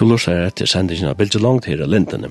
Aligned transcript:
To 0.00 0.06
lusar 0.08 0.46
etter 0.46 0.64
sendingen 0.64 1.10
av 1.10 1.18
Bilge 1.18 1.36
Langt 1.36 1.66
her 1.68 1.82
i 1.84 1.86
Lindene. 1.86 2.30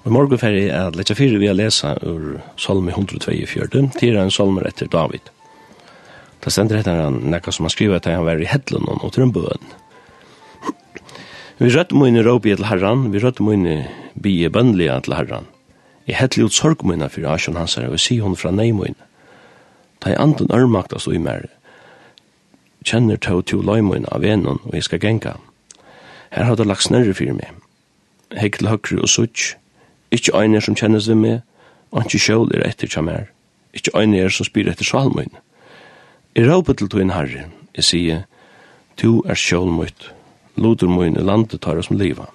Og 0.00 0.04
i 0.06 0.12
morgen 0.14 0.38
ferdig 0.38 0.68
er 0.70 0.94
lette 0.94 1.16
fire 1.18 1.40
vi 1.42 1.48
har 1.50 1.56
lesa 1.58 1.96
ur 2.06 2.36
Salme 2.54 2.92
124, 2.94 3.80
til 3.98 4.18
en 4.20 4.30
salmer 4.30 4.68
etter 4.68 4.86
David. 4.86 5.32
Da 6.38 6.52
sender 6.54 6.78
etter 6.78 7.00
han 7.02 7.18
nekka 7.32 7.50
som 7.50 7.66
han 7.66 7.74
skriver 7.74 7.98
at 7.98 8.06
han 8.06 8.22
var 8.28 8.38
i 8.38 8.46
Hedlund 8.46 8.86
og 8.94 9.10
Trumbøen. 9.10 9.74
Vi 11.58 11.72
rødde 11.74 11.98
mine 11.98 12.22
råbi 12.22 12.54
til 12.54 12.70
herran, 12.70 13.08
vi 13.10 13.18
rødde 13.18 13.42
mine 13.42 13.74
bie 14.14 14.46
bøndlige 14.46 15.02
til 15.02 15.18
herran. 15.18 15.50
I 16.06 16.14
hedde 16.14 16.46
ut 16.46 16.54
sorg 16.54 16.86
mine 16.86 17.10
for 17.10 17.26
asjon 17.26 17.58
hans 17.58 17.74
her, 17.74 17.90
og 17.90 17.98
si 17.98 18.22
hon 18.22 18.38
fra 18.38 18.54
nei 18.54 18.70
mine. 18.70 18.94
Ta 19.98 20.14
i 20.14 20.20
anden 20.22 20.54
ørmakta 20.54 21.02
stå 21.02 21.18
i 21.18 21.26
mer. 21.26 21.50
Kjenner 22.86 23.18
tå 23.18 23.42
to 23.42 23.64
løy 23.66 23.82
av 23.82 24.22
venon, 24.22 24.62
og 24.62 24.78
jeg 24.78 24.86
skal 24.86 25.02
genka. 25.02 25.40
Her 26.30 26.44
har 26.44 26.56
det 26.56 26.66
lagt 26.66 26.86
snørre 26.86 27.14
fyrir 27.14 27.34
meg. 27.34 27.50
Hegg 28.38 28.58
til 28.58 28.70
høkru 28.70 29.00
og 29.02 29.10
sutt. 29.10 29.56
Ikke 30.14 30.34
øyne 30.38 30.60
som 30.62 30.76
kjennes 30.78 31.08
ved 31.08 31.18
meg, 31.18 31.40
og 31.90 32.04
ikke 32.06 32.22
sjål 32.22 32.52
er 32.54 32.66
etter 32.68 32.90
kjem 32.90 33.10
her. 33.10 33.30
Ikke 33.74 33.90
er 33.94 34.28
som 34.28 34.46
spyr 34.46 34.70
etter 34.70 34.86
svalmøyne. 34.86 35.42
Jeg 36.34 36.50
råper 36.50 36.74
til 36.74 36.88
tog 36.88 37.00
en 37.00 37.10
herre. 37.10 37.48
Jeg 37.76 37.84
sier, 37.84 38.22
«Tu 38.96 39.22
er 39.26 39.34
sjål 39.34 39.70
møyt. 39.72 40.12
Loder 40.56 40.88
møyne 40.88 41.22
landet 41.24 41.60
tar 41.60 41.78
oss 41.78 41.90
med 41.90 41.98
livet. 41.98 42.28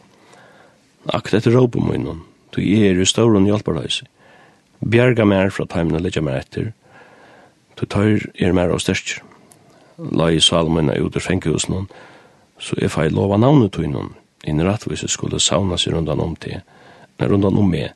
Akt 1.14 1.34
etter 1.34 1.54
råper 1.54 1.84
møyne, 1.84 2.18
tu 2.52 2.62
er 2.62 2.98
i 2.98 3.06
stålen 3.06 3.46
hjelperløse. 3.46 4.08
Bjerga 4.82 5.26
mer 5.26 5.52
fra 5.54 5.68
timene 5.70 6.02
leggja 6.02 6.24
mer 6.26 6.40
etter. 6.42 6.72
Tu 7.78 7.86
tøyr 7.86 8.26
er 8.40 8.56
mer 8.56 8.74
og 8.74 8.82
styrkjer. 8.82 9.22
Lai 10.12 10.40
salmøyne 10.40 10.98
ut 11.00 11.16
ur 11.16 11.24
fenghusen, 11.24 11.76
og 11.86 11.92
så 12.60 12.78
er 12.82 12.92
fei 12.92 13.10
lova 13.10 13.38
navnet 13.38 13.74
tog 13.76 13.88
innom, 13.88 14.14
inn 14.46 14.64
rettvis 14.64 15.06
skulle 15.12 15.42
sauna 15.42 15.78
seg 15.78 15.96
rundan 15.96 16.22
om 16.24 16.36
til, 16.40 16.62
men 17.18 17.32
rundan 17.32 17.58
om 17.60 17.70
meg, 17.70 17.92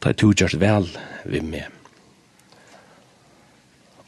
ta 0.00 0.12
to 0.12 0.32
gjørst 0.32 0.60
vel 0.60 0.88
vi 1.24 1.40
med. 1.40 1.72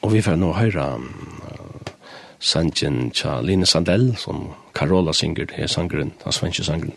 Og 0.05 0.13
vi 0.15 0.23
får 0.23 0.39
nå 0.39 0.53
høyra 0.55 0.93
uh, 0.99 1.93
sangen 2.39 3.09
tja 3.11 3.41
Line 3.43 3.67
Sandell, 3.67 4.13
som 4.17 4.53
Carola 4.77 5.13
synger, 5.13 5.51
er 5.59 5.67
sangren, 5.67 6.13
den 6.23 6.35
svenske 6.35 6.65
sangren, 6.65 6.95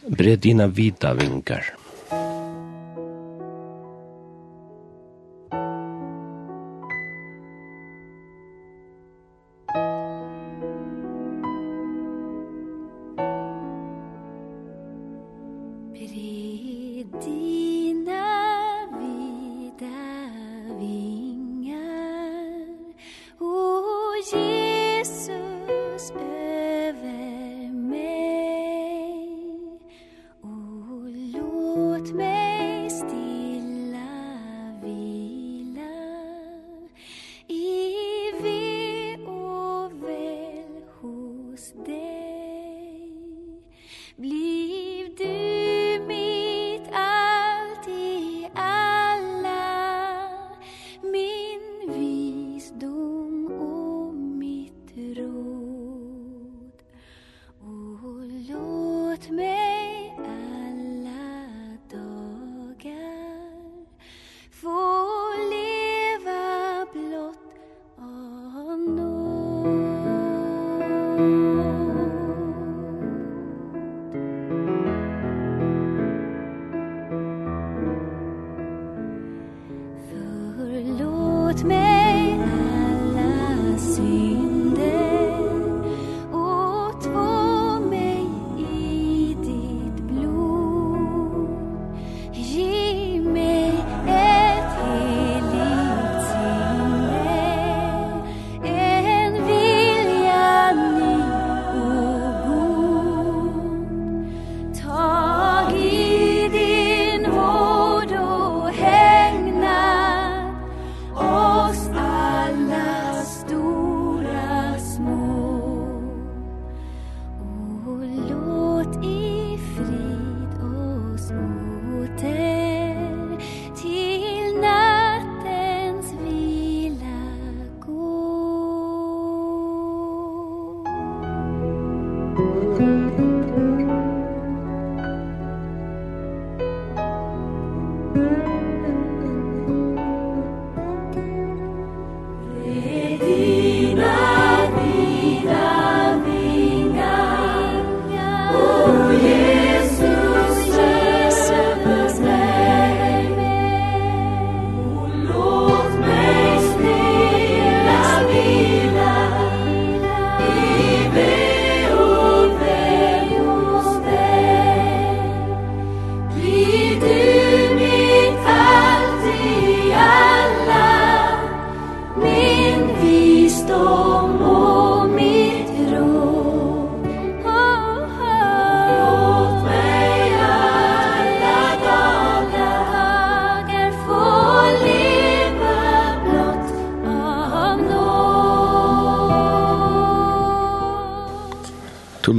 Bredina 0.00 0.66
vida 0.66 1.12
vingar. 1.14 1.66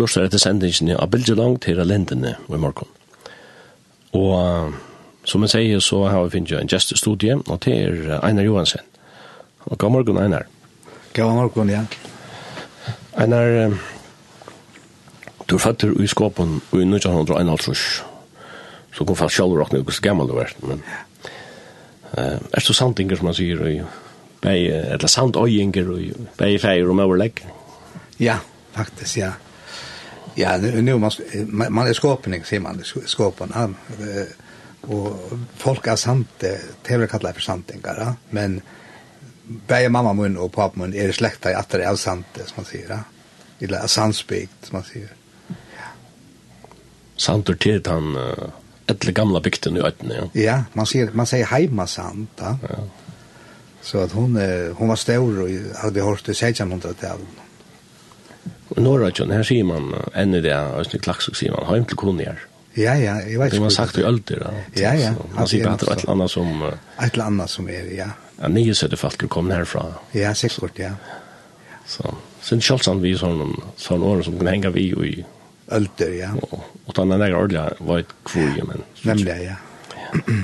lustar 0.02 0.26
etter 0.26 0.42
sendingen 0.42 0.96
av 0.98 1.12
Bilgelang 1.14 1.60
til 1.62 1.82
Lendene 1.86 2.36
i 2.50 2.60
morgen. 2.60 2.90
Og 4.18 4.74
som 5.24 5.44
jeg 5.46 5.54
sier, 5.54 5.84
så 5.84 6.06
har 6.10 6.26
vi 6.26 6.34
finnet 6.36 6.58
en 6.58 6.70
gjestestudie, 6.72 7.38
og 7.46 7.60
det 7.66 7.76
er 7.78 8.18
Einar 8.26 8.48
Johansen. 8.48 8.82
Og 9.70 9.78
god 9.78 9.94
morgen, 9.94 10.18
Einar. 10.18 10.48
God 11.14 11.36
morgen, 11.38 11.70
ja. 11.70 11.84
Einar, 13.14 13.76
du 15.46 15.56
er 15.56 15.62
fattig 15.62 15.92
i 16.02 16.10
skåpen 16.10 16.58
i 16.74 16.82
1951, 16.88 18.02
så 18.92 19.06
kom 19.06 19.20
fast 19.20 19.38
selv 19.38 19.60
råkne 19.60 19.84
hvor 19.86 20.02
gammel 20.02 20.32
du 20.32 20.40
er. 20.42 20.56
Men, 20.66 20.82
uh, 22.18 22.40
er 22.40 22.66
det 22.66 22.76
sandinger, 22.76 23.20
som 23.20 23.30
man 23.30 23.38
sier, 23.38 23.62
og 23.62 23.86
bei, 24.42 24.58
eller 24.72 25.06
sant 25.06 25.36
sandøyinger, 25.38 25.94
og 25.94 26.28
bei 26.40 26.56
feir 26.58 26.90
og 26.90 26.98
møverlegg? 26.98 27.46
Ja, 28.20 28.40
faktisk, 28.74 29.22
ja. 29.22 29.36
Ja, 30.36 30.58
nu, 30.58 30.82
nu 30.82 30.98
man, 30.98 31.12
man 31.70 31.88
är 31.88 31.94
skåpning, 31.94 32.44
säger 32.44 32.62
man, 32.62 32.84
skåparna. 33.06 33.74
Och 34.82 35.32
folk 35.58 35.88
är 35.88 35.96
sant, 35.96 36.28
det 36.38 36.60
är 36.86 36.98
väl 36.98 37.08
kallat 37.08 37.36
för 37.36 37.42
santingar, 37.42 38.14
men 38.30 38.62
bäge 39.68 39.90
mamma 39.90 40.14
mun 40.14 40.38
och 40.38 40.54
pappa 40.54 40.80
mun 40.80 40.94
är 40.94 41.12
släkta 41.12 41.52
i 41.52 41.54
att 41.54 41.70
det 41.70 41.84
är 41.84 41.96
sant, 41.96 42.26
som 42.34 42.54
man 42.56 42.66
säger. 42.66 43.00
Eller 43.60 43.88
sannsbygd, 43.88 44.52
som 44.62 44.78
man 44.78 44.84
säger. 44.84 45.10
Santor 47.16 47.54
till 47.54 47.82
han 47.86 48.18
äldre 48.92 49.12
gamla 49.12 49.40
bygden 49.40 49.78
i 49.78 49.80
ötten, 49.80 50.12
ja. 50.12 50.42
Ja, 50.42 50.64
man 50.74 50.86
säger, 50.86 51.12
man 51.12 51.26
säger 51.26 51.46
heima 51.46 51.88
sant, 51.88 52.30
ja. 52.36 52.58
ja. 52.70 52.76
Så 53.82 53.98
att 53.98 54.12
hon, 54.12 54.36
hon 54.78 54.88
var 54.88 54.96
stor 54.96 55.42
och 55.42 55.50
hade 55.76 56.02
hört 56.02 56.26
det 56.26 56.32
1600-talet. 56.32 57.28
Og 58.72 58.80
nå 58.80 58.94
er 58.96 59.12
det 59.12 59.36
her 59.36 59.44
sier 59.48 59.68
man, 59.68 59.92
enn 60.16 60.38
i 60.38 60.42
det, 60.44 60.56
Østene 60.80 61.04
Klaksuk 61.04 61.36
sier 61.38 61.54
man, 61.56 61.68
heim 61.68 61.86
til 61.90 62.00
kunnier. 62.00 62.40
Ja, 62.80 62.94
ja, 62.96 63.18
jeg 63.28 63.36
vet 63.40 63.52
ikke. 63.52 63.58
Det 63.58 63.64
var 63.66 63.74
sagt 63.76 63.98
i 64.00 64.04
ølder, 64.08 64.46
da. 64.46 64.52
Ja, 64.80 64.94
ja. 64.96 65.10
Man 65.36 65.50
sier 65.52 65.66
bare 65.68 65.76
at 65.76 65.82
det 65.82 65.90
er 65.90 65.98
et 65.98 66.06
eller 66.06 66.14
annet 66.16 66.32
som... 66.32 66.64
Et 66.64 67.10
eller 67.10 67.26
annet 67.26 67.52
som 67.52 67.68
er, 67.68 67.90
ja. 67.92 68.08
Ja, 68.38 68.52
nye 68.54 68.76
sette 68.78 68.98
folk 68.98 69.26
kom 69.34 69.52
herfra. 69.52 69.84
Ja, 70.16 70.32
sikkert, 70.38 70.80
ja. 70.80 70.94
Så, 71.84 72.14
så 72.40 72.56
det 72.56 72.62
er 72.62 72.68
kjølsan 72.70 73.04
vi 73.04 73.12
sånn, 73.20 73.58
sånn 73.82 74.06
år 74.08 74.24
som 74.24 74.40
kan 74.40 74.54
henge 74.54 74.72
vi 74.78 74.88
i... 75.12 75.14
Ølder, 75.72 76.16
ja. 76.16 76.32
Og, 76.48 76.64
og 76.88 76.96
tannet 76.96 77.20
nægge 77.20 77.44
ordentlig 77.44 77.90
var 77.92 78.06
et 78.06 78.16
kvorie, 78.28 78.66
men... 78.72 78.88
Nemlig, 79.08 79.38
ja. 79.50 79.60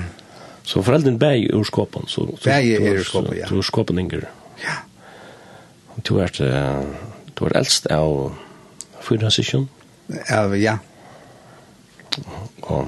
Så 0.67 0.81
foreldren 0.83 1.15
bæg 1.15 1.45
ur 1.55 1.63
skåpen, 1.63 2.09
så... 2.11 2.25
Bæg 2.43 2.73
ur 2.83 2.97
skåpen, 3.07 3.37
ja. 3.39 3.47
Ur 3.55 3.63
skåpen, 3.63 3.99
Inger. 4.03 4.25
Ja. 4.59 4.81
Du 6.03 6.17
er 6.17 6.25
vært... 6.25 6.41
Du 7.37 7.45
er 7.45 7.53
eldst 7.59 7.85
av 7.93 8.33
fyra 9.05 9.29
session? 9.29 9.67
Av, 10.33 10.55
ja. 10.57 10.77
Og 12.65 12.87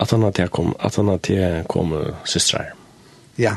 at 0.00 0.10
han 0.10 0.24
at 0.24 0.40
kom, 0.50 0.72
at 0.80 0.96
han 0.96 1.12
at 1.12 1.28
jeg 1.30 1.66
kom 1.70 1.92
systrar. 2.24 2.72
Ja, 3.38 3.52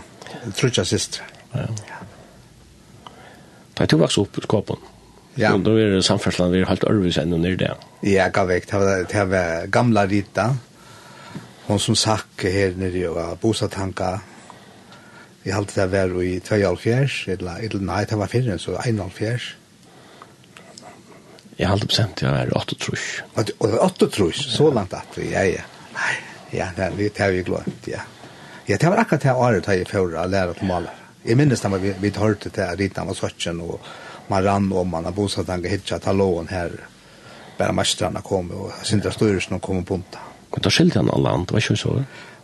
trutja 0.57 0.83
systrar. 0.85 1.31
Ja. 1.55 1.69
Da 3.75 3.87
jeg 3.87 3.99
vaks 3.99 4.19
opp 4.19 4.37
ut. 4.37 4.75
Ja. 5.35 5.53
Og 5.55 5.63
da 5.63 5.71
er 5.79 5.97
samferdsland 6.03 6.53
vi 6.53 6.61
er 6.61 6.69
halvt 6.69 6.85
ørvis 6.91 7.17
enn 7.19 7.33
under 7.35 7.55
det. 7.59 7.71
Ja, 8.03 8.29
gav 8.29 8.51
vekk. 8.51 8.69
Det 9.11 9.25
var 9.31 9.67
gamla 9.71 10.05
Rita. 10.07 10.51
Hon 11.65 11.79
som 11.79 11.95
sakk 11.95 12.43
her 12.43 12.75
nere 12.77 13.09
og 13.09 13.39
bosatanka. 13.41 14.15
Ja 14.19 14.34
Jeg 15.45 15.53
halte 15.53 15.77
det 15.77 15.91
var 15.93 16.15
i 16.25 16.39
2,5 16.41 17.35
eller, 17.35 17.61
eller 17.67 17.85
nei, 17.85 18.01
det 18.09 18.17
var 18.17 18.31
fyrre, 18.31 18.57
så 18.57 18.79
21. 18.81 19.45
Jeg 21.59 21.69
halte 21.69 21.87
bestemt 21.87 22.23
jeg 22.23 22.33
var 22.33 22.49
8 22.57 22.77
trus. 22.81 23.03
Og 23.35 23.45
det 23.45 23.55
var 23.59 23.85
8 23.85 24.09
trus, 24.11 24.41
så 24.55 24.71
langt 24.73 24.95
at 24.97 25.19
vi, 25.19 25.29
ja, 25.35 25.45
ja. 25.45 25.63
Nei, 25.95 26.15
ja, 26.57 26.71
det, 26.75 26.89
det 26.97 27.21
har 27.21 27.31
vi 27.31 27.45
glemt, 27.45 27.87
ja. 27.87 28.01
Ja, 28.65 28.79
det 28.81 28.89
var 28.89 29.03
akkurat 29.03 29.21
det 29.21 29.33
året 29.37 29.67
da 29.67 29.77
jeg 29.77 29.87
fører 29.87 30.23
å 30.23 30.27
lære 30.27 30.57
til 30.57 30.69
maler. 30.71 31.03
Jeg 31.25 31.37
minnes 31.37 31.61
da 31.61 31.69
vi, 31.77 31.93
vi 32.01 32.11
hørte 32.17 32.49
til 32.49 32.65
at 32.65 32.79
Rita 32.81 33.05
var 33.05 33.17
søtjen, 33.17 33.61
og 33.61 33.85
man 34.31 34.45
rann 34.45 34.71
om, 34.73 34.89
man 34.89 35.05
har 35.05 35.13
bosatt 35.13 35.51
han, 35.53 35.63
hittet 35.69 36.01
til 36.01 36.17
lån 36.17 36.49
her, 36.49 36.73
bare 37.59 37.75
mestrene 37.77 38.25
kom, 38.25 38.49
og 38.49 38.73
Sintra 38.81 39.13
Størelsen 39.13 39.61
kom 39.61 39.83
og 39.83 39.85
punta. 39.85 40.17
bunta. 40.17 40.31
Hvordan 40.49 40.73
skilte 40.73 40.99
han 41.03 41.13
alle 41.13 41.37
andre, 41.37 41.53
var 41.53 41.61
ikke 41.61 41.77
så? 41.77 41.99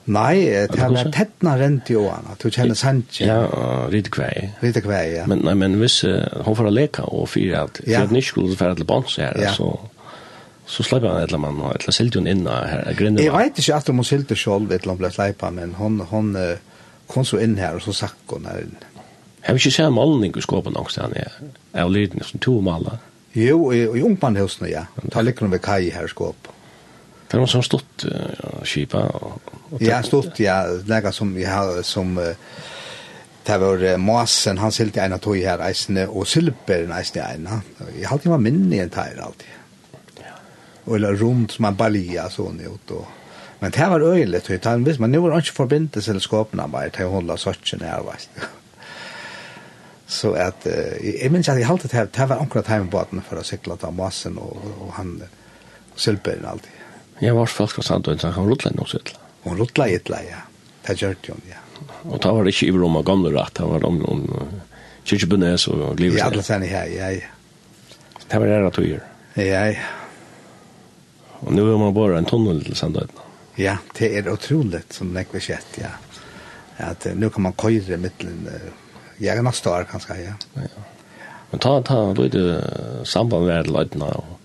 Nei, 0.06 0.66
det 0.72 0.80
har 0.82 0.90
vært 0.90 1.14
tettene 1.14 1.54
rent 1.60 1.90
i 1.94 1.96
årene. 1.96 2.34
du 2.42 2.50
kjenner 2.50 2.76
Sanchez. 2.76 3.28
Ja, 3.28 3.46
rite 3.92 4.10
kvei. 4.10 4.50
Rite 4.64 4.82
kvei, 4.82 5.04
ja. 5.14 5.28
Men, 5.30 5.44
nei, 5.46 5.54
men 5.54 5.78
hvis 5.82 6.00
uh, 6.04 6.26
hun 6.46 6.58
får 6.58 6.72
leka 6.74 7.06
og 7.06 7.30
fyre 7.30 7.68
at, 7.68 7.82
ja. 7.86 8.00
for 8.00 8.10
at 8.10 8.16
nysk 8.18 8.34
skulle 8.34 8.58
fære 8.58 8.80
til 8.82 8.90
bans 8.90 9.16
her, 9.22 9.38
ja. 9.38 9.54
så 9.54 9.76
så 10.72 10.84
slipper 10.84 11.10
han 11.12 11.20
et 11.20 11.32
eller 11.34 11.48
annet, 11.50 11.76
et 11.76 11.84
eller 11.84 11.92
silt 11.92 12.16
hon 12.16 12.28
in 12.28 12.48
här 12.48 12.94
grinden. 12.98 13.26
Jag 13.26 13.38
vet 13.38 13.70
at 13.70 13.88
hun 13.88 13.96
hon 13.96 14.06
selv 14.06 14.32
et 14.32 14.38
eller 14.38 14.72
annet 14.88 14.98
ble 14.98 15.10
släpa 15.12 15.50
men 15.52 15.74
hun, 15.76 16.00
hun 16.00 16.36
uh, 16.36 16.56
kom 17.08 17.26
så 17.26 17.38
inn 17.38 17.58
her, 17.58 17.76
og 17.76 17.82
så 17.82 17.94
sakk 17.94 18.16
hun 18.30 18.46
her 18.46 18.62
inn. 18.62 18.78
Jeg 19.42 19.50
Har 19.50 19.56
ikke 19.56 19.68
ju 19.68 19.72
sett 19.72 19.92
målning 19.92 20.38
i 20.38 20.42
skåpen 20.42 20.76
också 20.76 21.02
där 21.02 21.08
nere. 21.08 21.32
Jag 21.72 21.92
lite 21.92 22.24
som 22.24 22.40
to 22.40 22.62
maler. 22.62 22.98
Jo, 23.34 23.74
i 23.74 23.78
i 23.78 24.02
ungmannhusene, 24.02 24.70
ja. 24.70 24.86
Ta 25.12 25.22
ligger 25.22 25.48
med 25.48 25.62
kaj 25.62 25.88
i 25.88 26.08
skåpen. 26.08 26.52
Det 27.32 27.40
var 27.40 27.48
som 27.48 27.64
stått 27.64 28.06
ja, 28.06 28.52
skipa. 28.68 29.06
Ja, 29.80 30.04
stått, 30.04 30.40
ja. 30.44 30.66
Lega 30.86 31.12
som 31.16 31.34
vi 31.34 31.48
har, 31.48 31.82
som... 31.88 32.18
Uh, 32.18 32.36
Det 33.44 33.58
var 33.58 33.98
Masen, 33.98 34.58
han 34.62 34.72
silte 34.72 35.02
en 35.02 35.16
av 35.16 35.20
tog 35.20 35.38
her 35.42 35.62
eisene, 35.66 36.04
og 36.06 36.28
Silberen 36.30 36.92
eisene 36.94 37.24
en. 37.26 37.48
Jeg 37.96 38.06
halte 38.06 38.30
var 38.30 38.38
minne 38.44 38.76
i 38.76 38.82
en 38.84 38.92
teir 38.94 39.18
alltid. 39.18 39.50
Ja. 40.22 40.36
Og 40.86 41.00
eller 41.00 41.18
rundt 41.18 41.56
som 41.56 41.66
en 41.66 41.80
balia 41.80 42.28
sånn 42.30 42.62
ut. 42.62 42.94
Og... 42.94 43.08
Men 43.64 43.74
det 43.74 43.88
var 43.90 44.06
øyelig, 44.06 44.44
tog 44.46 44.60
jeg. 44.60 45.00
Men 45.02 45.12
nu 45.12 45.24
var 45.24 45.34
det 45.34 45.42
ikke 45.42 45.58
forbindet 45.58 46.06
til 46.06 46.22
skåpene 46.22 46.68
bare 46.70 46.94
til 46.94 47.10
å 47.10 47.16
holde 47.16 47.40
søtjen 47.42 47.82
her, 47.82 48.06
veist. 48.06 48.30
Så 50.06 50.36
at, 50.38 50.70
jeg 51.02 51.34
minns 51.34 51.50
at 51.50 51.58
jeg 51.58 51.66
halte 51.66 51.90
det 51.90 51.98
her, 51.98 52.14
det 52.14 52.30
var 52.30 52.46
akkurat 52.46 52.70
hjemme 52.70 52.94
på 52.94 53.02
at 53.02 53.10
han 53.16 53.26
for 53.26 53.42
å 53.42 53.48
sykla 53.48 53.80
til 53.82 53.98
Masen 53.98 54.38
og, 54.38 54.54
og 54.86 54.94
han, 55.00 55.16
og 55.96 55.98
Silberen 55.98 56.46
alltid. 56.46 56.81
Jeg 57.22 57.38
var 57.38 57.50
folk 57.50 57.76
fra 57.78 57.84
Sandøyden, 57.86 58.20
så 58.24 58.32
han 58.34 58.50
ruttla 58.50 58.72
noe 58.74 58.90
sitt. 58.90 59.14
Hun 59.46 59.60
ruttla 59.60 59.88
i 59.90 59.98
etla, 60.00 60.22
ja. 60.26 60.42
Det 60.88 60.98
gjør 60.98 61.16
det 61.22 61.30
jo, 61.30 61.38
ja. 61.50 61.60
Og 62.10 62.18
da 62.22 62.32
var 62.34 62.46
det 62.46 62.54
ikke 62.56 62.72
i 62.72 62.76
rom 62.76 62.98
av 62.98 63.06
gamle 63.06 63.32
rett, 63.36 63.54
det 63.58 63.68
var 63.70 63.86
om 63.86 64.00
noen 64.02 64.24
kyrkjebunnes 65.06 65.68
og 65.70 65.84
glivet. 66.00 66.18
Ja, 66.18 66.30
alle 66.32 66.46
sann, 66.46 66.66
ja, 66.66 66.84
ja, 66.90 67.12
ja. 67.14 67.30
Det 68.26 68.40
var 68.40 68.50
det 68.50 68.60
at 68.66 68.80
du 68.80 68.88
gjør. 68.88 69.04
Ja, 69.38 69.66
ja. 69.70 69.90
Og 71.42 71.54
nu 71.58 71.64
er 71.66 71.78
man 71.82 71.94
bare 71.94 72.18
en 72.22 72.30
tunnel 72.30 72.62
til 72.66 72.78
Sandøyden. 72.78 73.22
Ja, 73.60 73.78
det 73.98 74.12
er 74.18 74.30
utrolig, 74.32 74.84
som 74.94 75.14
det 75.14 75.28
ikke 75.28 75.42
skett, 75.44 75.82
ja. 75.82 75.94
At 76.82 77.06
nu 77.18 77.30
kan 77.30 77.46
man 77.46 77.58
køyre 77.58 78.00
mittelen, 78.02 78.48
jeg 79.22 79.38
er 79.38 79.46
neste 79.46 79.70
år 79.70 79.86
kanskje, 79.90 80.18
ja. 80.24 80.38
Ja. 80.58 80.86
Men 81.52 81.62
ta, 81.62 81.78
ta, 81.86 81.98
du 82.16 82.24
er 82.26 82.34
det 82.34 83.08
samband 83.10 83.46
med 83.46 83.92
ta, 83.92 84.08
og 84.08 84.38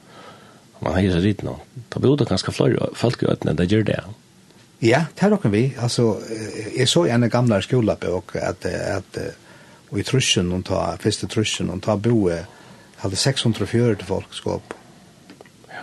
man 0.86 0.94
har 0.94 1.00
ju 1.00 1.12
så 1.12 1.18
dit 1.18 1.42
nå. 1.42 1.58
Ta 1.88 2.00
borde 2.00 2.24
ganska 2.24 2.52
fler 2.52 2.90
folk 2.94 3.22
ut 3.22 3.44
när 3.44 3.54
det 3.54 3.64
gör 3.64 3.82
det. 3.82 4.04
Ja, 4.78 5.04
tar 5.14 5.30
dock 5.30 5.44
vi. 5.44 5.74
Alltså 5.78 6.20
är 6.74 6.86
så 6.86 7.06
en 7.06 7.28
gamla 7.28 7.62
skola 7.62 7.96
på 7.96 8.08
och 8.08 8.36
att 8.36 8.64
att 8.66 9.18
och 9.88 9.98
i 9.98 10.02
truschen 10.02 10.52
och 10.52 10.64
ta 10.64 10.96
första 11.00 11.26
truschen 11.26 11.70
och 11.70 11.82
ta 11.82 11.96
boe 11.96 12.46
hade 12.96 13.16
640 13.16 14.04
folk 14.06 14.34
skap. 14.34 14.74
Ja. 15.68 15.74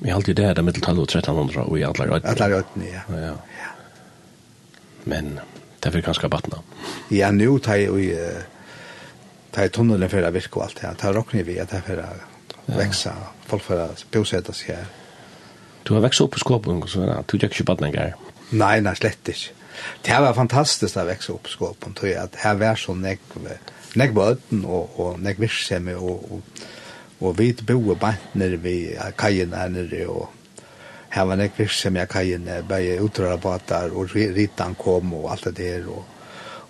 Vi 0.00 0.10
har 0.10 0.16
alltid 0.16 0.36
det 0.36 0.54
där 0.54 0.62
medeltalet 0.62 1.08
1300 1.08 1.62
och 1.62 1.78
i 1.78 1.84
alla 1.84 2.06
rätt. 2.06 2.24
Alla 2.24 2.58
rätt 2.58 2.66
ja. 3.08 3.16
Ja. 3.16 3.34
Men 5.04 5.40
det 5.80 5.90
vill 5.90 6.02
ganska 6.02 6.28
battna. 6.28 6.58
Ja, 7.08 7.30
nu 7.30 7.58
tar 7.58 7.76
ju 7.76 8.18
tar 9.50 9.68
tunneln 9.68 10.08
för 10.08 10.22
att 10.22 10.34
virka 10.34 10.60
allt 10.60 10.80
det. 10.80 10.94
Tar 10.94 11.12
rockni 11.12 11.42
vi 11.42 11.60
att 11.60 11.70
det 11.70 11.82
för 11.86 12.04
växa, 12.66 13.12
folk 13.46 13.62
för 13.62 13.84
att 13.84 14.10
bosätta 14.10 14.52
sig 14.52 14.74
här. 14.74 14.86
Du 15.82 15.94
har 15.94 16.00
växt 16.00 16.20
upp 16.20 16.36
i 16.36 16.38
Skåpen 16.38 16.82
och 16.82 16.88
sådär, 16.88 17.24
du 17.26 17.38
gick 17.38 17.44
inte 17.44 17.64
badningar? 17.64 18.14
Nej, 18.50 18.80
nej, 18.80 18.96
slett 18.96 19.28
inte. 19.28 19.40
Det 20.02 20.20
var 20.20 20.34
fantastiskt 20.34 20.96
att 20.96 21.06
växa 21.06 21.32
upp 21.32 21.46
i 21.46 21.50
Skåpen, 21.50 21.94
tror 21.94 22.10
jag, 22.10 22.22
att 22.22 22.34
här 22.34 22.54
var 22.54 22.76
så 22.76 22.94
nägg, 22.94 23.18
nägg 23.94 24.14
böten 24.14 24.64
och, 24.64 25.00
och 25.00 25.20
nägg 25.20 25.38
virksam 25.38 25.88
och, 25.88 26.32
och, 26.32 26.40
och 27.18 27.40
vi 27.40 27.52
bor 27.52 27.94
bant 27.94 28.16
nere 28.32 28.56
vid 28.56 28.98
kajen 29.16 29.52
här 29.52 29.68
nere 29.68 30.06
och 30.06 30.28
här 31.08 31.24
var 31.24 31.36
nägg 31.36 31.50
virksam 31.56 31.96
i 31.96 32.06
kajen, 32.06 32.48
utrara 32.48 32.80
utrörabåtar 32.80 33.96
och 33.96 34.14
ritan 34.14 34.74
kom 34.74 35.14
och 35.14 35.30
allt 35.30 35.44
det 35.44 35.50
där 35.50 35.88
och 35.88 36.04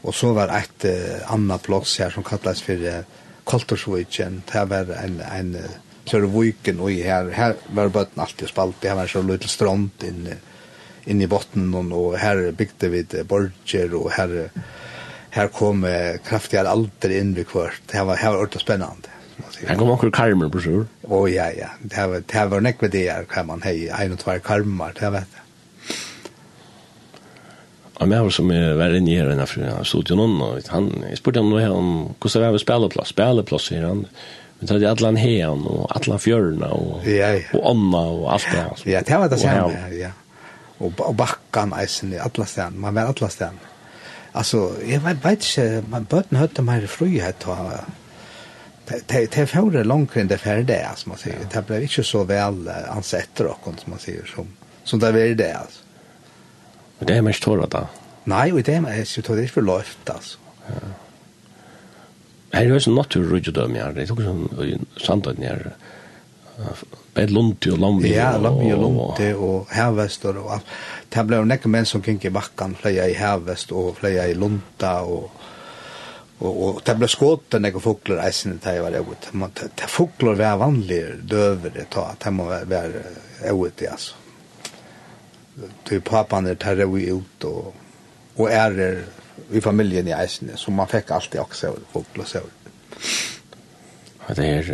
Og 0.07 0.15
så 0.15 0.33
var 0.33 0.53
et 0.55 0.85
uh, 0.85 1.33
annet 1.33 1.63
plåts 1.63 1.99
her 1.99 2.11
som 2.11 2.23
kallades 2.23 2.63
för 2.63 2.83
uh, 2.85 3.03
Koltorsvigen. 3.45 4.43
Det 4.53 4.65
var 4.65 4.93
en, 5.05 5.21
en 5.21 5.55
uh, 5.55 5.71
kjøre 6.07 6.31
viken 6.33 6.83
og 6.83 6.93
her, 6.93 7.31
her 7.35 7.57
var 7.75 7.93
bøtten 7.95 8.23
alltid 8.23 8.51
spalt, 8.53 8.79
det 8.83 8.95
var 8.97 9.11
så 9.11 9.23
liten 9.27 9.51
strand 9.51 10.07
inne, 10.07 10.39
inne 11.07 11.27
i 11.27 11.31
botten, 11.31 11.73
og 11.75 12.17
her 12.21 12.47
bygde 12.57 12.93
vi 12.93 13.03
borger, 13.29 13.97
og 13.99 14.13
her, 14.17 14.37
her 15.37 15.53
kom 15.55 15.85
kraftigere 16.27 16.73
alder 16.73 17.17
inn 17.19 17.35
ved 17.37 17.51
kvart, 17.51 17.83
det 17.93 18.07
var, 18.07 18.23
her 18.23 18.35
var 18.35 18.45
ordentlig 18.45 18.65
spennende. 18.65 19.13
Her 19.67 19.77
kom 19.77 19.91
akkur 19.93 20.13
karmer 20.15 20.49
på 20.53 20.63
sjur. 20.65 20.85
Å, 21.05 21.19
ja, 21.29 21.51
ja. 21.53 21.73
Det 21.81 22.05
var, 22.09 22.23
det 22.25 22.45
var 22.53 22.63
nekve 22.65 22.89
det 22.93 23.05
her, 23.09 23.27
kan 23.29 23.49
man 23.51 23.65
hei, 23.65 23.89
ein 23.93 24.15
og 24.15 24.23
tvær 24.23 24.41
karmer, 24.45 24.95
det 24.97 25.11
vet 25.13 25.37
jeg. 25.37 25.43
Og 27.97 28.11
meg 28.13 28.27
som 28.35 28.51
er 28.53 28.75
verre 28.77 28.99
inne 29.01 29.09
i 29.09 29.17
her 29.17 29.31
enn 29.33 29.41
jeg 29.41 29.73
og 29.73 30.69
han, 30.69 30.89
jeg 31.09 31.21
spurte 31.21 31.41
han 31.41 31.49
noe 31.49 31.63
her 31.63 31.73
om 31.73 31.93
hvordan 32.21 32.43
det 32.43 32.51
var 32.57 32.63
spilleplass, 32.63 33.13
spilleplass, 33.15 33.69
sier 33.71 33.87
han, 33.89 34.03
Men 34.59 34.81
det 34.81 34.87
är 34.87 34.91
alla 34.91 35.19
hean 35.19 35.67
och 35.67 35.97
alla 35.97 36.19
fjörna 36.19 36.69
och 36.69 37.07
ja, 37.07 37.29
ja. 37.33 37.59
och 37.59 37.71
onna 37.71 37.99
och 37.99 38.33
allt 38.33 38.47
det 38.53 38.59
här. 38.59 38.73
Ja, 38.85 39.03
det 39.07 39.19
var 39.19 39.29
det 39.29 39.39
sen. 39.39 39.99
Ja. 40.01 40.09
Och 40.79 41.01
och 41.01 41.15
backan 41.15 41.75
isen 41.81 42.13
i 42.13 42.19
alla 42.19 42.47
ställen. 42.47 42.81
Man 42.81 42.95
var 42.95 43.03
alla 43.03 43.29
ställen. 43.29 43.59
Alltså, 44.33 44.73
jag 44.87 45.01
vet 45.01 45.25
vet 45.25 45.59
inte, 45.59 45.85
man 45.89 46.05
började 46.05 46.37
hötta 46.37 46.63
mer 46.63 46.87
frihet 46.87 47.47
och 47.47 47.57
det 49.07 49.35
det 49.35 49.47
förre 49.47 49.85
långt 49.85 50.17
än 50.17 50.29
det 50.29 50.39
för 50.39 50.57
det 50.57 50.89
som 50.97 51.11
man 51.11 51.19
säger. 51.19 51.39
Det 51.53 51.67
blev 51.67 51.83
inte 51.83 52.05
så 52.05 52.25
väl 52.25 52.71
ansett 52.89 53.41
och 53.41 53.59
som 53.65 53.91
man 53.91 53.99
säger 53.99 54.25
som 54.25 54.47
som 54.85 54.99
det 54.99 55.13
var 55.13 55.35
det 55.35 55.53
alltså. 55.53 55.81
Men 56.99 57.07
det 57.07 57.17
är 57.17 57.23
mest 57.23 57.43
torrt 57.43 57.71
då. 57.71 57.89
Nej, 58.25 58.53
och 58.53 58.63
det 58.63 58.75
är 58.75 58.81
mest 58.81 59.25
torrt 59.25 59.51
för 59.51 59.63
löft 59.63 60.11
alltså. 60.11 60.39
Ja. 60.67 60.75
Her 62.57 62.65
er 62.65 62.73
jo 62.73 62.83
sånn 62.87 62.99
naturrujudøm 62.99 63.77
her, 63.77 63.93
det 63.93 64.07
er 64.07 64.11
jo 64.11 64.17
sånn 64.25 64.87
samtøyden 65.03 65.47
her, 65.47 65.67
Bed 67.17 67.33
Lundi 67.33 67.69
og 67.73 67.81
Lambi. 67.81 68.13
Ja, 68.15 68.31
Lambi 68.41 68.71
og 68.73 68.81
Lundi 68.81 69.29
og 69.33 69.73
Hervestor 69.73 70.39
og 70.41 70.55
alt. 70.57 70.71
Det 71.13 71.25
ble 71.29 71.41
jo 71.41 71.49
nekker 71.49 71.73
menn 71.73 71.89
som 71.89 72.05
gikk 72.05 72.29
i 72.29 72.33
bakken, 72.33 72.77
flere 72.81 73.11
i 73.13 73.17
Hervest 73.17 73.73
og 73.77 73.99
flere 74.01 74.31
i 74.31 74.39
Lunda 74.39 74.99
og 75.05 75.29
og 76.39 76.57
og 76.67 76.81
det 76.85 76.97
ble 77.01 77.09
skott 77.09 77.47
den 77.55 77.65
jeg 77.65 77.81
fugler 77.81 78.19
eisen 78.27 78.59
det 78.61 78.75
var 78.83 78.93
det 78.93 79.01
ut. 79.01 79.29
man 79.33 79.53
det 79.57 79.89
fugler 79.89 80.37
var 80.37 80.59
vanlig 80.61 81.01
døver 81.25 81.73
det 81.73 81.89
ta 81.91 82.11
at 82.13 82.33
må 82.33 82.45
være 82.45 83.05
ut 83.53 83.77
det 83.79 83.89
altså 83.89 84.15
du 85.89 86.01
pappa 86.01 86.41
der 86.41 86.55
tar 86.55 86.85
vi 86.87 87.11
ut 87.11 87.45
og 87.45 87.75
og 88.37 88.51
er 88.51 89.05
i 89.53 89.61
familjen 89.61 90.09
i 90.09 90.15
eisen, 90.17 90.53
så 90.57 90.73
man 90.75 90.89
fikk 90.91 91.11
alltid 91.15 91.41
også 91.43 91.73
folk 91.93 92.21
og 92.21 92.31
søvn. 92.31 92.55
Og 94.27 94.39
det 94.39 94.47
er 94.47 94.71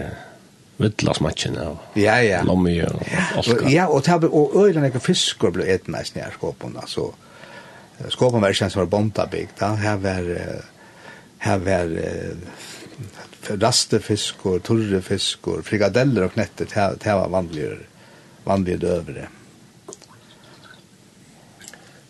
vittla 0.83 1.15
smatjen 1.15 1.59
av 1.61 1.99
ja, 1.99 2.17
ja. 2.25 2.41
lommi 2.47 2.79
og 2.87 3.03
olka. 3.39 3.69
Ja, 3.71 3.89
og, 3.89 4.03
tabel, 4.07 4.33
og 4.33 4.57
øyla 4.65 4.87
ikke 4.89 5.03
fiskor 5.05 5.53
ble 5.55 5.69
eten 5.71 5.97
eisen 5.99 6.23
i 6.23 6.29
skåpen, 6.35 6.77
altså. 6.81 7.11
Skåpen 8.11 8.43
var 8.43 8.55
kjent 8.57 8.75
som 8.75 8.83
var 8.83 8.91
bontarbygd, 8.95 9.59
da. 9.61 9.75
Her 9.79 10.01
var, 10.03 10.31
her 11.45 11.61
var 11.67 11.93
rastefiskor, 13.51 14.63
torrefiskor, 14.65 15.63
frikadeller 15.67 16.27
og 16.27 16.35
knettet, 16.37 16.73
det 16.73 17.09
her 17.09 17.21
var 17.21 17.31
vanligere, 17.33 17.85
vanligere 18.47 18.83
døvere. 18.87 19.29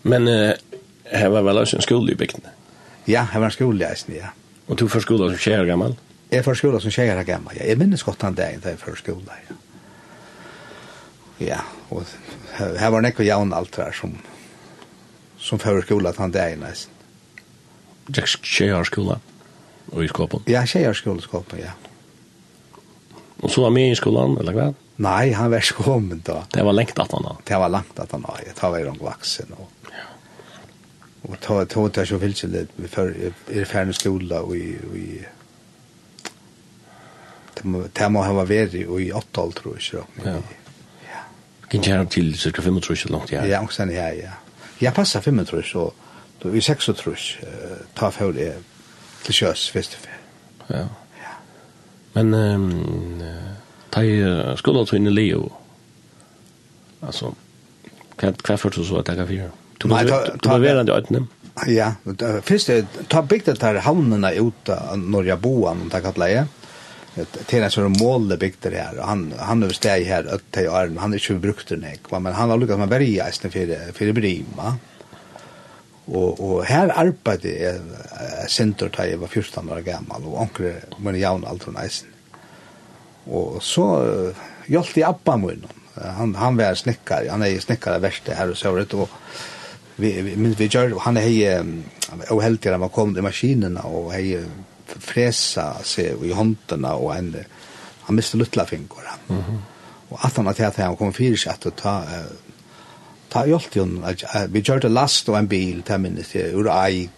Men 0.02 0.28
eh, 0.28 0.58
Her 1.12 1.28
var 1.28 1.44
vel 1.44 1.60
også 1.60 1.76
en 1.76 1.84
skole 1.84 2.12
i 2.12 2.16
bygden? 2.16 2.46
Ja, 3.08 3.26
her 3.32 3.40
var 3.40 3.50
en 3.50 3.54
skole 3.54 3.84
i 3.84 3.88
eisen, 3.90 4.14
ja. 4.16 4.32
Og 4.68 4.78
du 4.78 4.86
først 4.88 5.04
skole 5.04 5.28
som 5.30 5.38
tjejer 5.38 5.66
gammal? 5.68 5.96
Jeg 6.32 6.44
får 6.44 6.54
skole 6.54 6.80
som 6.80 6.90
tjejer 6.94 7.22
gammal, 7.28 7.56
ja. 7.58 7.66
Jeg 7.68 7.78
minnes 7.78 8.02
godt 8.02 8.22
han 8.22 8.36
dagen 8.38 8.62
da 8.64 8.72
jeg 8.72 8.80
først 8.80 9.04
skole, 9.04 9.36
ja. 9.48 9.58
Ja, 11.42 11.58
og 11.90 12.06
her 12.54 12.90
var 12.94 13.02
nekko 13.02 13.24
jaun 13.26 13.52
alt 13.52 13.76
her 13.76 13.92
som, 13.96 14.14
som 15.38 15.58
får 15.58 15.82
skole 15.88 16.12
han 16.16 16.32
dagen 16.32 16.62
nesten. 16.62 16.94
Jeg 18.16 18.28
tjejer 18.42 18.88
skole 18.88 19.18
og 19.92 20.04
i 20.04 20.08
skåpen? 20.08 20.46
Ja, 20.48 20.62
tjejer 20.64 20.96
skole 20.96 21.20
i 21.20 21.26
skåpen, 21.26 21.60
ja. 21.60 21.74
Og 23.42 23.50
så 23.50 23.64
var 23.64 23.74
med 23.74 23.90
i 23.90 23.98
skolan, 23.98 24.38
eller 24.38 24.54
hva? 24.54 24.70
Nei, 25.02 25.32
han 25.34 25.50
var 25.50 25.64
skomen 25.66 26.22
da. 26.24 26.44
Det 26.54 26.62
var 26.64 26.76
lengt 26.78 26.98
at 27.02 27.10
han 27.12 27.26
da? 27.26 27.34
Det 27.44 27.58
var 27.58 27.72
lengt 27.74 27.98
at 27.98 28.12
han 28.14 28.22
da, 28.22 28.38
jeg 28.46 28.54
tar 28.56 28.72
vei 28.72 28.84
rong 28.86 29.02
vaksen 29.02 29.52
og... 29.58 29.68
Ja 29.90 30.11
och 31.22 31.40
ta 31.40 31.64
ta 31.64 31.88
ta 31.88 32.06
så 32.06 32.16
vill 32.16 32.32
det 32.32 32.66
vi 32.76 32.88
för 32.88 33.32
är 33.50 33.64
färdig 33.64 33.94
skola 33.94 34.40
och 34.40 34.56
i 34.56 34.68
i 34.94 35.26
det 37.92 38.08
må 38.08 38.22
ha 38.22 38.32
varit 38.32 38.74
i 38.74 39.12
8 39.12 39.40
år 39.40 39.50
tror 39.50 39.78
jag 39.92 40.04
Ja. 40.24 40.42
Kan 41.68 41.82
jag 41.82 42.10
till 42.10 42.38
cirka 42.38 42.62
5 42.62 42.80
tror 42.80 42.98
jag 43.04 43.10
långt 43.10 43.32
ja. 43.32 43.46
Ja, 43.46 43.68
sen 43.68 43.94
ja 43.94 44.12
ja. 44.12 44.30
Jag 44.78 44.94
passar 44.94 45.20
5 45.20 45.44
tror 45.44 45.62
så 45.62 45.92
då 46.38 46.56
är 46.56 46.60
6 46.60 46.84
tror 46.86 46.96
jag 47.06 47.48
ta 47.94 48.10
för 48.10 48.32
det 48.32 48.56
till 49.24 49.34
körs 49.34 49.70
först 49.70 49.98
Ja. 50.66 50.76
Ja. 50.76 50.88
Men 52.12 52.34
ehm 52.34 53.22
ta 53.90 54.56
skolan 54.56 54.86
till 54.86 55.02
Leo. 55.02 55.52
Alltså 57.00 57.34
kan 58.16 58.34
kan 58.34 58.58
förstå 58.58 58.84
så 58.84 58.98
att 58.98 59.08
jag 59.08 59.16
kan 59.16 59.28
fyra. 59.28 59.50
Du 59.82 59.88
må 59.90 59.98
være 59.98 60.82
den 60.82 60.88
i 60.88 60.94
øynene. 60.94 61.26
Ja, 61.68 61.92
først 62.46 62.70
er, 62.72 62.86
ta 63.12 63.20
bygda 63.28 63.58
der 63.60 63.82
havnene 63.84 64.30
ute 64.40 64.76
av 64.76 65.00
Norja 65.00 65.36
Boan, 65.36 65.82
om 65.84 65.90
det 65.92 66.00
kallet 66.04 66.30
jeg. 66.32 66.46
Det 67.12 67.58
er 67.58 67.66
en 67.66 67.74
sånn 67.74 67.98
måle 67.98 68.38
der 68.40 68.72
her, 68.72 69.02
han, 69.04 69.26
han 69.36 69.66
har 69.66 69.74
steg 69.76 70.06
her, 70.08 70.30
øtte 70.32 70.64
i 70.64 70.70
Arne, 70.70 70.96
han 71.02 71.12
er 71.12 71.20
ikke 71.20 71.42
brukt 71.42 71.68
den 71.68 71.84
ikke, 71.84 72.16
men 72.16 72.32
han 72.32 72.48
har 72.48 72.60
lukka 72.60 72.78
med 72.80 72.88
berget 72.88 73.28
i 73.28 73.36
stedet 73.36 73.82
for 73.98 74.16
Brima. 74.16 74.72
Og, 76.08 76.40
og 76.40 76.56
her 76.66 76.90
arbeidde 76.98 77.52
jeg 77.52 78.48
senter 78.50 78.88
da 78.94 79.04
jeg 79.06 79.20
var 79.20 79.28
14 79.28 79.68
år 79.70 79.84
gammal 79.86 80.24
og 80.24 80.40
onkre 80.46 80.72
min 81.04 81.20
jaun 81.20 81.44
alt 81.46 81.68
og 81.68 81.76
eisen. 81.84 82.08
Og 83.28 83.60
så 83.62 83.86
uh, 84.02 84.42
hjalp 84.72 84.96
jeg 84.96 85.06
abba 85.06 85.36
min, 85.38 85.68
han, 86.00 86.32
han 86.40 86.56
var 86.58 86.80
snekkar, 86.80 87.28
han 87.28 87.44
er 87.44 87.60
snekkar 87.60 87.98
av 87.98 88.06
verste 88.08 88.34
her 88.34 88.50
og 88.50 88.58
så, 88.58 88.72
og 88.72 89.12
vi 89.96 90.36
men 90.36 90.52
vi 90.52 90.66
gör 90.66 90.98
han 91.00 91.16
är 91.16 91.64
och 92.30 92.42
helt 92.42 92.62
där 92.62 92.78
man 92.78 92.88
kom 92.88 93.14
till 93.14 93.22
maskinerna 93.22 93.80
och 93.80 94.12
hej 94.12 94.44
fresa 94.86 95.76
se 95.82 96.14
i 96.24 96.32
händerna 96.32 96.94
och 96.94 97.16
en 97.16 97.36
han 98.00 98.16
miste 98.16 98.36
lilla 98.36 98.66
fingrar. 98.66 99.16
Mhm. 99.26 99.38
Mm 99.48 99.58
och 100.12 100.24
att 100.24 100.36
han 100.36 100.48
att 100.48 100.76
han 100.76 100.96
kom 100.96 101.12
fyra 101.12 101.36
sätt 101.36 101.66
att 101.66 101.76
ta 101.76 102.04
ta 103.28 103.46
hjälpt 103.46 103.74
hon 103.74 104.04
vi 104.48 104.60
gjorde 104.60 104.88
last 104.88 105.28
och 105.28 105.38
en 105.38 105.46
bil 105.46 105.82
ta 105.82 105.98
minnes 105.98 106.36
ur 106.36 106.68
aik 106.82 107.10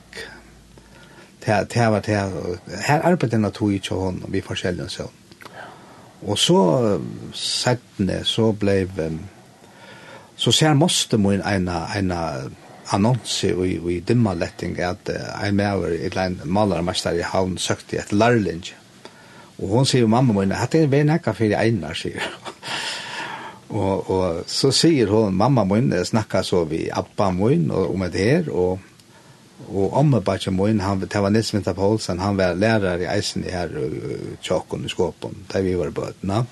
ta 1.44 1.64
ta 1.64 1.90
var 1.90 2.00
ta 2.00 2.12
här 2.80 3.00
arbetade 3.00 3.36
den 3.36 3.44
att 3.44 3.54
tog 3.54 3.72
ju 3.72 3.80
hon 3.90 4.24
vi 4.28 4.42
försäljde 4.42 4.88
så. 4.88 5.10
Och 6.26 6.38
så 6.38 7.00
sättne 7.34 8.24
så 8.24 8.52
blev 8.52 9.18
så 10.36 10.52
ser 10.52 10.74
måste 10.74 11.18
man 11.18 11.42
en 11.42 11.68
en 11.68 12.12
annonse 12.92 13.52
i, 13.52 13.76
i 13.78 14.00
dimma 14.00 14.34
letting 14.34 14.78
at 14.80 15.08
uh, 15.12 15.42
ein 15.42 15.56
maver, 15.56 15.94
et 15.94 16.16
lein 16.16 16.40
malermester 16.44 17.16
i 17.16 17.24
havn, 17.24 17.58
søkte 17.58 18.00
et 18.02 18.12
lærling. 18.12 18.64
Og 19.62 19.68
hon 19.70 19.86
sier 19.86 20.08
mamma 20.10 20.34
min, 20.34 20.54
det 20.72 20.82
er 20.82 20.90
vei 20.90 21.04
nekka 21.06 21.32
fyrir 21.36 21.60
einar, 21.60 21.94
sier 21.94 22.24
og, 23.74 24.10
og 24.10 24.42
så 24.50 24.72
sier 24.74 25.12
hon, 25.12 25.34
mamma 25.34 25.64
min 25.68 25.92
snakka 26.04 26.42
så 26.42 26.64
vi 26.68 26.88
abba 26.90 27.30
min 27.34 27.70
og, 27.70 27.94
om 27.94 28.04
det 28.10 28.26
her, 28.30 28.50
og 28.50 28.90
og 29.64 29.94
omme 29.96 30.20
bare 30.20 30.50
min, 30.50 30.80
han, 30.80 31.00
det 31.00 31.22
var 31.22 31.30
Nils 31.30 31.54
Vinter 31.54 31.72
Poulsen, 31.72 32.18
han 32.20 32.36
var 32.36 32.54
lærer 32.58 33.00
i 33.00 33.06
eisen 33.08 33.44
i 33.46 33.52
her 33.54 33.70
tjokken 34.42 34.84
i 34.84 34.90
skåpen, 34.92 35.46
der 35.52 35.62
vi 35.62 35.76
var 35.78 35.90
bøtene. 35.94 36.42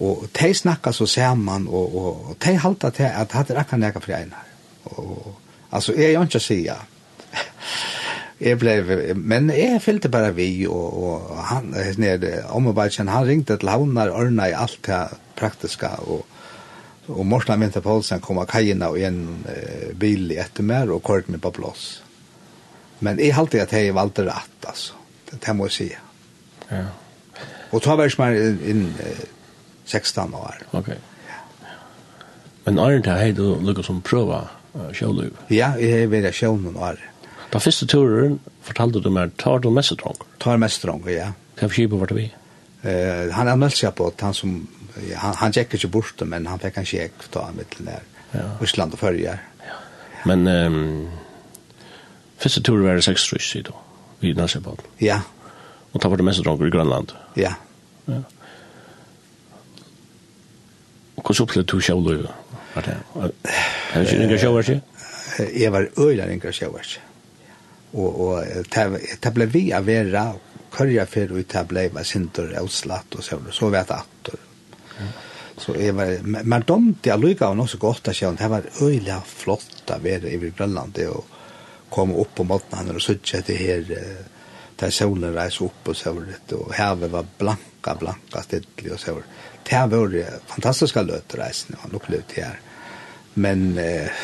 Og 0.00 0.26
de 0.40 0.54
snakka 0.54 0.92
så 0.92 1.06
sammen, 1.06 1.68
og, 1.68 1.96
og, 1.96 2.28
og 2.28 2.36
de 2.44 2.56
halte 2.58 2.90
til 2.90 3.08
at 3.08 3.32
hatt 3.32 3.50
er 3.50 3.62
akkurat 3.62 3.80
nekka 3.80 4.02
fyrir 4.04 4.18
einar. 4.18 4.49
Og, 4.84 5.34
altså, 5.70 5.94
jeg 5.96 6.14
er 6.14 6.24
ikke 6.24 6.40
å 6.40 6.44
si, 6.44 6.62
ja. 6.66 6.78
Jeg 8.40 8.56
ble, 8.56 8.72
men 9.20 9.50
jeg 9.52 9.82
fylte 9.84 10.08
bare 10.08 10.32
vi, 10.32 10.64
og, 10.64 10.94
og 10.96 11.40
han, 11.50 11.74
nede, 12.00 12.38
om 12.48 12.70
og 12.70 12.76
bare 12.78 13.04
han 13.04 13.26
ringte 13.28 13.58
til 13.60 13.68
havnar, 13.68 14.14
ordna 14.16 14.46
i 14.48 14.54
alt 14.56 14.78
det 14.86 15.00
praktiska, 15.36 15.90
og, 16.08 16.24
og 17.12 17.26
Morsland 17.28 17.60
Vinter 17.60 17.84
Poulsen 17.84 18.22
kom 18.24 18.40
av 18.40 18.48
kajina 18.48 18.88
og 18.94 18.96
en 19.04 19.18
uh, 19.44 19.90
bil 19.92 20.32
etter 20.32 20.64
mer, 20.64 20.88
og 20.88 21.02
kort 21.04 21.28
meg 21.28 21.42
på 21.44 21.52
blås. 21.58 21.90
Men 23.04 23.20
jeg 23.20 23.36
halte 23.36 23.60
at 23.60 23.74
jeg 23.76 23.92
valgte 23.96 24.24
rett, 24.24 24.56
altså. 24.64 24.96
Det, 25.28 25.42
det 25.44 25.56
må 25.56 25.68
jeg 25.68 25.76
si. 25.76 25.90
Ja. 26.70 26.86
Og 27.76 27.84
ta 27.84 27.98
vært 28.00 28.16
meg 28.22 28.40
inn, 28.40 28.64
inn 28.72 28.86
uh, 29.04 29.20
16 29.84 30.32
år. 30.32 30.64
Ok. 30.80 30.94
Ja. 31.28 31.44
Men 32.64 32.80
Arne, 32.80 33.20
hei 33.20 33.34
du 33.36 33.58
lukket 33.60 33.84
som 33.90 34.00
prøver 34.00 34.48
sjøløyve? 34.96 35.46
Ja, 35.50 35.72
jeg 35.80 36.04
har 36.04 36.12
vært 36.12 36.36
sjøløyve 36.36 36.66
noen 36.68 36.82
år. 36.90 37.00
Da 37.50 37.58
første 37.58 37.86
turen 37.90 38.38
fortalte 38.62 39.02
du 39.02 39.10
meg, 39.10 39.32
tar 39.40 39.58
du 39.62 39.70
mest 39.70 39.90
mestetronger? 39.90 40.28
Tar 40.42 40.60
mest 40.60 40.78
mestetronger, 40.78 41.10
ja. 41.16 41.30
Hva 41.58 41.68
skipet 41.72 42.00
var 42.00 42.10
det 42.10 42.18
vi? 42.18 42.26
Uh, 42.84 43.32
han 43.34 43.50
anmeldte 43.50 43.82
seg 43.82 43.96
på 43.98 44.06
at 44.12 44.22
han 44.24 44.36
som, 44.36 44.54
ja, 45.08 45.18
han, 45.24 45.34
han 45.42 45.56
gikk 45.56 45.74
ikke 45.76 45.90
borte, 45.98 46.28
men 46.28 46.46
han 46.48 46.62
fikk 46.62 46.78
en 46.80 46.88
kjekk 46.88 47.26
da 47.34 47.48
han 47.48 47.58
mitt 47.58 47.76
nær 47.84 48.06
ja. 48.32 48.46
Østland 48.62 48.94
og 48.94 49.02
Følger. 49.02 49.42
Ja. 49.66 49.80
Men 50.30 50.46
um, 50.46 51.08
første 52.40 52.62
turen 52.62 52.86
var 52.86 53.00
det 53.00 53.04
seks 53.08 53.26
trus 53.28 53.50
i 53.58 53.64
da, 53.66 53.74
i 54.22 54.32
Nassibad. 54.38 54.86
Ja. 55.02 55.20
Og 55.90 56.02
da 56.02 56.08
var 56.08 56.20
det 56.20 56.28
mest 56.28 56.38
mestetronger 56.38 56.70
i 56.70 56.76
Grønland? 56.76 57.16
Ja. 57.36 57.56
Ja. 58.06 58.22
Og 61.18 61.26
hvordan 61.26 61.42
opplevde 61.42 61.68
du 61.68 61.82
sjøløyve? 61.84 62.30
Var 62.74 62.86
det? 62.86 62.96
Er 63.94 64.04
du 64.04 64.24
ikke 64.26 64.38
sjåver 64.44 64.68
ikke? 64.68 64.82
Jeg 65.56 65.72
var 65.72 65.88
øyla 65.98 66.28
ikke 66.34 66.52
sjøver 66.52 66.84
ikke. 66.86 67.06
Og, 67.92 68.20
og 68.20 68.44
det 68.70 69.34
ble 69.34 69.48
vi 69.50 69.64
av 69.74 69.86
vera 69.86 70.28
kørja 70.70 71.06
for 71.10 71.34
ut 71.34 71.50
det 71.50 71.64
ble 71.66 71.88
var 71.94 72.06
sinter 72.06 72.52
utslatt 72.60 73.16
og 73.18 73.24
så 73.26 73.40
så 73.50 73.70
vet 73.72 73.90
jeg 73.90 73.98
at 73.98 74.30
så 75.60 75.74
jeg 75.74 75.96
var 75.96 76.12
men 76.22 76.62
de 76.68 76.76
de 77.02 77.16
lykka 77.18 77.48
av 77.48 77.56
noe 77.58 77.68
så 77.68 77.80
godt 77.82 78.12
av 78.12 78.14
sjøen 78.14 78.38
det 78.38 78.50
var 78.52 78.68
øyla 78.80 79.18
flott 79.26 79.90
av 79.90 80.06
vera 80.06 80.30
i 80.30 80.38
Grønland 80.38 81.02
og 81.08 81.24
komme 81.90 82.14
opp 82.22 82.36
på 82.38 82.46
måten 82.46 82.94
og 82.94 83.02
søkje 83.02 83.42
til 83.42 83.58
her 83.58 83.90
der 84.80 84.90
solen 84.94 85.34
reis 85.34 85.60
opp 85.60 85.90
og 85.92 85.96
så 85.96 86.12
vidt, 86.16 86.54
og 86.56 86.72
havet 86.72 87.12
var 87.12 87.26
blanka, 87.38 87.94
blanka, 88.00 88.42
stedelig 88.46 88.94
og 88.94 89.00
så 89.02 89.14
vidt. 89.18 89.38
Det 89.68 89.82
var 89.92 90.14
fantastiske 90.48 91.02
løtereisene 91.04 91.80
han 91.82 91.96
opplevde 91.98 92.40
her 92.40 92.60
men 93.34 93.78
eh, 93.78 94.22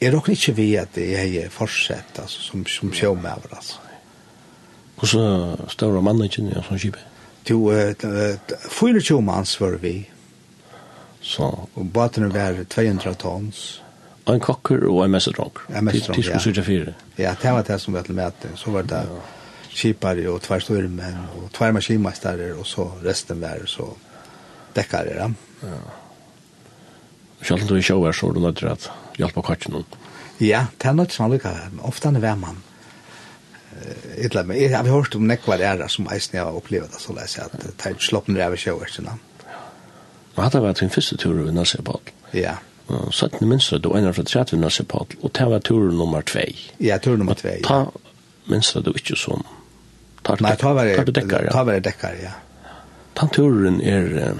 jeg 0.00 0.14
råkker 0.14 0.34
ikke 0.34 0.54
vi 0.54 0.68
at 0.78 0.98
jeg 0.98 1.36
er 1.44 1.52
fortsett, 1.52 2.18
altså, 2.18 2.42
som, 2.42 2.66
som 2.66 2.92
sjåmøver, 2.94 3.54
altså. 3.56 3.84
Hvordan 4.98 5.68
større 5.70 6.02
mannen 6.02 6.30
kjenner 6.30 6.58
jeg 6.58 6.66
som 6.66 6.78
skipet? 6.78 7.04
Jo, 7.48 7.70
fyra 8.68 9.00
tjo 9.00 9.20
mans 9.24 9.54
var 9.60 9.78
vi. 9.82 10.00
Så. 11.22 11.46
Og 11.74 11.86
båten 11.94 12.32
var 12.34 12.58
200 12.70 13.14
tons. 13.14 13.82
Og 14.26 14.34
en 14.34 14.42
kokker 14.44 14.84
og 14.90 15.04
en 15.04 15.14
mesterdronk. 15.14 15.62
En 15.70 15.86
mesterdronk, 15.86 16.18
ja. 16.26 16.38
Tidskos 16.38 16.66
fire. 16.66 16.94
Ja, 17.18 17.34
det 17.42 17.52
var 17.54 17.64
det 17.64 17.78
som 17.80 17.94
var 17.96 18.04
til 18.06 18.18
møte. 18.18 18.50
Så 18.56 18.74
var 18.74 18.84
det 18.90 19.04
kipare 19.72 20.26
og 20.28 20.42
tvær 20.44 20.60
stormen 20.64 21.22
og 21.38 21.48
tvær 21.54 21.72
maskinmestare 21.76 22.52
og 22.58 22.66
så 22.66 22.90
resten 23.04 23.40
var 23.40 23.64
så 23.70 23.88
dekkare. 24.76 25.30
Ja. 25.62 25.80
Selv 27.42 27.62
om 27.62 27.68
du 27.70 27.76
i 27.78 27.84
sjåver, 27.84 28.12
så 28.12 28.28
er 28.28 28.34
du 28.34 28.40
nødt 28.42 28.58
til 28.60 28.70
å 28.72 28.76
hjelpe 29.18 29.44
kvartjen 29.46 29.76
noen. 29.76 30.00
Ja, 30.42 30.66
det 30.78 30.88
er 30.90 30.96
nødt 30.98 31.14
til 31.14 31.24
å 31.24 31.30
lykke. 31.32 31.52
Ofte 31.86 32.10
er 32.10 32.18
det 32.18 32.22
hver 32.22 32.38
mann. 32.38 32.62
Jeg 34.18 34.70
har 34.74 34.88
hørt 34.90 35.14
om 35.14 35.26
nekva 35.30 35.54
æra 35.62 35.86
som 35.90 36.08
eisen 36.10 36.34
jeg 36.34 36.42
har 36.42 36.56
opplevd 36.58 36.90
det, 36.94 37.00
så 37.02 37.14
jeg 37.14 37.30
sier 37.30 37.44
at 37.46 37.54
det 37.62 37.74
er 37.86 37.98
sloppen 38.02 38.34
det 38.34 38.42
er 38.42 38.50
ved 38.50 38.62
sjøver, 38.62 38.90
sånn. 38.90 39.10
Og 40.34 40.40
hadde 40.42 40.62
vært 40.62 40.82
en 40.82 40.90
første 40.94 41.18
tur 41.18 41.36
ved 41.38 41.54
Nassepad. 41.54 42.10
Ja. 42.34 42.56
Så 42.88 43.28
at 43.28 43.36
det 43.38 43.46
minste, 43.46 43.78
du 43.82 43.90
ender 43.94 44.14
fra 44.16 44.24
30 44.26 44.56
ved 44.56 44.62
Nassepad, 44.64 45.14
og 45.22 45.32
det 45.38 45.46
var 45.52 45.62
tur 45.66 45.92
nummer 45.94 46.26
2. 46.26 46.44
Ja, 46.82 46.98
tur 47.02 47.16
nummer 47.20 47.38
2, 47.38 47.48
ja. 47.48 47.62
Ta 47.66 47.78
minste 48.50 48.82
du 48.82 48.90
ikke 48.96 49.16
som. 49.18 49.46
Nei, 50.42 50.54
ta 50.60 50.74
var 50.76 50.88
det 50.88 51.14
dekkar, 51.14 51.46
ja. 51.46 51.54
Ta 51.54 51.62
var 51.64 51.78
det 51.78 51.84
dekkar, 51.86 52.18
ja. 52.22 52.34
Ta 53.18 53.26
turen 53.34 53.80
er, 53.82 54.34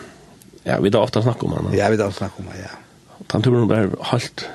ja, 0.64 0.78
vi 0.82 0.90
da 0.94 1.02
ofte 1.02 1.22
snakker 1.22 1.46
om 1.46 1.56
han. 1.58 1.72
Ja, 1.78 1.88
vi 1.92 1.98
da 2.00 2.10
ofte 2.10 2.24
snakker 2.24 2.42
om 2.42 2.50
han, 2.52 2.62
ja 2.66 2.74
den 3.32 3.42
turen 3.42 3.68
var 3.68 3.90
halt, 4.12 4.48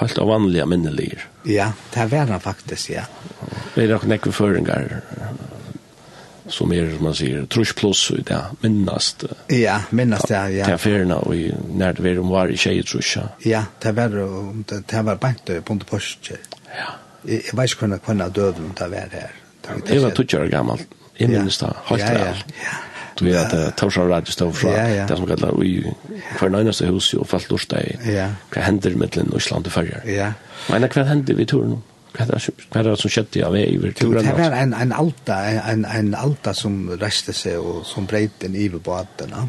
halt 0.00 0.18
av 0.18 0.28
vanliga 0.28 0.66
minnelier. 0.66 1.26
Ja, 1.44 1.72
det 1.94 2.06
var 2.12 2.26
den 2.26 2.40
faktisk, 2.40 2.90
ja. 2.90 3.04
Det 3.74 3.84
er 3.84 3.92
nok 3.92 4.06
nekve 4.08 4.32
føringer, 4.32 5.00
som 6.48 6.72
er, 6.72 6.88
som 6.94 7.04
man 7.04 7.16
sier, 7.16 7.44
trus 7.52 7.74
pluss 7.76 8.06
i 8.14 8.22
det, 8.24 8.40
minnast. 8.64 9.26
Ja, 9.52 9.80
minnast, 9.90 10.30
ja, 10.32 10.46
ja. 10.48 10.68
Det 10.68 10.78
er 10.78 10.82
ferna, 10.82 11.20
og 11.20 11.36
når 11.68 11.98
det 11.98 12.06
var 12.06 12.20
om 12.22 12.32
var 12.32 12.52
i 12.52 12.58
tjej, 12.60 12.82
trus, 12.88 13.14
ja. 13.18 13.28
Ja, 13.44 13.64
det 13.84 13.94
var, 13.96 14.16
det 14.72 15.06
var 15.10 15.20
bankt 15.20 15.52
på 15.52 15.76
under 15.76 15.88
påske. 15.88 16.40
Ja. 16.74 16.92
Jag 17.24 17.40
jeg 17.40 17.56
vet 17.56 17.70
ikke 17.72 17.86
hvordan 17.86 18.00
kvinna 18.04 18.28
døde 18.28 18.64
det 18.78 18.90
var 18.92 19.12
her. 19.12 19.36
Jeg 19.88 20.02
var 20.02 20.10
20 20.12 20.40
år 20.42 20.50
gammel, 20.52 20.82
jeg 21.18 21.30
minnes 21.30 21.58
det, 21.58 21.70
helt 21.88 22.02
ja, 22.02 22.10
ja, 22.12 22.34
ja. 22.60 22.74
Du 23.18 23.24
vet 23.24 23.54
att 23.54 23.76
Torshavn 23.76 24.08
Radio 24.08 24.32
står 24.32 24.52
fra 24.52 24.70
det 25.06 25.16
som 25.16 25.26
kallar 25.26 25.64
i 25.64 25.94
för 26.38 26.48
nöjnaste 26.48 26.86
hus 26.86 27.14
og 27.14 27.26
falt 27.28 27.50
lort 27.50 27.68
deg. 27.70 27.98
Ja. 28.06 28.28
Vad 28.54 28.64
händer 28.64 28.94
mellan 28.94 29.32
Island 29.36 29.66
och 29.66 29.72
Färjar? 29.72 30.02
Ja. 30.06 30.32
Men 30.68 30.88
vad 30.94 31.26
vi 31.26 31.34
vid 31.34 31.48
turen? 31.48 31.82
Vad 32.18 32.86
er 32.86 32.90
det 32.90 32.98
som 32.98 33.10
skjedde 33.10 33.46
av 33.46 33.56
er 33.56 33.66
i 33.66 33.92
turen? 33.92 34.24
Det 34.24 34.32
var 34.38 34.56
en, 34.56 34.74
en 34.74 34.92
alta, 34.92 35.34
en, 35.70 35.84
en 35.84 36.14
alta 36.14 36.54
som 36.54 36.90
reste 36.90 37.32
sig 37.32 37.58
och 37.58 37.86
som 37.86 38.06
breit 38.06 38.44
en 38.44 38.54
iver 38.54 38.78
båtene. 38.78 39.48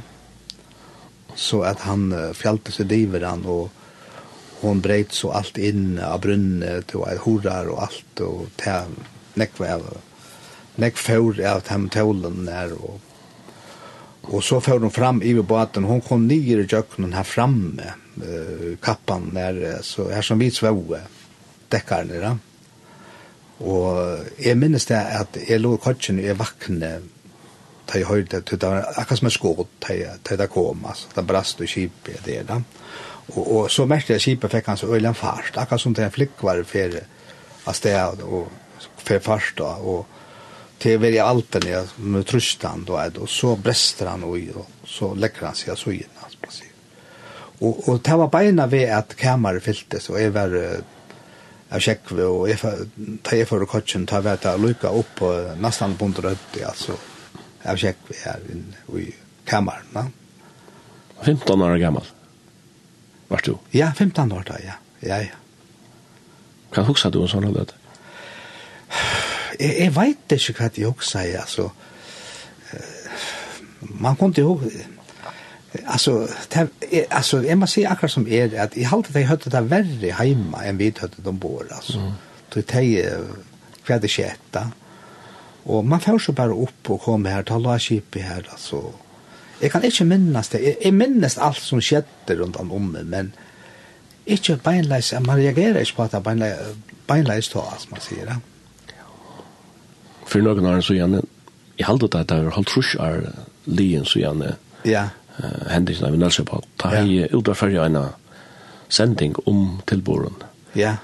Så 1.35 1.61
att 1.61 1.79
han 1.79 2.33
fjällte 2.33 2.71
sig 2.71 2.85
diver 2.85 3.21
han 3.21 3.45
och 3.45 3.71
hon 4.61 4.81
breit 4.81 5.11
så 5.11 5.31
allt 5.31 5.57
in 5.57 5.99
av 5.99 6.21
brunnet 6.21 6.95
och 6.95 7.07
horar 7.07 7.65
och 7.65 7.81
allt 7.81 8.19
och 8.19 8.47
til 8.55 8.95
Nekva 9.35 9.73
av 9.75 9.97
nekk 10.79 10.99
fjord 10.99 11.39
av 11.43 11.63
dem 11.67 11.89
tålen 11.91 12.45
der 12.47 12.71
og 12.75 13.01
Og 14.31 14.43
så 14.43 14.59
får 14.63 14.79
hun 14.79 14.91
fram 14.91 15.21
i 15.23 15.33
båten, 15.37 15.85
hon 15.85 16.01
kom 16.01 16.25
nyer 16.27 16.63
i 16.63 16.67
jøkkenen 16.69 17.13
her 17.13 17.27
framme, 17.27 17.93
uh, 18.21 18.71
kappan 18.81 19.29
der, 19.35 19.81
så 19.85 20.09
her 20.09 20.25
som 20.25 20.41
vi 20.41 20.49
svåe, 20.53 21.01
dekkaren 21.71 22.13
der. 22.13 22.37
Og 23.63 24.25
jeg 24.41 24.57
minnes 24.59 24.87
det 24.89 24.97
at 24.97 25.37
jeg 25.47 25.61
lå 25.61 25.75
i 25.77 25.83
kotjen, 25.83 26.19
jeg 26.19 26.39
vakne, 26.39 26.97
da 27.85 27.99
jeg 27.99 28.09
hørte, 28.09 28.41
det 28.41 28.61
var 28.63 28.87
akkurat 28.95 29.19
som 29.19 29.29
en 29.29 29.35
skåd, 29.35 29.65
da 29.85 29.95
jeg 29.95 30.39
da 30.41 30.47
kom, 30.51 30.85
altså, 30.89 31.11
da 31.15 31.23
brast 31.23 31.61
og 31.61 31.69
kjipet 31.69 32.25
der 32.25 32.47
da. 32.47 32.59
Og, 33.35 33.43
og 33.45 33.71
så 33.71 33.85
merkte 33.89 34.15
jeg 34.15 34.25
kjipet 34.25 34.57
fikk 34.57 34.67
han 34.69 34.79
så 34.81 34.89
øyne 34.91 35.13
fart, 35.17 35.53
akkurat 35.55 35.81
som 35.81 35.93
det 35.93 36.05
en 36.05 36.13
flikk 36.13 36.43
var 36.45 36.59
i 36.59 36.67
ferie, 36.67 37.05
av 37.65 37.77
sted, 37.77 38.25
og 38.25 38.49
ferie 39.01 39.23
fart 39.23 39.53
da, 39.57 39.71
og 39.81 40.14
till 40.77 40.97
väldigt 40.97 41.21
allt 41.21 41.53
när 41.53 42.01
med 42.01 42.25
trustan, 42.25 42.83
då 42.87 42.97
är 42.97 43.11
så 43.27 43.55
bräster 43.55 44.05
han 44.05 44.23
och 44.23 44.37
så 44.85 45.13
lägger 45.13 45.45
han 45.45 45.55
sig 45.55 45.77
så 45.77 45.91
inn, 45.91 46.03
altså, 46.23 46.37
man 46.41 46.51
sier. 46.51 46.71
Och 47.59 47.89
och 47.89 47.99
det 47.99 48.15
var 48.15 48.27
beina 48.27 48.67
ved 48.67 48.89
at 48.89 49.15
kameret 49.15 49.63
fylltes 49.63 50.09
og 50.09 50.21
är 50.21 50.29
var 50.29 50.81
jag 51.69 51.81
checkade 51.81 52.25
och 52.25 52.49
jag 52.49 52.59
tar 53.23 53.37
jag 53.37 53.47
för 53.47 53.65
kotsen, 53.65 54.05
tar 54.05 54.21
vet 54.21 54.45
att 54.45 54.59
lucka 54.59 54.89
upp 54.89 55.15
på 55.15 55.55
nästan 55.59 55.95
på 55.95 56.05
rött 56.05 56.63
alltså 56.65 56.91
jag 57.63 57.79
checkade 57.79 58.19
her 58.25 58.39
inne 58.51 58.99
i 59.01 59.15
kameret, 59.45 59.83
va. 59.93 60.05
15 61.21 61.61
år 61.61 61.77
gammal. 61.77 62.03
Var 63.27 63.41
du? 63.43 63.57
Ja, 63.71 63.91
15 63.97 64.31
år 64.31 64.43
da, 64.47 64.55
ja. 64.65 64.73
Ja, 64.99 65.21
ja. 65.21 65.35
Kan 66.71 66.85
huxa 66.85 67.09
du 67.09 67.21
en 67.21 67.27
sån 67.27 67.43
här 67.43 67.65
jeg, 69.59 69.75
jeg 69.79 69.95
vet 69.95 70.35
ikke 70.37 70.53
hva 70.59 70.69
jeg 70.77 70.87
også 70.87 71.09
sier, 71.09 71.41
altså. 71.41 71.69
Man 73.79 74.15
kunne 74.15 74.33
jo... 74.37 74.61
Alltså, 75.85 76.27
det, 76.53 76.69
alltså, 77.09 77.43
jag 77.43 77.57
måste 77.57 77.73
säga 77.73 77.89
akkurat 77.89 78.11
som 78.11 78.27
är 78.27 78.45
at 78.45 78.53
att 78.53 78.77
i 78.77 78.83
halvt 78.83 79.15
att 79.15 79.15
jag 79.15 79.51
det 79.51 79.61
värre 79.61 80.11
hemma 80.11 80.65
än 80.65 80.77
vi 80.77 80.93
hörde 80.97 81.13
de 81.17 81.37
bor, 81.37 81.67
alltså. 81.71 81.97
Mm. 81.97 82.11
Då 82.53 82.61
det 82.61 83.01
är 83.01 83.19
kvar 83.83 83.99
det 83.99 84.07
skjedde. 84.07 84.69
Och 85.63 85.85
man 85.85 85.99
får 85.99 86.19
så 86.19 86.31
bara 86.31 86.53
upp 86.53 86.89
och 86.89 87.01
kommer 87.01 87.31
här, 87.31 87.43
ta 87.43 87.57
la 87.57 87.79
skip 87.79 88.15
i 88.15 88.19
här, 88.19 88.47
alltså. 88.49 88.93
Jag 89.59 89.71
kan 89.71 89.83
inte 89.83 90.03
minnas 90.03 90.49
det. 90.49 90.59
Jag, 90.59 90.75
jag 90.81 90.93
minnas 90.93 91.37
allt 91.37 91.57
som 91.57 91.81
skedde 91.81 92.35
runt 92.35 92.55
om 92.55 92.91
mig, 92.91 93.03
men 93.03 93.31
inte 94.25 94.59
beinleis, 94.63 95.13
man 95.19 95.37
reagerar 95.37 95.79
inte 95.79 95.93
på 95.93 96.03
att 96.03 96.11
det 96.11 96.19
beinleis, 96.19 96.57
beinleis 97.07 97.49
då, 97.49 97.61
alltså 97.61 97.87
man 97.89 97.99
säger 97.99 98.25
det 98.25 98.37
för 100.25 100.41
någon 100.41 100.65
annan 100.65 100.83
så 100.83 100.93
igen. 100.93 101.25
Jag 101.75 101.87
halde 101.87 102.07
det 102.07 102.19
att 102.19 102.27
det 102.27 102.35
har 102.35 102.51
halvt 102.51 102.67
trusch 102.67 102.95
är 102.99 103.29
lien 103.63 104.05
så 104.05 104.19
igen. 104.19 104.43
ja. 104.83 105.09
uh, 105.39 105.67
hendelsen 105.69 106.11
vi 106.11 106.17
Nelsen 106.17 106.45
på, 106.45 106.61
Ta 106.77 106.93
ja. 106.93 107.03
jeg 107.03 107.33
utreferget 107.33 107.85
en 107.85 107.97
sending 108.87 109.35
om 109.45 109.81
tilboren. 109.85 110.33
Ja. 110.73 110.95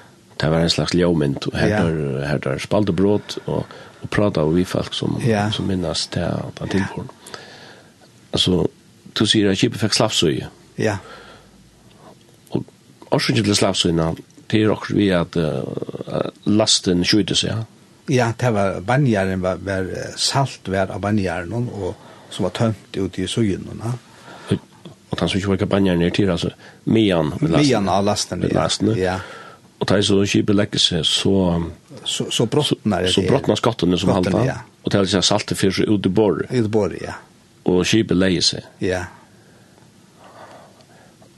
Det 0.41 0.49
var 0.49 0.59
en 0.59 0.69
slags 0.69 0.93
ljømynd, 0.93 1.47
og 1.51 1.57
her 1.57 1.75
er, 1.75 2.27
her 2.27 2.47
er 2.47 2.57
spaldebrot, 2.57 3.37
og, 3.45 3.65
og 4.01 4.09
prater 4.09 4.49
vi 4.49 4.63
folk 4.65 4.93
som, 4.93 5.19
ja. 5.25 5.49
som 5.51 5.67
minnes 5.67 6.07
det 6.13 6.29
på 6.55 6.67
tilboren. 6.67 7.09
Altså, 8.33 8.65
du 9.19 9.25
sier 9.25 9.51
at 9.51 9.59
kjipet 9.59 9.81
fikk 9.81 9.97
slapsøye. 9.97 10.47
Ja. 10.79 10.97
Og 12.51 12.65
årsøkken 13.11 13.45
til 13.45 13.55
slapsøyene, 13.55 14.15
det 14.51 14.63
er 14.63 14.73
også 14.73 14.95
vi 14.95 15.11
at 15.13 15.37
uh, 15.37 16.31
lasten 16.45 17.05
skjøter 17.05 17.37
seg, 17.37 17.53
ja 17.53 17.80
ja, 18.11 18.31
det 18.37 18.53
var 18.55 18.79
banjaren 18.85 19.43
var, 19.43 19.59
var 19.65 19.91
salt 20.19 20.67
var 20.71 20.91
av 20.91 21.01
banjaren 21.03 21.53
og 21.57 21.93
som 22.31 22.47
var 22.47 22.55
tømt 22.55 22.97
ut 22.97 23.19
i 23.19 23.27
søgnen. 23.27 23.83
Og 25.11 25.19
han 25.19 25.29
som 25.29 25.37
ikke 25.39 25.55
var 25.55 25.71
banjaren 25.75 26.03
er 26.05 26.13
til, 26.15 26.31
altså 26.31 26.53
mian 26.85 27.33
med 27.39 27.51
lasten. 27.51 27.67
Mian 27.67 27.89
av 27.91 28.03
lasten, 28.07 28.43
med 28.43 28.55
lasten. 28.55 28.95
ja. 28.95 29.15
ja. 29.15 29.19
Og 29.81 29.87
det 29.89 30.03
så 30.05 30.19
kjipet 30.29 30.53
legger 30.55 30.81
seg, 30.81 31.05
så... 31.09 31.31
Så, 32.05 32.27
så 32.29 32.45
brottnar 32.45 33.01
det. 33.01 33.13
Så 33.15 33.23
brottnar 33.25 33.57
skottene 33.57 33.97
som 33.97 34.11
halta. 34.13 34.43
Ja. 34.45 34.59
Og 34.83 34.91
det 34.91 34.99
er 34.99 35.07
liksom 35.07 35.23
saltet 35.25 35.57
fyrir 35.57 35.73
seg 35.73 35.89
ut 35.89 36.05
i 36.05 36.11
borg. 36.13 36.43
Ut 36.51 36.67
i 36.67 36.69
borg, 36.69 36.99
ja. 37.01 37.15
Og 37.69 37.81
kjipet 37.89 38.17
legger 38.17 38.45
seg. 38.45 38.67
Ja. 38.85 39.01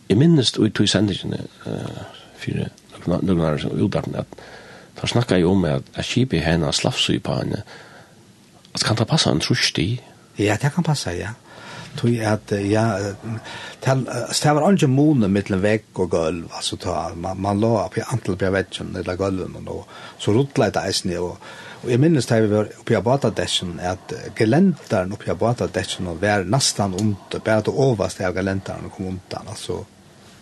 Jeg 0.09 0.19
minnes 0.19 0.51
ut 0.59 0.81
i 0.83 0.89
sendingene, 0.91 1.39
uh, 1.63 2.03
fyrir, 2.39 2.67
noen 3.07 3.39
år 3.39 3.62
siden, 3.63 3.79
utdagen, 3.88 4.19
at 4.19 4.43
Da 5.03 5.09
snakka 5.11 5.35
jeg 5.35 5.49
om 5.51 5.65
at 5.67 5.89
jeg 5.97 6.07
kjipi 6.07 6.39
henne 6.39 6.69
slafsui 6.71 7.17
på 7.19 7.33
henne. 7.35 7.65
At 8.71 8.85
kan 8.87 8.95
ta 8.95 9.03
passa 9.03 9.33
en 9.35 9.41
trusti? 9.43 9.97
Ja, 10.39 10.55
det 10.55 10.71
kan 10.71 10.85
passa, 10.87 11.11
ja. 11.11 11.33
Tui 11.99 12.21
at, 12.23 12.53
ja, 12.55 12.85
det 13.83 14.53
var 14.55 14.63
anje 14.65 14.87
måne 14.87 15.27
mittlen 15.29 15.59
vegg 15.61 15.99
og 15.99 16.07
gulv, 16.15 16.47
altså 16.55 16.79
ta, 16.81 16.95
man, 17.19 17.37
man 17.43 17.59
la 17.61 17.83
på 17.91 18.01
antal 18.15 18.39
på 18.39 18.49
veggen, 18.55 18.95
eller 18.97 19.19
gulven, 19.19 19.67
og 19.67 19.83
så 20.23 20.33
rutla 20.33 20.71
etter 20.71 20.87
eisne, 20.87 21.19
og, 21.19 21.35
og 21.83 21.91
jeg 21.91 22.01
minnes 22.01 22.25
da 22.25 22.39
vi 22.41 22.49
var 22.49 22.71
oppi 22.79 22.95
i 22.95 22.97
Abata-desjen, 22.97 23.75
at 23.83 24.15
gelenderen 24.39 25.13
oppi 25.13 25.29
i 25.29 25.35
Abata-desjen 25.35 26.09
var 26.23 26.47
nastan 26.49 26.95
ondt, 26.97 27.37
bare 27.43 27.67
til 27.67 27.77
overste 27.89 28.25
av 28.25 28.39
gelenderen 28.39 28.89
kom 28.95 29.11
ondt, 29.11 29.37
altså, 29.43 29.83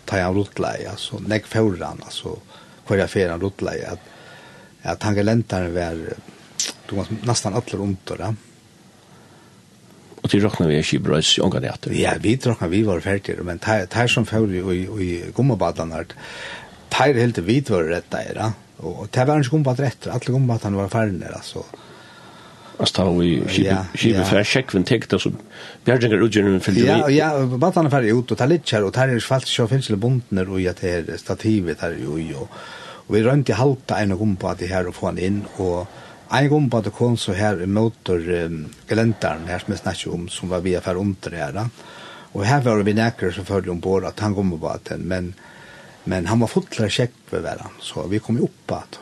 ta 0.08 0.22
han 0.22 0.38
rutla, 0.38 0.72
altså, 0.94 1.20
nekk 1.26 1.50
fjordan, 1.50 2.00
altså, 2.06 2.38
hver 2.86 3.04
jeg 3.04 3.16
fer 3.18 3.34
han 3.34 3.44
at, 3.44 4.11
han 4.82 4.96
tangelentaren 4.96 5.74
var 5.74 6.14
du 6.88 6.96
var 6.96 7.06
nästan 7.22 7.54
alla 7.54 7.62
runt 7.72 8.06
då. 8.06 8.34
Och 10.20 10.28
det 10.28 10.38
räknar 10.38 10.68
vi 10.68 10.96
i 10.96 10.98
brös 10.98 11.38
i 11.38 11.42
andra 11.42 11.60
det. 11.60 11.76
Ja, 11.90 12.12
vi 12.20 12.36
räknar 12.36 12.68
vi 12.68 12.82
var 12.82 13.00
färdiga 13.00 13.42
men 13.42 13.58
tar 13.58 14.06
som 14.06 14.26
föll 14.26 14.54
i 14.54 14.58
i 15.04 15.24
gummibadlarna. 15.36 16.04
Tar 16.88 17.14
helt 17.14 17.38
vit 17.38 17.70
var 17.70 17.82
rätt 17.82 18.10
där. 18.10 18.52
Och 18.76 19.08
det 19.10 19.24
var 19.24 19.36
inte 19.36 19.50
gumbat 19.50 19.80
rätt. 19.80 20.06
Alla 20.06 20.20
gommabadan 20.26 20.74
var 20.74 20.88
färdiga 20.88 21.28
alltså. 21.34 21.64
Alltså 22.76 22.94
tar 22.94 23.18
vi 23.18 23.42
skibet 23.94 24.28
för 24.28 24.44
checken 24.44 24.84
täckt 24.84 25.12
alltså 25.12 25.32
Bjerginger 25.84 26.24
utgjören 26.24 26.60
fyllde 26.60 26.80
Ja, 26.80 27.10
ja, 27.10 27.46
batarna 27.46 27.90
färdiga 27.90 28.14
ut 28.14 28.30
och 28.30 28.38
tar 28.38 28.46
lite 28.46 28.76
här 28.76 28.84
och 28.84 28.92
tar 28.92 29.08
är 29.08 29.18
svalt 29.18 29.46
så 29.46 29.68
finns 29.68 29.88
det 29.88 29.96
bondner 29.96 30.50
och 30.50 30.60
jag 30.60 30.76
tar 30.76 31.16
stativet 31.16 31.80
här 31.80 31.90
ju 31.90 32.34
och 32.34 32.48
vi 33.12 33.20
rønte 33.20 33.56
halta 33.58 33.98
en 34.00 34.16
gumpa 34.16 34.54
til 34.54 34.72
och 34.72 34.88
og 34.88 34.94
få 34.94 35.06
han 35.06 35.18
in 35.18 35.44
och 35.56 35.86
en 36.30 36.48
gång 36.48 36.70
på 36.70 36.80
det 36.80 36.90
kom 36.90 37.16
så 37.16 37.32
här 37.32 37.62
i 37.62 37.66
motor 37.66 38.30
um, 38.30 38.66
gelentaren 38.88 39.46
här 39.46 39.58
som 39.58 39.72
jag 39.72 39.78
snackade 39.78 40.14
om, 40.14 40.28
som 40.28 40.48
var 40.48 40.60
via 40.60 40.80
för 40.80 40.96
under 40.96 41.30
det 41.30 41.36
här 41.36 41.68
och 42.32 42.44
här 42.44 42.60
var 42.62 42.82
vi 42.82 42.94
näkare 42.94 43.32
som 43.32 43.44
følge 43.44 43.70
ombord 43.70 44.04
att 44.04 44.20
han 44.20 44.34
kom 44.34 44.60
på 44.60 44.78
den, 44.82 45.00
men, 45.00 45.34
men 46.04 46.26
han 46.26 46.40
var 46.40 46.48
fotler 46.48 46.88
kjekt 46.88 47.30
på 47.30 47.36
hverandre, 47.36 47.80
så 47.80 48.06
vi 48.06 48.18
kom 48.18 48.40
upp 48.40 48.66
på 48.66 48.82
det 48.90 48.98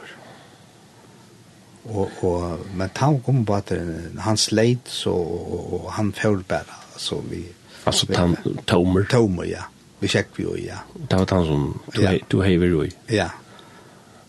och, 1.83 2.11
och, 2.21 2.59
men 2.75 2.91
han 2.95 3.21
kom 3.21 3.47
på 3.47 3.55
at 3.55 3.73
han 4.19 4.37
sleit, 4.37 4.89
så, 4.89 5.13
och, 5.13 5.93
han 5.93 6.13
följde 6.13 6.45
bara 6.49 6.65
så 6.97 7.23
vi... 7.31 7.45
Alltså 7.85 8.07
han 8.17 8.37
tomer? 8.65 9.05
Tomer, 9.05 9.45
ja. 9.45 9.65
Vi 9.99 10.09
kjekk 10.09 10.29
vi 10.37 10.43
ju, 10.43 10.67
ja. 10.67 10.77
Det 11.09 11.17
var 11.17 11.27
han 11.31 11.47
som 11.47 11.81
du, 11.95 12.03
ja. 12.03 12.19
du 12.29 12.43
hever 12.43 12.67
ju? 12.67 12.91
ja 13.07 13.31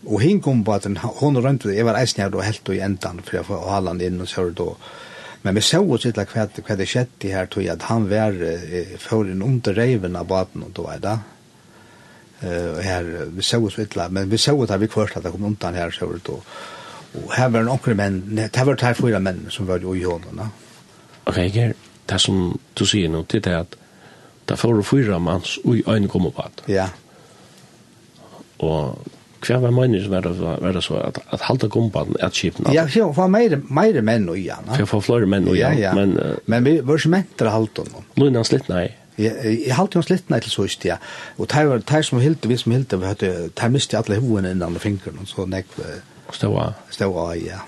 Og 0.07 0.21
hinn 0.23 0.41
kom 0.41 0.63
på 0.65 0.73
at 0.73 0.87
hon 1.19 1.37
rundt 1.37 1.67
det, 1.67 1.75
jeg 1.77 1.85
var 1.85 1.99
eisen 1.99 2.23
her 2.23 2.33
og 2.33 2.43
helt 2.45 2.69
og 2.69 2.75
i 2.75 2.81
endan, 2.81 3.21
for 3.21 3.37
jeg 3.37 3.49
var 3.49 3.69
halland 3.69 4.01
inn 4.01 4.21
og 4.21 4.29
sørd 4.29 4.61
og 4.63 4.77
Men 5.43 5.55
vi 5.55 5.61
så 5.65 5.79
oss 5.81 6.05
litt 6.05 6.19
hva, 6.19 6.45
hva 6.45 6.75
det 6.77 6.85
skjedde 6.89 7.31
her, 7.33 7.47
tog 7.49 7.65
at 7.65 7.87
han 7.89 8.03
var 8.11 8.35
eh, 8.45 8.93
føren 9.01 9.41
under 9.41 9.73
reiven 9.73 10.15
av 10.15 10.27
baden, 10.29 10.67
og 10.67 10.73
då 10.77 10.85
er 10.93 10.99
det. 11.01 11.17
Uh, 12.43 12.77
her, 12.81 13.09
vi 13.29 13.41
så 13.41 13.59
oss 13.65 13.77
litt, 13.77 13.95
men 14.09 14.29
vi 14.29 14.37
såg 14.37 14.63
at 14.65 14.79
vi 14.81 14.89
kvørst 14.89 15.17
at 15.17 15.23
det 15.23 15.31
kom 15.31 15.45
undan 15.45 15.77
her, 15.77 15.91
så 15.91 16.05
var. 16.05 16.29
Og 16.29 17.33
her 17.35 17.49
var 17.53 17.65
noen 17.65 17.97
menn, 17.97 18.21
det 18.37 18.65
var 18.65 18.81
her 18.81 18.97
fyra 18.97 19.19
menn 19.19 19.47
som 19.49 19.67
var 19.67 19.81
i 19.81 20.03
hånden. 20.03 20.41
Ok, 21.25 21.37
Ger, 21.53 21.73
det 22.09 22.19
som 22.21 22.59
du 22.77 22.85
sier 22.85 23.09
nå, 23.09 23.23
det 23.29 23.45
er 23.45 23.63
at 23.63 23.77
det 24.49 24.57
var 24.63 24.81
fyra 24.83 25.19
manns 25.19 25.57
ui 25.63 25.81
øyne 25.81 25.93
øynene 25.93 26.09
kom 26.09 26.25
opp 26.29 26.39
at. 26.45 26.63
Ja. 26.67 26.87
Og 28.59 28.97
kvar 29.41 29.57
var 29.57 29.71
meningen 29.71 30.03
som 30.03 30.13
var 30.13 30.21
det, 30.21 30.61
var 30.61 30.73
det 30.73 30.81
så 30.81 30.95
att 30.95 31.17
att 31.29 31.41
halta 31.41 31.67
gumpan 31.67 32.15
att 32.19 32.35
skipen? 32.35 32.73
Ja, 32.73 32.89
så 32.89 33.11
var 33.11 33.27
mer 33.27 33.61
mer 33.69 34.01
män 34.01 34.29
och. 34.29 34.37
Ja, 34.37 34.55
För 34.77 34.85
för 34.85 35.01
fler 35.01 35.25
män 35.25 35.47
och 35.47 35.57
Ja. 35.57 35.93
Men, 35.95 36.17
uh, 36.19 36.35
men 36.45 36.63
vi 36.63 36.79
var 36.81 36.97
ikke 36.97 37.09
menn 37.09 37.27
til 37.37 37.47
halda 37.47 37.83
nå. 37.83 38.03
Nå 38.15 38.25
er 38.25 38.35
han 38.35 38.45
slitt, 38.45 38.69
nei. 38.69 38.91
Jeg 39.17 39.75
halte 39.75 39.99
hans 39.99 40.09
litt 40.09 40.29
nei 40.29 40.39
til 40.39 40.51
så 40.51 40.65
ikke, 40.65 40.87
ja. 40.87 40.97
Och 41.37 41.47
tar 41.47 41.65
var 41.65 41.77
det 41.77 42.05
som 42.05 42.19
helt 42.19 42.45
vi 42.45 42.57
som 42.57 42.71
helt 42.71 42.93
vi 42.93 43.05
hade 43.05 43.49
tar 43.49 43.69
miste 43.69 43.97
alla 43.97 44.19
hovene 44.19 44.51
innan 44.51 44.73
de 44.73 44.79
fingrarna 44.79 45.21
och 45.21 45.27
så 45.27 45.45
näck 45.45 45.65
stå 46.31 46.73
stå 46.89 47.35
ja. 47.35 47.59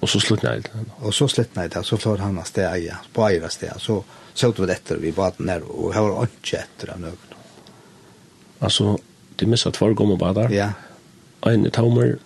Och 0.00 0.08
så 0.08 0.20
slutt 0.20 0.42
nej. 0.42 0.62
Och 1.00 1.14
så 1.14 1.28
slutt 1.28 1.56
nej 1.56 1.68
det, 1.68 1.84
så 1.84 1.96
får 1.96 2.18
han 2.18 2.38
att 2.38 2.46
stä 2.46 2.78
ja, 2.78 2.94
på 3.12 3.28
eira 3.28 3.48
sted, 3.48 3.72
så 3.78 4.04
såg 4.34 4.60
vi 4.60 4.66
det 4.66 4.72
etter, 4.72 4.96
vi 4.96 5.12
baden 5.12 5.48
her, 5.48 5.62
och 5.62 5.94
har 5.94 6.08
var 6.08 6.24
ikke 6.24 6.64
nu. 6.96 7.12
Alltså 8.58 8.98
det 9.40 9.46
missa 9.46 9.70
två 9.70 9.94
gånger 9.94 10.16
badar. 10.16 10.50
Ja. 10.50 10.72
En 11.40 11.70
tomer 11.70 12.18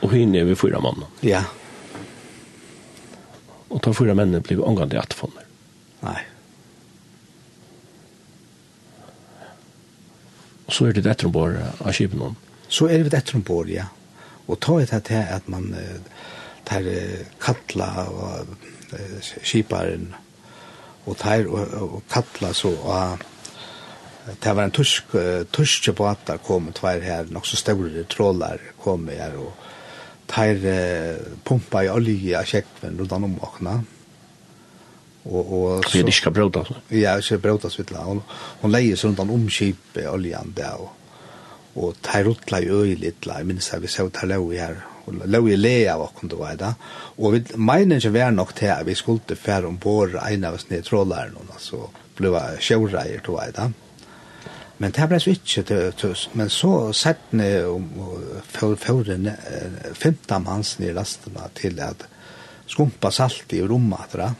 och 0.00 0.12
hinner 0.12 0.44
vi 0.44 0.56
fyra 0.56 0.80
man. 0.80 1.04
Ja. 1.20 1.44
Och 3.68 3.82
ta 3.82 3.94
fyra 3.94 4.14
männen 4.14 4.42
blev 4.42 4.64
angående 4.64 5.00
att 5.00 5.12
få 5.12 5.30
Nej. 6.00 6.26
Och 10.66 10.72
så 10.72 10.86
är 10.86 10.92
det 10.92 11.10
ett 11.10 11.18
trombor 11.18 11.58
av 11.78 11.92
skipen. 11.92 12.36
Så 12.68 12.86
är 12.86 13.04
det 13.04 13.16
ett 13.16 13.24
trombor, 13.24 13.70
ja. 13.70 13.84
Och 14.46 14.60
ta 14.60 14.82
ett 14.82 14.90
här 14.90 15.00
till 15.00 15.16
att 15.16 15.48
man 15.48 15.76
tar 16.64 16.84
kattla 17.40 18.08
och 18.08 18.46
skiparen 19.42 20.14
och 21.04 21.16
tar 21.16 21.46
och 21.82 22.02
kattla 22.08 22.52
så 22.52 22.72
och 22.72 23.18
Det 24.26 24.52
var 24.52 24.62
en 24.66 24.74
tysk, 24.74 25.12
tyske 25.54 25.92
båtar 25.92 26.38
kom 26.42 26.72
tvær 26.74 27.00
här 27.00 27.26
nok 27.30 27.46
så 27.46 27.56
større 27.56 28.04
trålar 28.10 28.58
kom 28.82 29.08
her, 29.08 29.36
og 29.38 29.52
tær 30.26 30.58
pumpa 31.44 31.84
i 31.84 31.90
olja 31.90 32.40
av 32.40 32.48
kjekven 32.50 32.98
rundt 32.98 33.12
om 33.12 33.38
åkna. 33.42 33.76
Og, 35.26 35.52
og 35.52 35.84
så, 35.84 36.02
det 36.02 36.14
skal 36.14 36.32
ikke 36.32 36.64
så 36.66 36.74
Ja, 36.94 37.20
så 37.22 37.38
brøta 37.38 37.70
svittla. 37.70 38.04
Hun, 38.06 38.22
hon 38.62 38.74
leier 38.74 38.98
seg 38.98 39.10
rundt 39.10 39.22
om 39.24 39.48
kjip 39.50 39.98
oljan 40.10 40.52
der, 40.56 40.82
og, 40.82 40.92
og 41.76 41.96
tær 42.02 42.26
rutla 42.28 42.60
i 42.62 42.70
øy 42.70 42.94
litt, 42.98 43.26
jeg 43.26 43.46
minns 43.46 43.72
jeg 43.72 43.82
vi 43.82 43.90
så 43.90 44.08
tær 44.10 44.30
lau 44.30 44.52
i 44.52 44.60
her, 44.60 44.82
og 45.06 45.22
lau 45.26 45.44
i 45.46 45.56
le 45.58 45.76
av 45.90 46.02
åkken 46.08 46.30
du 46.30 46.38
var 46.40 46.58
da. 46.58 46.74
Og 47.18 47.34
vi 47.34 47.42
mener 47.56 47.98
ikke 47.98 48.14
vær 48.14 48.34
nok 48.34 48.54
til 48.58 48.86
vi 48.86 48.94
skulle 48.98 49.38
fer 49.38 49.66
om 49.66 49.78
bor 49.78 50.18
en 50.22 50.46
av 50.46 50.58
oss 50.58 50.70
ned 50.70 50.86
trålaren, 50.86 51.34
og 51.38 51.58
så 51.62 51.86
ble 52.18 52.32
sjøreier 52.62 53.22
du 53.26 53.34
var 53.34 53.54
da. 53.54 53.70
Men 54.76 54.92
det 54.92 55.06
ble 55.08 55.20
så 55.22 55.32
ikke 55.32 55.62
til. 55.66 56.16
Men 56.36 56.50
så 56.52 56.72
sett 56.96 57.32
ni 57.36 57.48
om 57.64 57.86
for, 58.44 58.76
for 58.76 59.06
den 59.06 59.30
femte 59.96 60.40
manns 60.44 60.74
i 60.84 60.92
lastene 60.96 61.48
til 61.56 61.80
at 61.84 62.04
skumpa 62.68 63.12
salt 63.14 63.54
i 63.56 63.62
rommet 63.64 64.04
etter 64.04 64.24
det. 64.26 64.30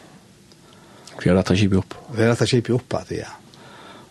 Vi 1.17 1.31
har 1.31 1.39
rett 1.39 1.47
rettet 1.47 1.63
kjipet 1.63 1.79
opp. 1.81 1.95
Vi 2.13 2.21
har 2.21 2.29
rett 2.29 2.37
rettet 2.37 2.53
kjipet 2.53 2.75
opp 2.77 2.97
at, 2.99 3.13
ja. 3.17 3.31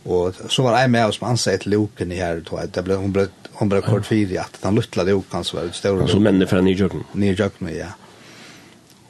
Og 0.07 0.39
så 0.51 0.63
var 0.63 0.81
jeg 0.81 0.91
med 0.95 1.11
oss 1.11 1.21
med 1.21 1.33
ansett 1.33 1.67
luken 1.67 2.13
i 2.15 2.19
her, 2.19 2.43
det 2.43 2.83
ble, 2.87 2.99
hun 3.03 3.15
ble, 3.15 3.27
hun 3.59 3.71
ble 3.71 3.83
kort 3.83 4.07
fire 4.07 4.37
i 4.37 4.39
at 4.39 4.59
den 4.63 4.79
luttla 4.79 5.07
luken 5.07 5.47
som 5.47 5.61
var 5.61 5.73
større. 5.75 6.05
Altså 6.07 6.21
mennene 6.23 6.47
fra 6.51 6.63
Nyrjøkken? 6.63 7.07
Nyrjøkken, 7.19 7.71
ja. 7.75 7.93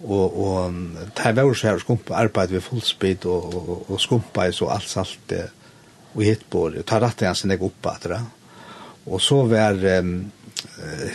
Og, 0.04 0.36
og 0.36 0.74
det 1.16 1.32
var 1.36 1.56
så 1.56 1.70
her 1.70 1.80
skumpa 1.80 2.16
arbeid 2.20 2.52
ved 2.52 2.64
fullspid 2.64 3.24
og, 3.28 3.54
og, 3.56 3.86
og 3.90 4.00
skumpa 4.00 4.48
i 4.48 4.56
så 4.56 4.68
alt 4.72 4.88
salt 4.88 5.20
det 5.32 5.46
og 6.16 6.24
hit 6.24 6.50
på 6.50 6.68
det. 6.72 6.86
Ta 6.86 7.00
rätt 7.00 7.22
ens 7.22 7.44
när 7.44 7.62
upp 7.62 7.86
att 7.86 8.02
det. 8.02 8.22
Og 9.04 9.22
så 9.22 9.42
var 9.42 9.84
eh, 9.84 10.02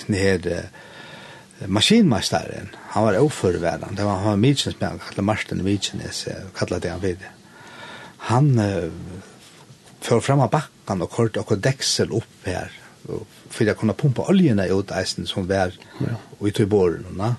nede 0.06 0.58
eh, 1.60 1.68
maskinmästaren. 1.68 2.70
Han 2.78 3.04
var 3.04 3.20
oförvärdan. 3.20 3.96
Det 3.96 4.04
var 4.04 4.16
han 4.16 4.40
Mitchens 4.40 4.80
med 4.80 5.00
kallade 5.02 5.22
Martin 5.22 5.64
Mitchens 5.64 6.28
kallade 6.58 6.90
han 6.90 7.00
vid. 7.00 7.18
Han 8.18 8.60
eh, 8.60 8.90
för 10.00 10.20
fram 10.20 10.50
backen 10.52 11.02
och 11.02 11.12
kort 11.12 11.38
och 11.38 11.58
däcksel 11.58 12.12
upp 12.12 12.38
här 12.44 12.72
för 13.50 13.68
att 13.68 13.78
kunna 13.78 13.94
pumpa 13.94 14.22
oljorna 14.22 14.66
ut 14.66 14.92
eisen 14.92 15.28
som 15.28 15.48
var 15.48 15.72
och 16.40 16.48
i 16.48 16.52
tuborna. 16.52 17.36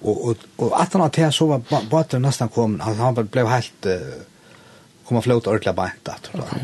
Och 0.00 0.28
och 0.28 0.36
och 0.56 0.82
att 0.82 0.92
han 0.92 1.02
hade 1.02 1.32
så 1.32 1.46
var 1.46 1.62
båten 1.90 2.22
nästan 2.22 2.48
kom 2.48 2.80
han 2.80 3.14
blev 3.14 3.46
helt 3.46 3.86
komma 5.04 5.22
flott 5.22 5.46
ordla 5.46 5.72
bänt 5.72 6.08
att. 6.08 6.34
Okay. 6.34 6.60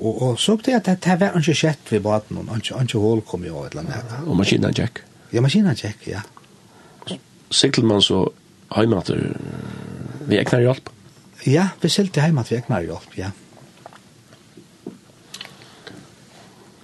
Og, 0.00 0.22
og 0.22 0.38
så 0.40 0.56
det 0.64 0.78
at 0.78 0.88
det 1.04 1.16
var 1.20 1.36
ikke 1.36 1.54
skjett 1.56 1.92
ved 1.92 2.00
baden, 2.04 2.40
og 2.40 2.56
ikke, 2.56 2.78
ikke 2.82 3.02
hål 3.02 3.20
kom 3.28 3.44
jo 3.44 3.64
et 3.66 3.74
eller 3.74 3.84
annet. 3.84 4.14
Og 4.24 4.38
maskinen 4.38 4.74
tjekk. 4.76 5.02
Ja, 5.34 5.42
maskinen 5.44 5.76
tjekk, 5.76 6.06
ja. 6.08 6.22
Siklet 7.50 7.86
man 7.86 8.02
så 8.02 8.24
heimater 8.72 9.20
vi 10.30 10.38
egnar 10.38 10.62
hjelp? 10.64 10.90
Ja, 11.44 11.70
vi 11.82 11.90
siklet 11.92 12.22
heimater 12.24 12.54
vi 12.54 12.60
egnar 12.62 12.86
hjelp, 12.86 13.16
ja. 13.18 13.32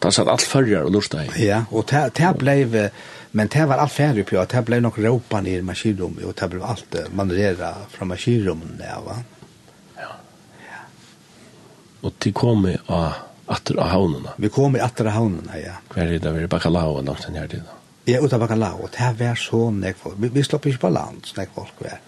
Det 0.02 0.12
satt 0.12 0.28
alt 0.28 0.44
fyrjar 0.44 0.86
og 0.86 0.92
lurte 0.98 1.22
deg. 1.22 1.38
Ja, 1.40 1.62
og 1.72 1.88
det 1.88 2.32
ble, 2.38 2.90
men 3.32 3.48
det 3.54 3.64
var 3.70 3.80
alt 3.80 3.94
færre 3.94 4.26
på, 4.28 4.36
det 4.36 4.64
ble 4.68 4.82
nok 4.84 5.00
råpa 5.00 5.40
ned 5.40 5.62
i 5.62 5.66
maskinrummet, 5.66 6.26
og 6.28 6.36
det 6.36 6.50
ble 6.52 6.60
alt 6.68 7.00
manrera 7.16 7.72
fra 7.94 8.06
maskinrummet, 8.12 8.84
ja, 8.84 9.00
va? 9.06 9.16
Ja 9.22 9.35
og 12.06 12.18
til 12.22 12.34
kommer 12.36 12.78
av 12.92 13.22
atter 13.52 13.78
av 13.82 13.90
havnene. 13.92 14.34
Vi 14.42 14.50
kom 14.52 14.76
i 14.76 14.82
atter 14.82 15.08
av 15.10 15.18
havnene, 15.20 15.58
ja. 15.62 15.76
Hver 15.92 16.06
er 16.06 16.22
det 16.22 16.32
vi 16.34 16.44
er 16.46 16.50
bakalao 16.50 16.98
og 16.98 17.04
langt 17.06 17.26
den 17.26 17.38
her 17.38 17.50
tiden? 17.50 17.68
Ja, 18.06 18.20
ut 18.22 18.32
av 18.32 18.42
og 18.42 18.90
Det 18.90 19.00
her 19.02 19.14
var 19.18 19.34
så 19.34 19.70
nek 19.70 19.96
folk. 19.98 20.16
Vi, 20.18 20.28
vi 20.28 20.42
slapp 20.42 20.66
ikke 20.66 20.86
på 20.86 20.92
land, 20.94 21.26
nek 21.36 21.50
folk 21.54 21.82
var. 21.82 21.98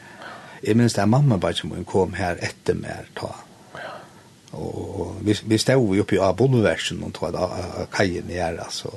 Jeg 0.63 0.77
minns 0.77 0.95
det 0.95 1.03
er 1.03 1.11
mamma 1.11 1.39
bare 1.39 1.55
som 1.55 1.71
hun 1.71 1.85
kom 1.85 2.15
her 2.15 2.39
etter 2.43 2.75
mer 2.75 3.07
ta. 3.19 3.31
Ja. 3.75 3.95
Og 4.59 5.19
vi, 5.23 5.35
vi 5.45 5.59
stod 5.59 5.95
jo 5.97 6.03
oppe 6.03 6.21
av 6.23 6.37
bolversen 6.39 7.03
og 7.03 7.15
tog 7.15 7.35
av 7.35 7.87
kajen 7.95 8.31
her, 8.31 8.59
altså. 8.63 8.95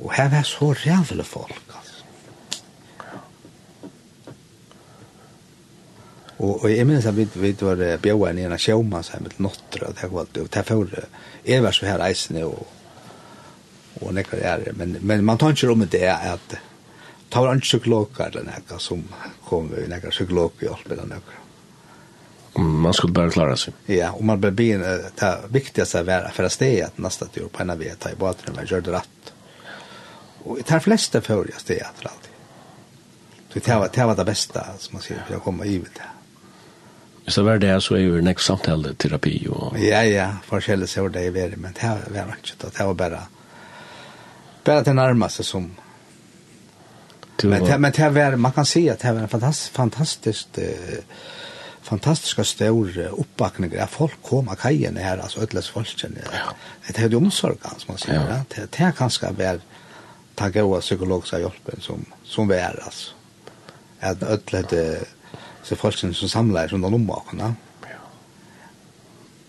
Og 0.00 0.12
her 0.16 0.28
var 0.32 0.44
så 0.48 0.72
rævlig 0.72 1.26
folk, 1.26 1.76
Og, 6.40 6.64
og 6.64 6.70
jeg 6.72 6.86
minns 6.88 7.06
at 7.06 7.16
vi, 7.16 7.26
vi 7.34 7.52
var 7.60 7.82
bjøen 8.00 8.38
i 8.40 8.46
en 8.48 8.58
sjåmans 8.58 9.12
her 9.12 9.20
med 9.20 9.36
Nottra, 9.44 9.90
det 9.92 10.08
var 10.08 10.24
alt, 10.24 10.38
og 10.40 10.48
det 10.54 10.64
var 10.70 11.08
jeg 11.44 11.62
var 11.62 11.76
så 11.76 11.86
her 11.86 12.04
eisene, 12.04 12.46
og, 12.48 12.66
og 14.00 14.14
nekker 14.16 14.40
er 14.40 14.64
men, 14.76 14.96
men 15.00 15.24
man 15.24 15.38
tar 15.38 15.52
ikke 15.52 15.72
om 15.72 15.84
det 15.84 16.06
at 16.08 16.56
ta 17.30 17.44
var 17.44 17.52
en 17.52 17.60
psykologer 17.60 18.30
eller 18.30 18.48
nekker 18.48 18.80
som 18.80 19.04
kom, 19.46 19.68
nekker 19.68 20.16
psykologer 20.16 20.66
i 20.66 20.72
alt 20.72 20.88
med 20.88 21.04
nekker. 21.12 21.36
Man 22.60 22.94
skulle 22.94 23.14
bare 23.14 23.30
klara 23.30 23.56
sig. 23.56 23.74
Ja, 23.86 24.10
og 24.10 24.24
man 24.24 24.40
blir 24.40 24.50
bin 24.50 24.80
det 24.82 25.34
viktigaste 25.48 26.02
være, 26.02 26.32
for 26.34 26.44
att 26.44 26.52
steg 26.52 26.80
at 26.80 26.98
neste 26.98 27.28
tur 27.28 27.48
på 27.48 27.62
en 27.62 27.70
av 27.70 27.78
vi, 27.78 27.92
ta 27.98 28.10
i 28.10 28.14
båten 28.14 28.54
när 28.54 28.64
gjør 28.64 28.80
det 28.80 28.92
rett. 28.92 29.32
Og 30.44 30.56
det 30.56 30.70
här 30.70 30.80
flesta 30.80 31.20
förriga 31.20 31.58
steg 31.58 31.80
att 31.80 32.06
alltid. 32.06 32.30
Det 33.52 33.96
här 33.96 34.06
var 34.06 34.16
det 34.16 34.24
bästa 34.24 34.66
som 34.78 34.94
man 34.94 35.02
ser 35.02 35.22
för 35.28 35.36
att 35.36 35.42
komma 35.42 35.64
i 35.64 35.78
det 35.78 36.00
här. 36.00 36.19
Hvis 37.24 37.34
det 37.34 37.44
var 37.44 37.58
det, 37.58 37.74
så 37.82 37.94
er 37.94 38.00
jo 38.00 38.22
nekk 38.24 38.40
samtale 38.40 38.94
terapi. 38.94 39.34
Og... 39.50 39.76
Ja, 39.78 40.02
ja, 40.02 40.30
forskjellig 40.48 40.88
så 40.88 41.08
det 41.08 41.26
är 41.26 41.32
det 41.32 41.56
men 41.56 41.72
det 41.72 41.90
var 42.14 42.36
ikke 42.36 42.56
det. 42.60 42.72
Det 42.78 42.86
var 42.86 42.94
bare, 42.94 43.20
bare 44.64 44.84
det 44.84 44.94
nærmeste 44.94 45.44
som... 45.44 45.70
Men 47.42 47.64
det, 47.64 47.78
men 47.78 47.92
det 47.92 48.08
var, 48.14 48.36
man 48.36 48.52
kan 48.52 48.66
si 48.66 48.88
at 48.88 49.00
det 49.00 49.14
var 49.14 49.22
en 49.22 49.28
fantastisk, 49.28 49.72
fantastisk 49.72 50.58
fantastiska 51.82 52.44
stora 52.44 53.08
uppbackningar. 53.08 53.86
Folk 53.86 54.22
kom 54.22 54.48
av 54.48 54.54
kajen 54.54 54.96
här, 54.96 55.18
alltså 55.18 55.40
ödles 55.40 55.68
folk. 55.68 56.04
Ja. 56.04 56.54
Det 56.86 56.98
är 56.98 57.08
ju 57.08 57.16
omsorgan 57.16 57.74
som 57.78 57.84
man 57.88 57.98
säger. 57.98 58.20
Ja. 58.30 58.44
Det, 58.48 58.72
det 58.72 58.82
är 58.82 58.92
ganska 58.92 59.30
väl 59.32 59.60
ta 60.34 60.60
av 60.60 60.80
psykologiska 60.80 61.38
hjälpen 61.38 61.80
som, 61.80 62.04
som 62.24 62.48
vi 62.48 62.56
är. 62.56 62.82
Alltså. 62.84 63.12
Att 64.00 64.22
ödlet 64.22 64.72
så 65.70 65.76
folk 65.76 65.96
som 65.96 66.14
samlar 66.14 66.68
runt 66.68 66.84
om 66.84 67.10
oss. 67.10 67.22
Ja. 67.38 67.54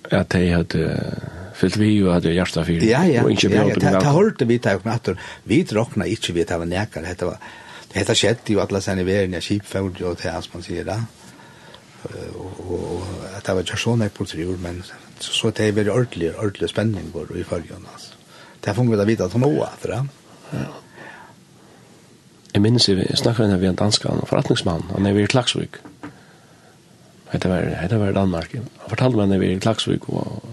Ja, 0.10 0.26
det 0.28 0.52
hade 0.52 1.14
fyllt 1.56 1.78
vi 1.78 1.86
ju 1.86 2.10
hade 2.10 2.34
hjärta 2.34 2.66
för. 2.66 2.72
Ja, 2.72 3.06
ja. 3.06 3.24
Och 3.24 3.32
inte 3.32 3.50
bra. 3.50 3.70
Ja, 3.70 4.00
det 4.00 4.06
hörde 4.06 4.46
vi 4.46 4.58
där 4.58 4.78
knappt. 4.78 5.10
Vi 5.44 5.64
drockna 5.64 6.06
inte 6.06 6.32
vi 6.34 6.44
det 6.44 6.58
var 6.58 6.66
näkar 6.66 7.02
det 7.02 7.26
var. 7.26 7.38
Det 7.94 8.08
har 8.08 8.16
skett 8.16 8.50
ju 8.50 8.62
alla 8.62 8.82
sen 8.82 9.00
i 9.00 9.04
världen 9.04 9.34
jag 9.34 9.44
skip 9.44 9.66
för 9.66 10.04
och 10.04 10.16
det 10.22 10.30
här 10.30 10.42
som 10.42 10.52
man 10.54 10.64
säger 10.64 10.86
där. 10.86 11.04
Och 12.38 13.02
att 13.38 13.44
det 13.44 13.54
var 13.54 13.62
ju 13.62 13.78
såna 13.78 14.10
på 14.10 14.26
tur 14.26 14.58
men 14.58 14.84
så 15.20 15.34
så 15.34 15.50
det 15.50 15.66
är 15.66 15.72
väldigt 15.72 15.94
ordentlig 15.94 16.36
ordentlig 16.36 16.70
spänning 16.70 17.12
går 17.14 17.38
i 17.38 17.44
förgrunden 17.44 17.88
alltså. 17.94 18.14
Det 18.60 18.74
får 18.74 18.84
vi 18.84 18.96
väl 18.96 19.06
vita 19.06 19.26
att 19.26 19.34
hon 19.34 19.44
åt 19.44 19.82
det. 19.82 20.06
Ja. 20.52 20.66
Jeg 22.54 22.62
minns 22.62 22.90
jeg 22.90 22.98
jag 22.98 23.18
snackade 23.18 23.58
med 23.58 23.70
en 23.70 23.76
dansk, 23.76 24.06
en 24.06 24.26
forretningsmann, 24.28 24.84
han 24.92 25.06
er 25.06 25.14
ved 25.14 25.24
i 25.24 25.28
Klagsvik. 25.28 25.78
Hetta 27.32 27.50
var 27.50 27.68
hetta 27.80 27.98
var 27.98 28.14
Danmark. 28.16 28.54
Han 28.54 28.92
fortalde 28.92 29.18
meg 29.22 29.32
når 29.32 29.42
vi 29.42 29.52
i 29.56 29.60
Klaksvik 29.64 30.08
og 30.12 30.46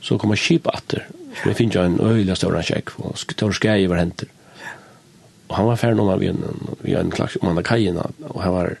så 0.00 0.16
kom 0.18 0.32
han 0.32 0.40
skip 0.40 0.68
atter. 0.70 1.06
Så 1.36 1.50
vi 1.50 1.56
finn 1.58 1.72
jo 1.74 1.82
en 1.84 1.98
øyla 2.00 2.36
stor 2.38 2.56
sjekk 2.64 2.94
og 3.02 3.18
stor 3.20 3.52
skei 3.56 3.86
var 3.90 4.00
henter. 4.00 4.30
Og 5.48 5.56
han 5.56 5.68
var 5.68 5.80
ferdig 5.80 5.98
når 6.00 6.20
vi 6.20 6.30
en 6.32 6.44
vi 6.84 6.94
en 6.96 7.12
Klaksvik 7.12 7.44
man 7.44 7.64
kajen 7.64 7.98
og 7.98 8.40
han 8.42 8.54
var 8.54 8.76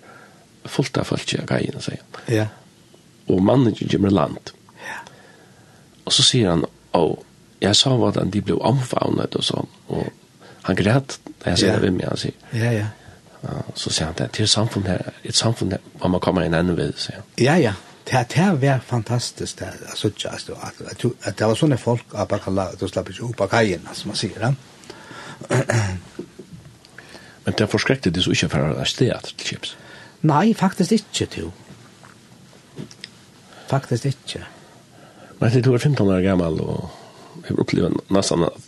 fullt 0.68 1.00
av 1.00 1.08
folk 1.08 1.34
i 1.34 1.44
kajen 1.48 1.80
så. 1.80 1.96
Ja. 2.28 2.46
Og 3.28 3.42
mannen 3.44 3.76
kommer 3.76 4.10
land. 4.12 4.52
Ja. 4.84 5.00
Og 6.04 6.12
så 6.12 6.22
sier 6.24 6.50
han, 6.50 6.64
"Å, 6.94 7.18
jeg 7.60 7.76
sa 7.76 7.90
hva 7.96 8.12
den 8.12 8.30
de 8.30 8.40
ble 8.40 8.54
omfavnet 8.54 9.36
og 9.36 9.44
sånn." 9.44 9.68
Og 9.88 10.08
han 10.62 10.76
græt. 10.76 11.18
Jeg 11.46 11.58
sa 11.58 11.66
det 11.66 11.92
med 11.92 11.92
meg, 11.92 12.08
han 12.08 12.16
sier. 12.16 12.34
Ja, 12.52 12.72
ja 12.72 12.86
så 13.74 13.90
sier 13.90 14.06
han 14.08 14.16
det, 14.18 14.30
til 14.34 14.48
samfunn 14.50 14.86
her, 14.88 15.12
et 15.24 15.36
samfunn 15.36 15.72
her, 15.76 15.84
hvor 16.00 16.10
man 16.10 16.22
kommer 16.24 16.46
inn 16.46 16.56
enda 16.58 16.74
ved, 16.78 16.96
sier 16.98 17.20
han. 17.20 17.28
Ja, 17.38 17.54
ja, 17.60 17.74
det, 18.10 18.24
det 18.34 18.48
var 18.62 18.80
fantastisk, 18.86 19.58
det, 19.60 19.68
altså, 19.90 20.10
just, 20.10 20.50
at, 20.50 20.80
at, 20.90 21.04
at 21.22 21.38
det 21.38 21.46
var 21.46 21.54
sånne 21.58 21.78
folk, 21.78 22.04
at 22.14 22.30
man 22.30 22.40
kan 22.42 22.58
du 22.80 22.88
slapp 22.88 23.12
ikke 23.12 23.28
opp 23.30 23.46
av 23.46 23.52
kajen, 23.52 23.86
som 23.94 24.12
man 24.12 24.18
sier, 24.18 24.40
ja. 24.42 24.52
Men 27.48 27.54
det 27.56 27.70
forskrekte 27.70 28.10
det 28.12 28.24
så 28.24 28.34
ikke 28.34 28.50
for 28.52 28.74
å 28.74 28.84
sted 28.84 29.28
til 29.30 29.46
chips 29.46 29.76
Nei, 30.26 30.50
faktisk 30.58 30.92
ikke, 30.96 31.28
du 31.36 31.50
Faktisk 33.68 34.08
ikke. 34.08 34.42
Men 35.38 35.52
det 35.52 35.66
er 35.66 35.78
15 35.78 36.08
år 36.08 36.22
gammel, 36.24 36.60
og 36.64 36.88
jeg 37.44 37.58
opplever 37.60 37.92
nesten 38.10 38.46
at 38.46 38.67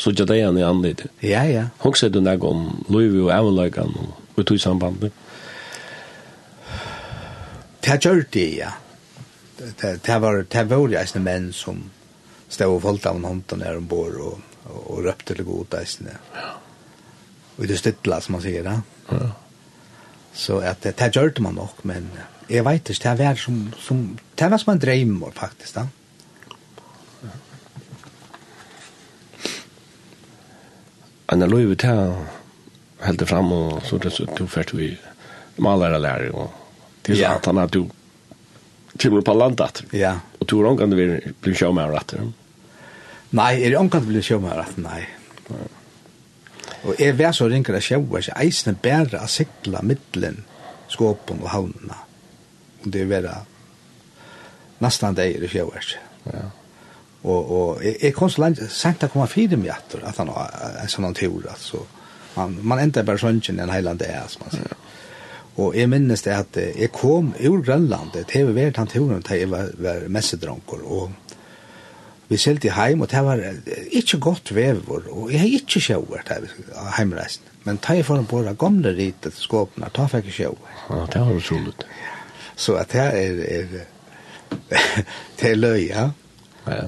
så 0.00 0.12
gjør 0.14 0.30
det 0.30 0.38
igjen 0.38 0.58
i 0.58 0.64
anledning. 0.64 1.12
Ja, 1.24 1.42
ja. 1.48 1.66
Hun 1.82 1.96
sier 1.98 2.12
du 2.12 2.22
nek 2.24 2.44
om 2.46 2.68
Løyvi 2.88 3.20
og 3.26 3.32
Evenløygan 3.34 3.92
og 4.00 4.38
ut 4.40 4.52
i 4.54 4.60
sambandet. 4.60 5.12
Det 7.84 7.98
gjør 8.00 8.24
det, 8.32 8.46
ja. 8.60 8.70
Det 9.58 9.98
det, 10.06 10.16
var 10.22 10.42
det 10.48 10.64
var 10.70 10.96
eisne 11.02 11.20
menn 11.24 11.50
som 11.52 11.84
stod 12.48 12.78
og 12.78 12.82
foldt 12.86 13.10
av 13.10 13.20
en 13.20 13.28
hånd 13.28 13.44
der 13.52 13.76
ombord 13.76 14.16
og, 14.16 14.40
og, 14.64 14.80
og 14.80 15.04
røpte 15.04 15.36
til 15.36 15.44
god 15.44 15.78
eisne. 15.82 16.16
Ja. 16.34 16.56
Og 17.58 17.68
det 17.68 17.76
stytla, 17.80 18.22
som 18.24 18.38
man 18.38 18.44
sier, 18.44 18.64
ja. 18.64 18.80
Ja. 19.12 19.30
Så 20.32 20.62
at, 20.64 20.80
det 20.84 20.96
det 20.96 21.12
gjør 21.12 21.34
det 21.36 21.44
man 21.44 21.58
nok, 21.60 21.84
men 21.84 22.08
jeg 22.48 22.64
vet 22.64 22.88
ikke, 22.88 23.04
det 23.04 23.18
var 23.18 23.36
som, 23.36 23.62
som, 23.78 24.04
det 24.38 24.50
var 24.50 24.62
som 24.62 24.72
en 24.72 24.80
dreimor, 24.80 25.32
faktisk, 25.36 25.74
da. 25.76 25.88
Ja 25.90 25.99
en 31.30 31.46
løyve 31.46 31.76
til 31.78 32.14
helt 33.04 33.22
fram 33.28 33.52
og 33.54 33.80
så 33.86 33.98
det 34.02 34.12
så 34.12 34.26
du 34.36 34.46
fært 34.50 34.74
vi 34.76 34.92
malar 35.62 35.96
lærer 35.98 36.34
og 36.34 36.50
til 37.06 37.20
ja. 37.20 37.36
at 37.36 37.46
han 37.46 37.58
at 37.58 37.72
du 37.72 37.86
kommer 39.00 39.22
på 39.24 39.34
landet. 39.34 39.82
Ja. 39.96 40.18
Og 40.40 40.48
tror 40.48 40.66
han 40.66 40.76
kan 40.76 40.90
det 40.90 41.34
bli 41.40 41.54
sjå 41.56 41.70
med 41.72 41.92
rett. 41.94 42.14
Nei, 43.30 43.52
er 43.62 43.70
det 43.70 43.78
kan 43.78 44.02
blir 44.02 44.18
bli 44.18 44.22
sjå 44.26 44.40
mer 44.42 44.58
rett. 44.58 44.76
Nei. 44.82 45.04
Og 46.80 46.96
jeg 46.98 47.16
vær 47.18 47.32
så 47.36 47.48
ringer 47.48 47.76
det 47.76 47.82
sjå, 47.84 48.00
ikke 48.18 48.36
eisen 48.40 48.78
bære 48.82 49.20
å 49.20 49.28
sikla 49.30 49.82
middelen, 49.86 50.40
skåpen 50.90 51.42
og 51.44 51.52
havnene. 51.52 51.98
Og 52.82 52.88
det 52.92 53.04
er 53.04 53.10
vera 53.10 53.36
nesten 54.80 55.16
det 55.16 55.28
er 55.28 55.44
det 55.44 55.52
sjå, 55.52 55.68
ikke. 55.76 56.06
Ja 56.32 56.46
og 57.22 57.50
og 57.50 57.84
är 57.84 58.10
konstant 58.10 58.58
sent 58.70 59.02
att 59.02 59.12
komma 59.12 59.26
fri 59.26 59.48
med 59.56 59.70
åter 59.70 60.04
att 60.04 60.16
han 60.16 60.28
har 60.28 60.50
en 60.82 60.88
sån 60.88 61.14
teori 61.14 61.48
alltså 61.48 61.76
man 62.34 62.58
man 62.62 62.78
ändrar 62.78 63.02
bara 63.02 63.18
sjönchen 63.18 63.60
en 63.60 63.70
hela 63.70 63.94
det 63.94 64.04
är 64.04 64.26
som 64.28 64.42
man 64.44 64.50
säger 64.50 64.76
Og 65.54 65.76
jag 65.76 65.88
minns 65.88 66.22
det 66.22 66.36
att 66.36 66.56
jag 66.78 66.92
kom 66.92 67.34
ur 67.38 67.62
Grønland 67.62 68.10
det 68.12 68.44
var 68.44 68.52
vært 68.52 68.76
han 68.76 68.86
tog 68.86 69.10
runt 69.10 69.28
här 69.28 69.46
var, 69.46 69.70
var 69.78 70.08
mässedronkor 70.08 70.80
og 70.84 71.10
vi 72.28 72.36
selte 72.36 72.70
heim 72.70 73.02
og 73.02 73.10
det 73.10 73.22
var 73.24 73.54
inte 73.90 74.16
godt 74.16 74.52
vävor 74.52 75.02
og 75.10 75.32
jag 75.32 75.38
har 75.38 75.46
inte 75.46 75.80
sjövart 75.80 76.28
här 76.28 76.42
heimreisen 76.96 77.42
men 77.62 77.78
ta 77.78 77.94
i 77.94 78.02
form 78.02 78.26
på 78.26 78.36
våra 78.36 78.52
gamla 78.52 78.88
ritet 78.88 79.34
skåpna 79.34 79.88
ta 79.88 80.08
fick 80.08 80.24
jag 80.24 80.34
sjövart 80.34 80.58
ja 80.88 81.08
det 81.12 81.18
var 81.18 81.34
du 81.34 81.40
så 81.40 81.54
lite 81.54 81.84
så 82.56 82.74
att 82.74 82.88
det 82.88 82.98
er 82.98 83.40
er 83.58 83.68
det 85.40 85.50
är 85.50 85.56
löja 85.56 86.12
Ja. 86.66 86.84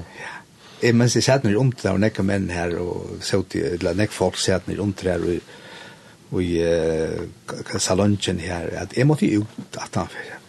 Jeg, 0.83 0.95
mens 0.99 1.15
jeg 1.15 1.23
satt 1.23 1.45
nere 1.47 1.59
om 1.61 1.71
til 1.71 1.85
det, 1.85 1.91
og 1.95 2.01
nekka 2.03 2.23
menn 2.27 2.49
her, 2.51 2.73
og 2.83 3.19
sånt, 3.23 3.55
eller 3.55 3.95
nekka 3.95 4.15
folk 4.15 4.39
satt 4.39 4.67
nere 4.67 4.83
om 4.83 4.91
til 4.93 5.13
det 5.13 5.41
og 6.33 6.41
i 6.41 6.63
uh, 6.65 7.77
salongen 7.77 8.39
her, 8.41 8.71
at 8.81 8.95
jeg 8.97 9.05
måtte 9.07 9.29
ut 9.37 9.77
at 9.77 9.99
han 9.99 10.09
fyrir. 10.09 10.39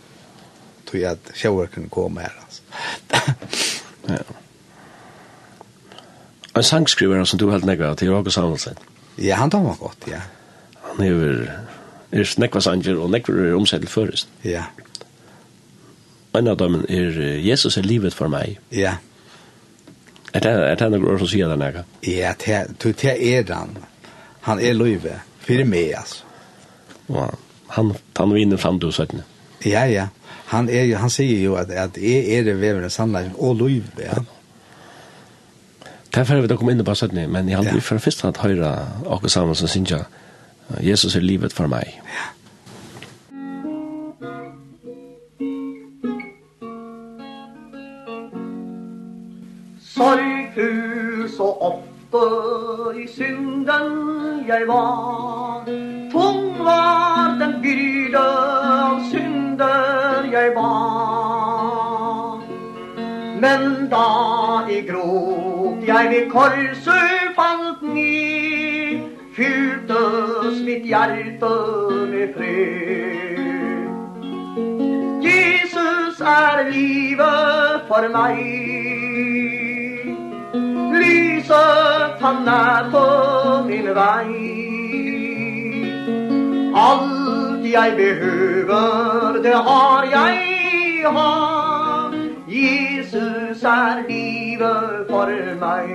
Tog 0.88 0.96
jeg 0.96 1.10
at 1.10 1.32
sjauer 1.36 1.68
kunne 1.68 1.92
komme 1.92 2.24
her, 2.24 2.32
altså. 2.40 2.62
ja. 4.14 4.22
En 6.56 6.62
sangskriver 6.62 7.24
som 7.24 7.38
du 7.38 7.50
helt 7.50 7.66
nekva 7.68 7.92
til 7.94 8.08
Jakob 8.08 8.32
Samuelsen. 8.32 8.80
Ja, 9.18 9.36
han 9.42 9.52
tar 9.52 9.62
meg 9.62 9.78
godt, 9.78 10.08
ja. 10.08 10.22
Han 10.88 11.04
er 11.04 11.12
jo 11.12 11.30
er 12.14 12.36
nekva 12.40 12.62
sanger, 12.64 12.98
og 12.98 13.12
nekva 13.12 13.34
er 13.44 13.58
omsettel 13.58 13.90
først. 13.90 14.30
Ja. 14.44 14.70
En 16.34 16.48
av 16.48 16.56
dem 16.58 16.80
er 16.88 17.18
Jesus 17.44 17.76
er 17.76 17.86
livet 17.86 18.14
for 18.14 18.32
meg. 18.32 18.56
Ja. 18.72 18.96
Ja 18.96 19.13
Er 20.34 20.42
det, 20.42 20.52
er 20.52 20.80
det 20.80 20.98
noe 20.98 21.18
som 21.20 21.30
sier 21.30 21.50
det 21.50 21.58
nega? 21.60 21.84
Ja, 22.02 22.32
det, 22.42 22.64
det 22.82 23.14
er 23.14 23.54
han. 23.54 23.76
Han 24.48 24.60
er 24.60 24.74
løyve. 24.74 25.20
Fyrir 25.44 25.68
meg, 25.68 25.92
altså. 25.94 26.24
Ja, 27.12 27.28
han, 27.76 27.92
han 28.18 28.34
vinner 28.34 28.58
fram 28.58 28.80
du 28.82 28.90
søttene. 28.92 29.24
Ja, 29.64 29.84
ja. 29.88 30.08
Han, 30.50 30.68
er, 30.68 30.90
han 31.00 31.12
sier 31.12 31.38
jo 31.40 31.54
at, 31.60 31.70
at 31.70 31.96
jeg 32.00 32.26
er 32.34 32.44
det 32.46 32.56
vevende 32.60 32.90
sannleggen 32.92 33.36
og 33.38 33.56
løyve, 33.62 33.94
ja. 34.02 34.18
Derfor 36.14 36.34
har 36.34 36.44
vi 36.44 36.50
da 36.50 36.56
kommet 36.58 36.76
inn 36.76 36.86
på 36.86 36.94
søttene, 36.94 37.26
men 37.26 37.48
jeg 37.48 37.58
har 37.58 37.66
aldri 37.66 37.82
for 37.82 38.02
først 38.02 38.22
hatt 38.22 38.38
høyre 38.42 38.70
akkurat 39.02 39.34
sammen 39.34 39.58
som 39.58 39.70
synes 39.70 39.94
jeg, 39.96 40.04
Jesus 40.84 41.16
er 41.16 41.24
livet 41.24 41.52
for 41.52 41.70
meg. 41.70 41.96
Ja. 42.10 42.33
sorgfull 50.04 51.28
så 51.36 51.46
ofte 51.60 52.24
i 53.00 53.06
synden 53.08 54.44
jeg 54.48 54.66
var. 54.68 55.64
Tung 56.12 56.58
var 56.58 57.38
den 57.40 57.54
byrde 57.62 58.20
av 58.20 59.00
synder 59.12 60.28
jeg 60.32 60.52
var. 60.56 62.42
Men 63.40 63.88
da 63.92 64.10
i 64.68 64.80
gråt 64.88 65.88
jeg 65.88 66.12
ved 66.12 66.30
korset 66.32 67.32
falt 67.38 67.82
ned 67.82 69.00
fyltes 69.36 70.60
mitt 70.68 70.84
hjerte 70.92 71.54
med 72.12 72.36
fred. 72.36 73.44
Jesus 75.24 76.20
er 76.20 76.68
livet 76.70 77.88
for 77.88 78.08
meg, 78.12 78.73
så 81.54 82.18
panna 82.20 82.90
på 82.92 83.04
min 83.68 83.88
vei. 83.94 84.30
Alt 86.74 87.64
jeg 87.72 87.96
behøver, 87.96 89.42
det 89.42 89.54
har 89.68 90.04
jeg 90.14 90.36
har 91.16 92.14
Jesus 92.48 93.62
er 93.62 94.02
livet 94.08 95.06
for 95.10 95.30
meg. 95.60 95.90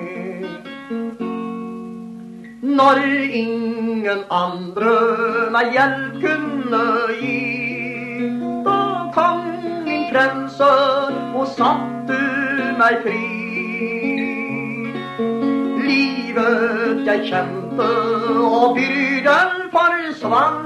Når 2.79 3.01
ingen 3.41 4.23
andre 4.31 4.95
meg 5.55 5.73
hjelp 5.75 6.21
kunne 6.23 6.85
gi 7.19 8.29
Da 8.67 8.79
kom 9.17 9.43
min 9.87 10.07
frelser 10.11 11.19
og 11.33 11.47
satte 11.57 12.23
meg 12.79 13.03
fri 13.03 13.38
livet 15.89 17.05
jeg 17.07 17.19
kjente 17.29 17.89
og 18.45 18.75
byrden 18.77 19.69
forsvann 19.73 20.65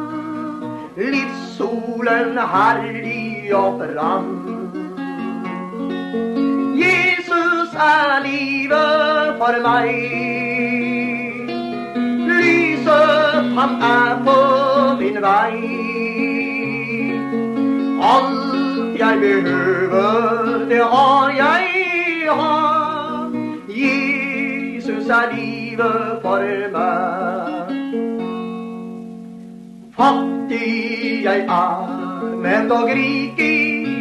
Livssolen 0.98 2.38
herlig 2.54 3.56
og 3.56 3.80
brann 3.82 4.32
Jesus 6.84 7.78
er 7.88 8.20
livet 8.28 9.40
for 9.40 9.60
meg 9.66 9.90
Lyset 12.28 13.54
han 13.58 13.76
er 13.82 14.14
på 14.26 14.40
min 15.00 15.18
vei. 15.22 15.58
Alt 18.14 19.00
jeg 19.00 19.20
behøver 19.20 20.66
det 20.70 20.82
har 20.94 21.30
jeg 21.38 21.64
har 22.30 23.30
Jesus 23.68 24.13
seg 25.14 25.34
livet 25.38 26.22
for 26.24 26.44
meg. 26.74 27.74
Fattig 29.94 31.24
jeg 31.28 31.44
er, 31.56 31.92
men 32.42 32.70
dog 32.72 32.90
rik 32.98 33.38
i 33.38 33.58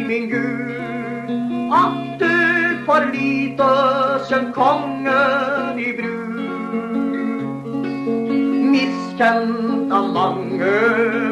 min 0.09 0.25
Gud. 0.31 1.29
Atter 1.81 2.81
for 2.87 3.05
lite 3.13 3.69
som 4.29 4.49
kongen 4.57 5.77
i 5.77 5.93
brud. 5.99 6.41
Miskjent 8.73 9.93
av 9.93 10.09
mange, 10.17 10.75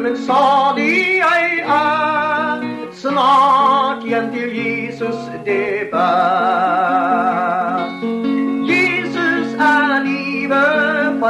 men 0.06 0.18
salig 0.28 1.18
jeg 1.18 1.62
er. 1.66 2.68
Snart 3.02 4.06
igjen 4.06 4.30
til 4.30 4.58
Jesus 4.62 5.26
det 5.48 5.90
bær 5.90 7.81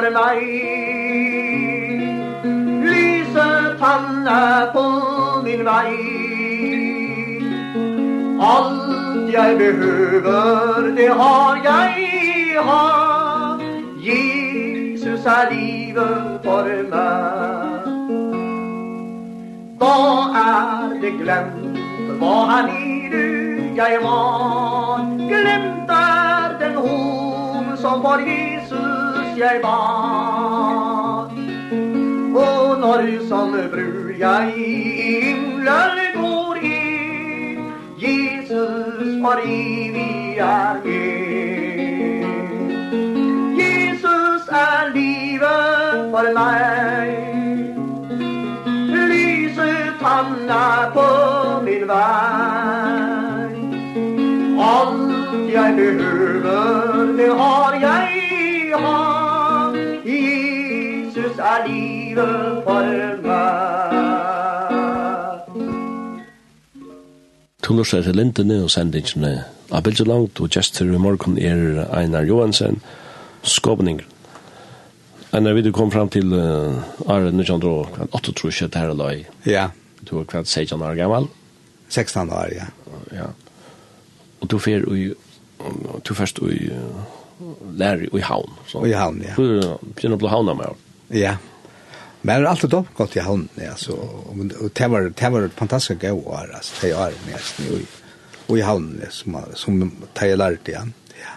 for 0.02 0.10
meg 0.10 0.42
Lyse 2.82 3.48
tanne 3.82 4.42
på 4.74 4.86
min 5.44 5.62
vei 5.68 5.92
Alt 8.42 9.32
jeg 9.32 9.58
behøver, 9.58 10.88
det 10.96 11.08
har 11.20 11.60
jeg 11.64 12.64
har 12.68 13.62
Jesus 14.06 15.26
er 15.26 15.52
livet 15.52 16.40
for 16.44 16.66
meg 16.94 17.86
Da 19.82 19.94
er 20.42 20.98
det 21.04 21.14
glemt? 21.22 21.78
Hva 22.18 22.34
han 22.50 22.74
i 22.74 22.90
livet 23.14 23.78
jeg 23.78 24.02
var? 24.02 25.06
Glemt 25.30 25.94
er 26.00 26.58
den 26.60 26.76
hom 26.86 27.76
som 27.76 28.02
var 28.02 28.26
Jesus 28.26 29.01
jeg 29.38 29.60
bad 29.62 31.30
Og 32.36 32.80
når 32.80 33.28
som 33.28 33.52
brur 33.72 34.10
jeg 34.18 34.52
i 34.56 35.20
himlen 35.22 35.98
går 36.14 36.56
i 36.62 37.58
Jesus 37.98 39.20
for 39.22 39.38
evig 39.44 40.38
er 40.38 40.74
med 40.84 41.22
Jesus 43.58 44.48
er 44.48 44.92
livet 44.94 46.10
for 46.12 46.26
meg. 46.38 47.10
Lyset 48.94 50.02
han 50.02 50.50
er 50.50 50.90
på 50.96 51.08
min 51.64 51.86
vei. 51.88 53.54
Alt 54.72 55.52
jeg 55.52 55.76
behøver, 55.76 57.16
det 57.16 57.30
har 57.38 57.78
jeg 57.80 58.21
livet 62.12 62.64
for 62.66 62.84
meg 63.24 63.52
Du 67.62 67.72
lurer 67.76 68.02
til 68.04 68.16
lintene 68.18 68.58
og 68.64 68.70
sendingene 68.74 69.44
av 69.72 69.84
Bilge 69.86 70.04
Langt 70.04 70.40
og 70.42 70.50
gestur 70.52 70.90
i 70.92 70.98
morgen 71.00 71.38
er 71.38 71.86
Einar 71.94 72.26
Johansen, 72.28 72.82
Skåbninger. 73.42 74.04
Einar, 75.32 75.54
vi 75.56 75.70
kom 75.72 75.92
fram 75.94 76.10
til 76.12 76.34
uh, 76.34 76.82
Are 77.08 77.30
Nusjandro, 77.32 77.86
hva 77.94 78.08
8 78.18 78.34
tror 78.36 78.52
ikke 78.52 78.68
det 78.68 78.82
her 78.82 78.92
løy. 78.92 79.22
Ja. 79.48 79.68
Du 80.02 80.18
er 80.18 80.26
hva 80.26 80.42
16 80.44 80.82
år 80.82 80.98
gammal? 80.98 81.30
16 81.88 82.28
år, 82.28 82.52
ja. 82.52 82.66
Ja. 83.14 83.30
Og 84.42 84.50
du 84.50 84.58
fyr 84.58 84.84
i, 84.92 85.14
du 86.04 86.14
først 86.18 86.42
i, 86.42 86.68
uh, 86.74 87.46
lær 87.78 88.04
i 88.04 88.26
havn. 88.26 88.58
Så. 88.68 88.84
I 88.84 88.92
havn, 88.98 89.22
ja. 89.24 89.38
Du 89.38 89.78
begynner 89.94 90.18
å 90.18 90.24
bli 90.26 90.34
havna 90.34 90.58
med. 90.58 90.84
Ja. 91.16 91.38
Men 92.22 92.36
det 92.36 92.46
er 92.46 92.50
alltid 92.50 92.70
dock 92.70 92.94
godt 92.94 93.16
i 93.16 93.20
hånden, 93.26 93.50
ja, 93.58 93.74
så, 93.76 93.96
og 93.96 94.36
det 94.78 94.90
var 94.90 95.08
det 95.10 95.30
var 95.32 95.48
fantastisk 95.58 96.04
gøy 96.04 96.10
gå 96.10 96.30
år 96.30 96.54
altså, 96.54 96.74
det 96.80 96.92
är 96.92 97.12
nästan 97.26 97.66
ju 97.66 97.86
og 98.48 98.58
i 98.58 98.62
hand 98.62 99.02
som 99.10 99.36
som 99.54 99.80
det 100.14 100.28
jeg 100.28 100.38
lærte 100.38 100.70
igjen, 100.70 100.94
ja. 101.18 101.36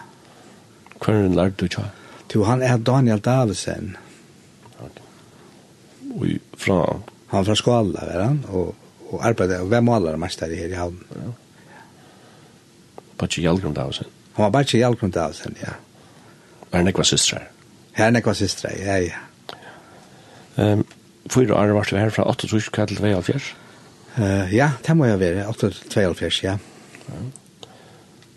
Hva 0.98 1.14
er 1.14 1.22
det 1.22 1.36
lærte 1.36 1.64
du 1.64 1.68
tror. 1.68 1.90
Jo, 2.34 2.42
han 2.44 2.62
er 2.62 2.76
Daniel 2.76 3.20
Davidsen. 3.20 3.96
Och 6.16 6.26
fra? 6.56 7.00
han 7.26 7.40
er 7.40 7.44
fra 7.44 7.54
skolan 7.54 7.92
där 7.92 8.20
han 8.20 8.44
og, 8.48 8.74
och 9.08 9.24
arbetade 9.24 9.60
och 9.60 9.72
vem 9.72 9.84
målar 9.84 10.16
mest 10.16 10.40
där 10.40 10.54
her 10.54 10.68
i 10.68 10.74
hand. 10.74 10.98
Ja. 11.08 11.32
Patch 13.16 13.38
Jalgrum 13.38 13.74
Davidsen. 13.74 14.06
Han 14.32 14.42
var 14.42 14.50
bare 14.50 14.62
ikke 14.62 14.78
Jalgrum 14.78 15.10
Davidsen 15.10 15.54
ja. 15.60 15.72
Är 16.70 16.78
det 16.78 16.84
några 16.84 17.04
systrar? 17.04 17.50
Här 17.92 18.06
är 18.06 18.10
några 18.10 18.34
systrar 18.34 18.72
ja 18.86 18.98
ja. 18.98 19.12
Um, 20.56 20.84
fyra 21.28 21.58
år 21.60 21.74
var 21.76 21.88
du 21.90 21.98
her 21.98 22.10
fra 22.10 22.24
8 22.30 22.48
til 22.48 22.60
2,5 22.60 23.52
Uh, 24.16 24.48
ja, 24.48 24.70
det 24.80 24.94
må 24.96 25.04
jeg 25.04 25.20
være, 25.20 25.42
8 25.48 25.68
til 25.92 26.30
ja. 26.42 26.54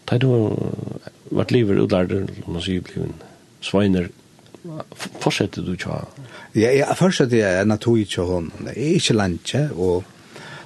Da 0.09 0.17
du 0.17 0.28
vært 1.32 1.53
livet 1.55 1.80
utlært, 1.80 2.11
om 2.11 2.57
man 2.57 2.63
sier, 2.65 2.84
bliven 2.84 3.13
sveiner, 3.63 4.09
fortsetter 5.24 5.63
du 5.63 5.78
tja? 5.80 6.01
Ja, 6.51 6.74
ja 6.76 6.89
fortsetter 6.99 7.39
jeg 7.39 7.61
enn 7.61 7.72
at 7.72 7.88
hun 7.88 8.01
ikke 8.01 8.26
hun, 8.28 8.51
ikke 8.76 9.15
lantje, 9.15 9.70
og 9.76 10.03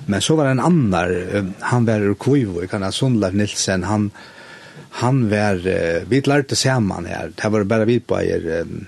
Men 0.05 0.19
så 0.21 0.35
var 0.35 0.49
en 0.51 0.59
annan, 0.59 1.53
han 1.61 1.85
var 1.87 2.01
ur 2.03 2.17
Kuivo, 2.19 2.59
kan 2.67 2.83
ha 2.83 2.89
Sundleif 2.91 3.33
Nilsen, 3.33 3.85
han, 3.87 4.09
han 4.99 5.29
var, 5.31 5.61
vi 6.09 6.19
lærte 6.27 6.57
saman 6.59 7.05
her, 7.07 7.31
det 7.31 7.51
var 7.51 7.63
bara 7.63 7.85
vi 7.87 7.99
på 7.99 8.19
er, 8.19 8.65
um, 8.67 8.81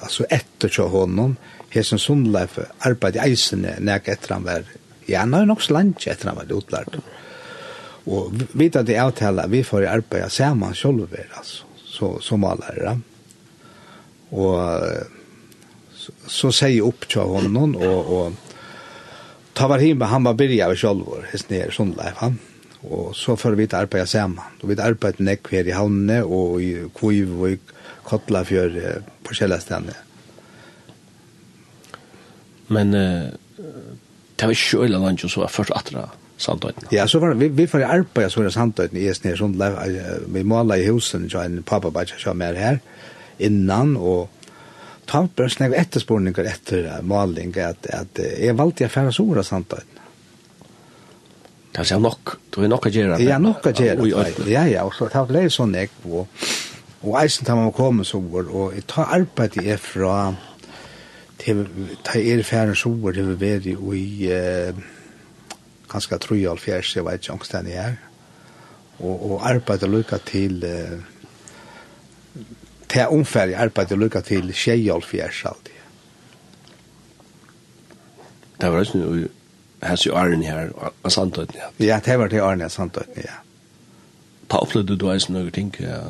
alltså 0.00 0.24
efter 0.30 0.68
til 0.68 0.90
honom 0.92 1.36
hesen 1.70 1.98
Sundleif 1.98 2.58
arbeid 2.86 3.16
i 3.16 3.24
eisene 3.30 3.76
nek 3.80 4.08
etter 4.08 4.36
han 4.36 4.46
var 4.46 4.66
ja, 5.06 5.20
han 5.22 5.34
har 5.34 5.46
nok 5.46 5.62
slant 5.62 6.06
etter 6.06 6.32
han 6.32 6.38
var 6.38 6.50
utlært. 6.52 6.98
Og 8.06 8.42
vita 8.58 8.82
det 8.86 8.98
avtala 9.02 9.46
vi 9.50 9.62
får 9.66 9.88
arbeid 9.90 10.32
saman 10.32 10.74
sjolver 10.74 11.28
altså 11.36 11.64
så, 11.86 12.16
som 12.20 12.44
allare 12.44 12.98
og 14.36 14.58
så, 15.96 16.12
så 16.28 16.50
sier 16.52 16.84
opp 16.84 17.06
til 17.08 17.30
honom 17.30 17.76
og, 17.78 18.10
og 18.18 18.34
ta 19.56 19.68
var 19.70 19.80
himme, 19.80 20.10
han 20.10 20.26
var 20.26 20.36
byrja 20.36 20.68
av 20.68 20.76
sjolver 20.76 21.24
hesen 21.30 21.56
er 21.56 21.72
Sundleif 21.74 22.20
han. 22.20 22.36
Og 22.86 23.14
så 23.16 23.34
får 23.38 23.56
vi 23.58 23.66
arbeid 23.74 24.06
saman 24.10 24.60
og 24.60 24.68
vi 24.70 24.76
arbeid 24.82 25.22
nek 25.24 25.48
her 25.50 25.66
i 25.66 25.74
havnene, 25.74 26.20
og 26.22 26.60
i 26.62 26.74
Kvivvik 26.94 27.72
kottla 28.06 28.44
för 28.44 28.76
eh, 28.76 29.02
på 29.22 29.34
källastänne. 29.34 29.94
Men 32.66 32.94
eh, 32.94 33.28
det 34.36 34.46
var 34.46 34.54
ju 34.72 34.84
eller 34.84 34.98
lunch 34.98 35.30
så 35.30 35.40
var 35.40 35.48
först 35.48 35.70
attra 35.70 36.08
Sandøyden. 36.36 36.88
Ja, 36.90 37.08
så 37.08 37.18
var 37.18 37.34
vi, 37.34 37.48
vi 37.48 37.66
får 37.66 37.82
arbeid 37.84 38.32
så 38.32 38.42
var 38.42 38.50
Sandøyden 38.50 38.98
i 39.00 39.06
Esnir, 39.08 39.38
sånn, 39.40 39.56
vi 40.28 40.42
måla 40.44 40.76
i 40.76 40.84
husen, 40.84 41.30
så 41.32 41.40
en 41.40 41.62
pappa 41.64 41.90
bare 41.90 42.12
ikke 42.12 42.34
mer 42.36 42.58
her, 42.60 42.80
innan, 43.38 43.94
og 43.96 44.28
ta 45.08 45.22
bare 45.24 45.48
snakk 45.52 45.72
ettersporninger 45.78 46.50
etter 46.50 46.90
maling, 47.02 47.56
at, 47.56 47.88
at 47.88 48.20
jeg 48.20 48.58
valgte 48.58 48.84
jeg 48.84 48.92
færre 48.92 49.14
sora 49.16 49.46
Sandøyden. 49.46 50.02
Det 51.76 51.90
er 51.92 52.00
nok, 52.00 52.36
det 52.52 52.62
er 52.64 52.70
nok 52.72 52.86
å 52.88 52.92
gjøre. 52.92 53.16
Ja, 53.20 53.40
nok 53.40 53.66
å 53.68 53.72
gjøre. 53.76 54.30
det. 54.36 54.46
Ja, 54.48 54.64
ja, 54.68 54.84
og 54.88 54.94
så 54.96 55.08
tar 55.12 55.28
det 55.32 55.48
sånn 55.52 55.74
jeg 55.76 55.90
på, 56.02 56.22
og 56.22 56.55
Og 57.02 57.16
eisen 57.20 57.46
tar 57.46 57.58
man 57.58 57.72
komme 57.72 58.04
så 58.04 58.16
sover, 58.16 58.48
og 58.50 58.74
jeg 58.74 58.86
tar 58.88 59.12
arbeid 59.14 59.58
jeg 59.62 59.80
fra 59.80 60.34
til 61.38 61.66
jeg 62.14 62.38
er 62.38 62.42
ferdig 62.42 62.76
sover 62.76 63.12
til 63.12 63.28
vi 63.28 63.40
ved 63.40 63.66
i 63.66 64.30
uh, 64.32 64.78
ganske 65.92 66.18
tru 66.18 66.34
og 66.34 66.56
alfjers, 66.56 66.96
jeg 66.96 67.04
vet 67.04 67.20
ikke 67.20 67.32
om 67.32 67.44
stedet 67.44 67.74
jeg 67.74 67.84
er. 67.84 67.96
Og, 68.98 69.32
og 69.32 69.48
arbeid 69.48 69.84
og 69.84 69.90
lukka 69.90 70.18
til 70.24 70.64
uh, 70.64 70.98
til 72.88 73.06
omferdig 73.12 73.54
arbeid 73.54 73.92
og 73.92 73.98
lukka 73.98 74.20
til 74.20 74.52
tjej 74.52 74.90
og 74.90 75.02
alfjers 75.02 75.44
alltid. 75.44 75.72
Det 78.60 78.72
var 78.72 78.78
også 78.78 78.98
noe 78.98 79.28
hans 79.82 80.06
i 80.06 80.12
Arne 80.16 80.44
her, 80.46 80.70
av 81.04 81.10
Sandøyden, 81.12 81.58
ja. 81.60 81.68
Ja, 81.84 81.98
det 82.04 82.18
var 82.18 82.32
det 82.32 82.40
Arne 82.40 82.64
av 82.64 82.72
Sandøyden, 82.72 83.26
ja 83.26 83.42
ta 84.50 84.60
opplevde 84.62 84.96
du 84.98 85.06
eisen 85.10 85.34
noen 85.36 85.52
ting, 85.54 85.70
ja, 85.82 86.00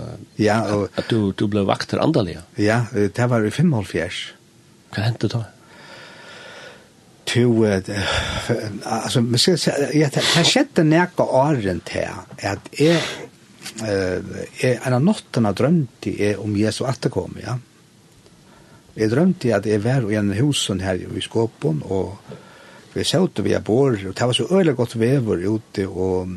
ja 0.40 0.56
og, 0.74 0.88
at 0.98 1.08
du, 1.12 1.32
du 1.32 1.46
ble 1.50 1.64
vakter 1.68 2.02
andalig. 2.02 2.38
Ja, 2.60 2.84
det 2.92 3.28
var 3.30 3.44
i 3.44 3.52
75. 3.52 4.22
Hva 4.94 5.04
hendte 5.06 5.30
da? 5.32 5.44
To, 7.26 7.46
altså, 7.66 9.20
man 9.24 9.40
skal 9.42 9.56
si, 9.58 9.72
ja, 9.98 10.10
det 10.14 10.22
skjedde 10.46 10.84
nekka 10.86 11.26
åren 11.26 11.80
til 11.88 12.06
at 12.46 12.68
jeg, 12.78 13.00
eh, 13.82 14.36
en 14.68 14.94
av 14.94 15.02
nottene 15.02 15.50
drømte 15.56 16.12
jeg 16.14 16.38
om 16.38 16.54
Jesu 16.56 16.84
atterkom, 16.86 17.34
ja. 17.42 17.56
Jeg 18.96 19.10
drømte 19.12 19.52
at 19.52 19.66
jeg 19.68 19.82
var 19.84 20.06
i 20.08 20.16
en 20.16 20.30
husen 20.38 20.80
her 20.80 21.02
i 21.02 21.24
Skåpen, 21.24 21.82
og 21.84 22.14
vi 22.96 23.04
sjøtte 23.04 23.44
vi 23.44 23.54
bor, 23.64 23.94
og 23.94 24.14
det 24.16 24.26
var 24.28 24.36
så 24.36 24.48
øyelig 24.50 24.76
godt 24.76 24.98
vever 25.00 25.44
ute, 25.46 25.86
og 25.86 26.32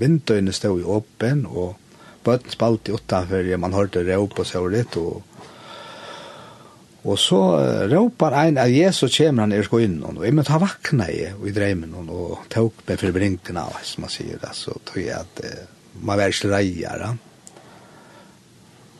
vindøyene 0.00 0.52
stod 0.56 0.80
i 0.80 0.88
åpen, 0.88 1.44
og 1.46 1.76
bøtten 2.24 2.54
spalt 2.54 2.88
i 2.88 2.96
utenfor, 2.96 3.56
man 3.60 3.76
hørte 3.76 4.04
råp 4.06 4.38
og 4.38 4.46
så 4.48 4.66
litt, 4.68 4.96
og 4.96 5.24
Og 7.08 7.16
så 7.16 7.38
råpar 7.88 8.34
ein 8.34 8.58
av 8.58 8.68
Jesus 8.68 9.16
kommer 9.16 9.46
han 9.46 9.52
i 9.54 9.62
skoinen, 9.62 10.18
og 10.18 10.24
jeg 10.26 10.34
måtte 10.34 10.52
ha 10.52 10.58
vakna 10.58 11.06
i, 11.08 11.28
i 11.30 11.52
dreimen, 11.54 11.94
og 11.94 12.42
tok 12.50 12.82
meg 12.88 12.98
for 13.00 13.14
brinkene, 13.14 13.62
som 13.86 14.04
man 14.04 14.12
sier, 14.12 14.42
så 14.52 14.74
tog 14.84 14.98
jeg 14.98 15.14
at 15.14 15.40
man 16.02 16.18
var 16.18 16.34
ikke 16.34 16.50
reier, 16.52 17.04
ja. 17.06 17.12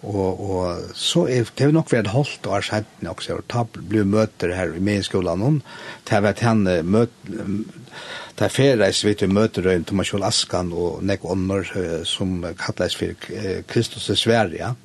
Og, 0.03 0.40
og 0.51 0.90
så 0.94 1.24
er 1.26 1.49
det 1.59 1.72
nok 1.74 1.90
vært 1.90 2.12
holdt 2.12 2.46
og 2.46 2.62
skjedd 2.62 3.03
nok, 3.03 3.22
så 3.24 3.40
det 3.42 3.82
ble 3.90 4.05
møter 4.07 4.55
her 4.55 4.76
i 4.76 4.82
min 4.84 5.03
skolen 5.03 5.42
om, 5.42 5.57
det 6.07 6.20
var 6.22 6.38
han 6.46 6.62
møter, 6.86 7.32
det 8.38 8.46
er 8.46 8.55
ferreis 8.55 9.01
vidt 9.03 9.24
vi 9.24 9.32
møter 9.34 9.66
om 9.72 9.86
Thomas 9.88 10.12
Kjol 10.12 10.26
Askan 10.28 10.70
og 10.70 11.01
Nek 11.03 11.24
Ånder 11.26 11.72
som 12.07 12.36
kalles 12.61 12.94
for 12.94 13.26
Kristus 13.66 14.07
i 14.14 14.16
Sverige. 14.20 14.76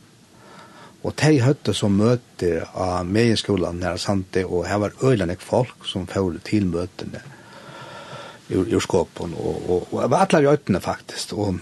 Og 1.03 1.14
de 1.20 1.41
høtte 1.43 1.76
som 1.76 1.93
møter 1.99 2.64
av 2.74 3.05
min 3.05 3.36
skolen 3.38 3.84
her 3.84 3.99
samtidig, 4.01 4.47
og 4.47 4.66
her 4.66 4.82
var 4.82 4.97
øyne 5.03 5.36
folk 5.38 5.86
som 5.86 6.07
fører 6.09 6.39
til 6.47 6.66
møtene 6.72 7.22
i, 8.49 8.57
i 8.57 8.80
skåpen, 8.82 9.36
og, 9.38 9.70
og, 9.70 9.88
og, 9.91 9.99
og 10.07 10.18
alle 10.18 10.41
røytene 10.47 10.82
faktisk, 10.82 11.36
og 11.38 11.59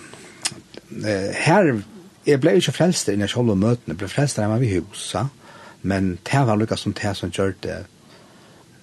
her 1.44 1.74
jeg 2.26 2.42
ble 2.42 2.56
ikke 2.60 2.76
frelst 2.76 3.10
i 3.10 3.18
selv 3.28 3.54
og 3.54 3.58
møtene, 3.58 3.98
ble 3.98 4.10
frelst 4.10 4.38
hjemme 4.38 4.60
ved 4.62 4.82
huset, 4.82 5.30
men 5.82 6.18
det 6.28 6.44
var 6.48 6.60
lukket 6.60 6.80
som 6.80 6.94
det 6.94 7.16
som 7.18 7.32
gjør 7.34 7.56
det 7.64 7.80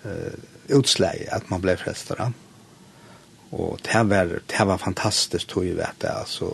uh, 0.05 0.35
utsleie, 0.75 1.29
at 1.35 1.51
man 1.51 1.63
ble 1.63 1.77
frelst 1.79 2.11
da. 2.19 2.31
Og 3.53 3.79
det 3.87 4.03
var, 4.11 4.35
det 4.51 4.67
var 4.67 4.83
fantastisk, 4.83 5.49
tror 5.49 5.65
jeg 5.65 5.79
vet 5.79 6.03
det, 6.03 6.11
altså. 6.13 6.51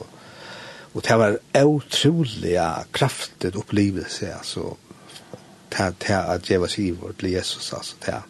Og 0.95 1.03
det 1.03 1.19
var 1.19 1.39
utrolig 1.65 2.59
kraftig 2.93 3.57
opplevelse, 3.57 4.35
altså. 4.35 4.75
Det, 5.75 5.95
det 6.07 6.15
at 6.15 6.51
jeg 6.51 6.61
var 6.61 6.71
siver 6.71 7.13
til 7.19 7.31
Jesus, 7.31 7.73
altså. 7.73 7.97
Det. 8.07 8.21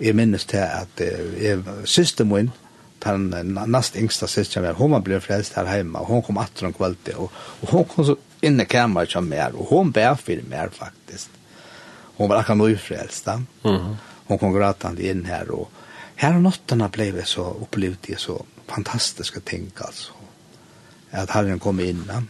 Jeg 0.00 0.16
minnes 0.16 0.44
det 0.44 0.58
at 0.58 1.00
uh, 1.00 1.42
jeg, 1.42 1.62
søster 1.84 2.24
min, 2.24 2.50
den 3.04 3.58
näst 3.66 3.96
yngsta 3.96 4.26
systern 4.26 4.64
var 4.64 4.72
hon 4.72 5.02
blev 5.02 5.20
frälst 5.20 5.52
här 5.52 5.64
hemma 5.64 5.98
och 5.98 6.06
hon 6.06 6.22
kom 6.22 6.38
att 6.38 6.62
om 6.62 6.72
kvällte 6.72 7.14
och, 7.14 7.32
och 7.34 7.70
hon 7.70 7.84
kom 7.84 8.04
så 8.04 8.16
in 8.40 8.60
i 8.60 8.64
kammaren 8.64 9.08
som 9.08 9.28
mer 9.28 9.54
och 9.54 9.66
hon 9.66 9.90
bär 9.90 10.14
för 10.14 10.42
mer 10.50 10.68
faktiskt. 10.68 11.30
Hon 12.16 12.28
var 12.28 12.36
akkurat 12.36 12.58
nyfrälst. 12.58 13.26
Mm. 13.28 13.46
Mhm. 13.62 13.96
Hon 14.26 14.38
kom 14.38 14.52
gråtande 14.52 15.06
in 15.10 15.24
här 15.24 15.50
och 15.50 15.70
här 16.16 16.34
och 16.34 16.42
notterna 16.42 16.88
blev 16.88 17.24
så 17.24 17.56
upplevt 17.62 18.20
så 18.20 18.44
fantastiska 18.66 19.40
ting 19.40 19.70
alltså. 19.76 20.12
Att 21.10 21.30
Herren 21.30 21.58
kom 21.58 21.80
in. 21.80 22.04
Ja. 22.08 22.22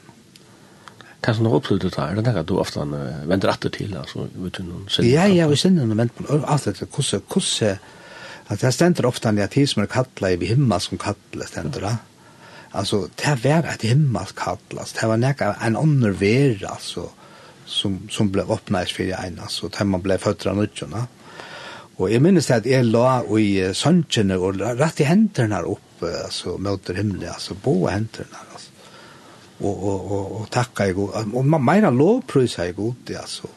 Kanske 1.20 1.44
du 1.44 1.50
upplevde 1.50 1.88
det 1.88 1.98
er 1.98 2.14
det 2.14 2.22
där 2.22 2.42
du 2.42 2.54
ofta 2.54 2.84
vender 3.26 3.48
rätt 3.48 3.72
till 3.72 3.96
alltså 3.96 4.28
vet 4.34 4.52
du 4.52 4.62
någon 4.62 4.88
Ja, 4.98 5.26
ja, 5.26 5.48
vi 5.48 5.56
syns 5.56 5.78
när 5.78 5.86
man 5.86 5.96
vänder 5.96 6.14
på 6.14 6.22
Hvordan, 6.24 6.58
hvordan, 7.28 7.78
Att 8.46 8.60
det 8.60 8.72
ständer 8.72 9.06
ofta 9.06 9.30
när 9.30 9.46
tid 9.46 9.68
som 9.68 9.82
er 9.82 9.86
kallar 9.86 10.42
i 10.42 10.46
himmel 10.46 10.80
som 10.80 10.98
kallar 10.98 11.46
stender 11.46 11.80
det. 11.80 11.96
Alltså 12.70 13.08
det 13.16 13.26
er 13.26 13.36
vært 13.36 13.74
et 13.74 13.90
himmel 13.90 14.26
kallas. 14.36 14.92
Det 14.92 15.08
var 15.08 15.16
nekka 15.16 15.54
en 15.62 15.76
annan 15.76 16.16
ver 16.20 16.64
alltså 16.68 17.10
som 17.66 18.08
som 18.10 18.32
blev 18.32 18.50
öppnat 18.50 18.90
för 18.90 19.02
en 19.02 19.38
altså, 19.38 19.68
til 19.68 19.86
man 19.86 20.02
ble 20.02 20.18
født 20.18 20.46
av 20.46 20.56
nutjorna. 20.56 21.06
Och 21.96 22.10
jeg 22.10 22.22
minns 22.22 22.50
att 22.50 22.66
jag 22.66 22.84
la 22.84 23.38
i 23.38 23.74
sönken 23.74 24.30
och 24.30 24.54
rätt 24.54 25.00
i 25.00 25.04
händerna 25.04 25.60
upp 25.60 26.02
alltså 26.24 26.58
mot 26.58 26.90
himlen 26.90 27.28
alltså 27.28 27.54
på 27.54 27.88
händerna 27.88 28.38
alltså. 28.52 28.70
Och 29.58 29.88
och 29.88 30.10
och, 30.10 30.40
och 30.40 30.50
tacka 30.50 30.86
jag 30.86 30.98
och 31.34 31.44
man 31.44 31.64
meira 31.64 31.90
lovprisa 31.90 32.66
jag 32.66 32.76
god 32.76 33.16
alltså 33.20 33.48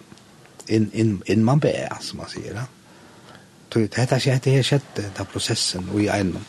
in 0.68 0.92
in 0.94 1.22
in 1.26 1.44
man 1.44 1.60
be 1.60 1.90
som 2.00 2.18
man 2.18 2.28
säger. 2.30 2.62
Dette 3.74 4.18
er 4.18 4.40
det 4.44 4.54
her 4.54 4.66
skjedd, 4.66 4.88
det 4.96 5.10
er 5.12 5.30
prosessen 5.30 5.90
og 5.92 6.02
i 6.02 6.10
eiendom. 6.12 6.46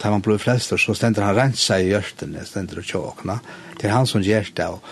Da 0.00 0.10
man 0.12 0.24
blir 0.24 0.40
flest 0.40 0.74
så 0.76 0.94
stender 0.96 1.24
han 1.24 1.36
rensa 1.36 1.78
i 1.80 1.90
hjørtene, 1.90 2.44
stender 2.44 2.82
og 2.82 2.88
tjåkna. 2.88 3.38
Det 3.78 3.88
er 3.88 3.96
han 3.96 4.08
som 4.08 4.24
gjør 4.24 4.50
det, 4.56 4.66
og, 4.66 4.90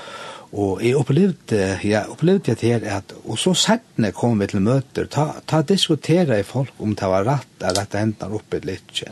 og 0.54 0.82
jeg 0.84 0.96
opplevde, 0.96 1.60
jeg 1.84 2.12
opplevde 2.12 2.54
det 2.54 2.70
her, 2.70 2.88
at, 2.98 3.12
og 3.24 3.38
så 3.40 3.52
settene 3.58 4.14
kom 4.16 4.40
vi 4.40 4.48
til 4.52 4.64
møter, 4.64 5.08
ta, 5.10 5.30
ta 5.46 5.60
diskutera 5.66 6.38
i 6.40 6.46
folk 6.46 6.72
om 6.80 6.96
det 6.96 7.10
var 7.10 7.28
rett, 7.28 7.56
at 7.60 7.80
dette 7.80 8.00
hendene 8.00 8.40
oppe 8.40 8.62
litt 8.64 9.04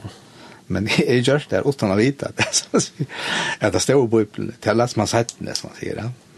men 0.72 0.88
jeg 0.88 1.22
gjør 1.26 1.46
det 1.50 1.62
uten 1.66 1.92
å 1.92 1.98
vite 1.98 2.30
at 2.32 3.72
det 3.74 3.82
stod 3.82 4.06
på 4.06 4.10
Bibelen, 4.12 4.54
til 4.62 4.84
at 4.84 4.96
man 4.96 5.10
sett 5.10 5.34
det, 5.40 5.56
som 5.58 5.70
man 5.70 5.78
sier. 5.80 5.98
Ja. 6.00 6.31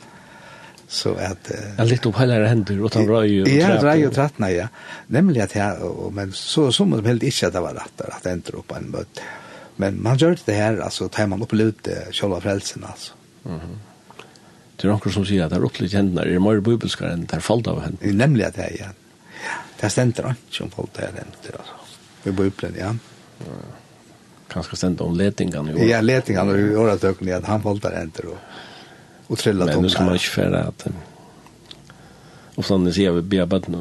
Så 0.89 1.15
att 1.15 1.53
uh, 1.79 1.87
lite 1.87 2.09
upp 2.09 2.21
hela 2.21 2.47
händer 2.47 2.85
och 2.85 2.95
han 2.95 3.09
röj 3.09 3.43
och 3.43 3.49
Ja, 3.49 3.83
röj 3.83 4.07
och 4.07 4.15
trattna 4.15 4.51
ja. 4.51 4.69
Nämligen 5.07 5.45
att 5.45 5.55
jag 5.55 6.13
men 6.13 6.33
så 6.33 6.73
som 6.73 6.91
det 7.03 7.09
helt 7.09 7.23
inte 7.23 7.47
att 7.47 7.53
det 7.53 7.61
var 7.61 7.75
rätt 7.75 8.01
att 8.01 8.27
inte 8.27 8.53
upp 8.53 8.73
en 8.77 8.91
bot. 8.91 9.21
Men 9.77 10.03
man 10.03 10.17
gör 10.17 10.39
det 10.45 10.53
här 10.53 10.79
alltså 10.79 11.09
tar 11.09 11.27
man 11.27 11.43
upp 11.43 11.53
lite 11.53 12.07
själva 12.13 12.41
frälsen 12.41 12.85
alltså. 12.85 13.13
Mhm. 13.43 13.55
Mm 13.55 13.79
det 14.77 14.89
är 14.89 14.93
också 14.93 15.11
som 15.11 15.27
säger 15.27 15.43
att 15.43 15.51
det 15.51 15.57
är 15.57 15.61
lite 15.61 15.93
händer 15.93 16.29
i 16.29 16.39
mer 16.39 16.61
bibelska 16.61 17.09
än 17.09 17.27
där 17.27 17.41
fall 17.41 17.69
av 17.69 17.81
händer. 17.81 18.13
Nämligen 18.13 18.49
att 18.49 18.55
det 18.55 18.77
ja. 18.81 18.87
Det 19.81 19.91
stämmer 19.91 20.07
inte 20.07 20.35
som 20.51 20.71
folk 20.71 20.93
där 20.93 21.03
händer 21.03 21.59
alltså. 21.59 21.75
Vi 22.23 22.33
bibeln 22.33 22.75
ja. 22.79 22.95
Kanske 24.49 24.77
stämmer 24.77 25.03
om 25.03 25.17
letingarna. 25.17 25.73
Ja, 25.73 26.01
letingarna 26.01 26.53
och 26.53 26.81
åratökning 26.81 27.31
att 27.31 27.45
han 27.45 27.63
faltar 27.63 27.93
händer 27.93 28.27
och 28.27 28.39
och 29.27 29.39
trilla 29.39 29.65
Men 29.67 29.83
nu 29.83 29.91
ska 29.91 30.05
man 30.05 30.13
inte 30.13 30.25
färra 30.25 30.61
att 30.61 30.87
och 32.55 32.65
sånne 32.65 32.93
sier 32.95 33.15
vi 33.17 33.23
be 33.35 33.45
bøtt 33.51 33.67
nå, 33.73 33.81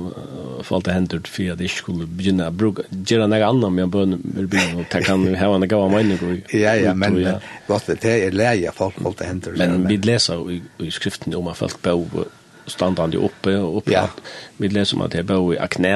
for 0.65 0.77
alt 0.77 0.87
det 0.87 0.95
hender 0.95 1.19
for 1.29 1.53
at 1.53 1.61
jeg 1.61 1.69
ikke 1.69 1.81
skulle 1.83 2.07
begynne 2.09 2.47
å 2.49 2.53
bruke, 2.57 2.85
gjøre 2.89 3.27
noe 3.29 3.45
annet 3.45 3.67
om 3.69 3.81
jeg 3.81 3.91
bønne 3.93 4.19
vil 4.23 4.47
begynne, 4.49 4.81
og 4.81 4.95
jeg 4.97 5.05
kan 5.05 5.25
ha 5.37 5.49
en 5.53 5.67
gav 5.69 5.83
av 5.85 5.91
mening. 5.93 6.39
Ja, 6.53 6.73
ja, 6.79 6.95
men 6.97 7.19
godt, 7.67 7.91
det 8.01 8.15
er 8.15 8.33
leie 8.33 8.73
folk 8.73 8.97
for 8.97 9.17
det 9.19 9.29
hender. 9.29 9.57
Men 9.61 9.85
vi 9.89 9.99
leser 10.01 10.41
i, 10.49 10.61
i 10.81 10.89
skriften 10.93 11.35
om 11.37 11.51
at 11.51 11.59
folk 11.61 11.77
bøy 11.85 12.25
standande 12.69 13.19
oppe 13.21 13.53
og 13.59 13.81
oppe. 13.81 13.93
Ja. 13.93 14.07
Vi 14.57 14.71
leser 14.71 14.97
om 14.97 15.05
at 15.05 15.19
jeg 15.19 15.27
bøy 15.29 15.53
i 15.53 15.61
akne, 15.61 15.93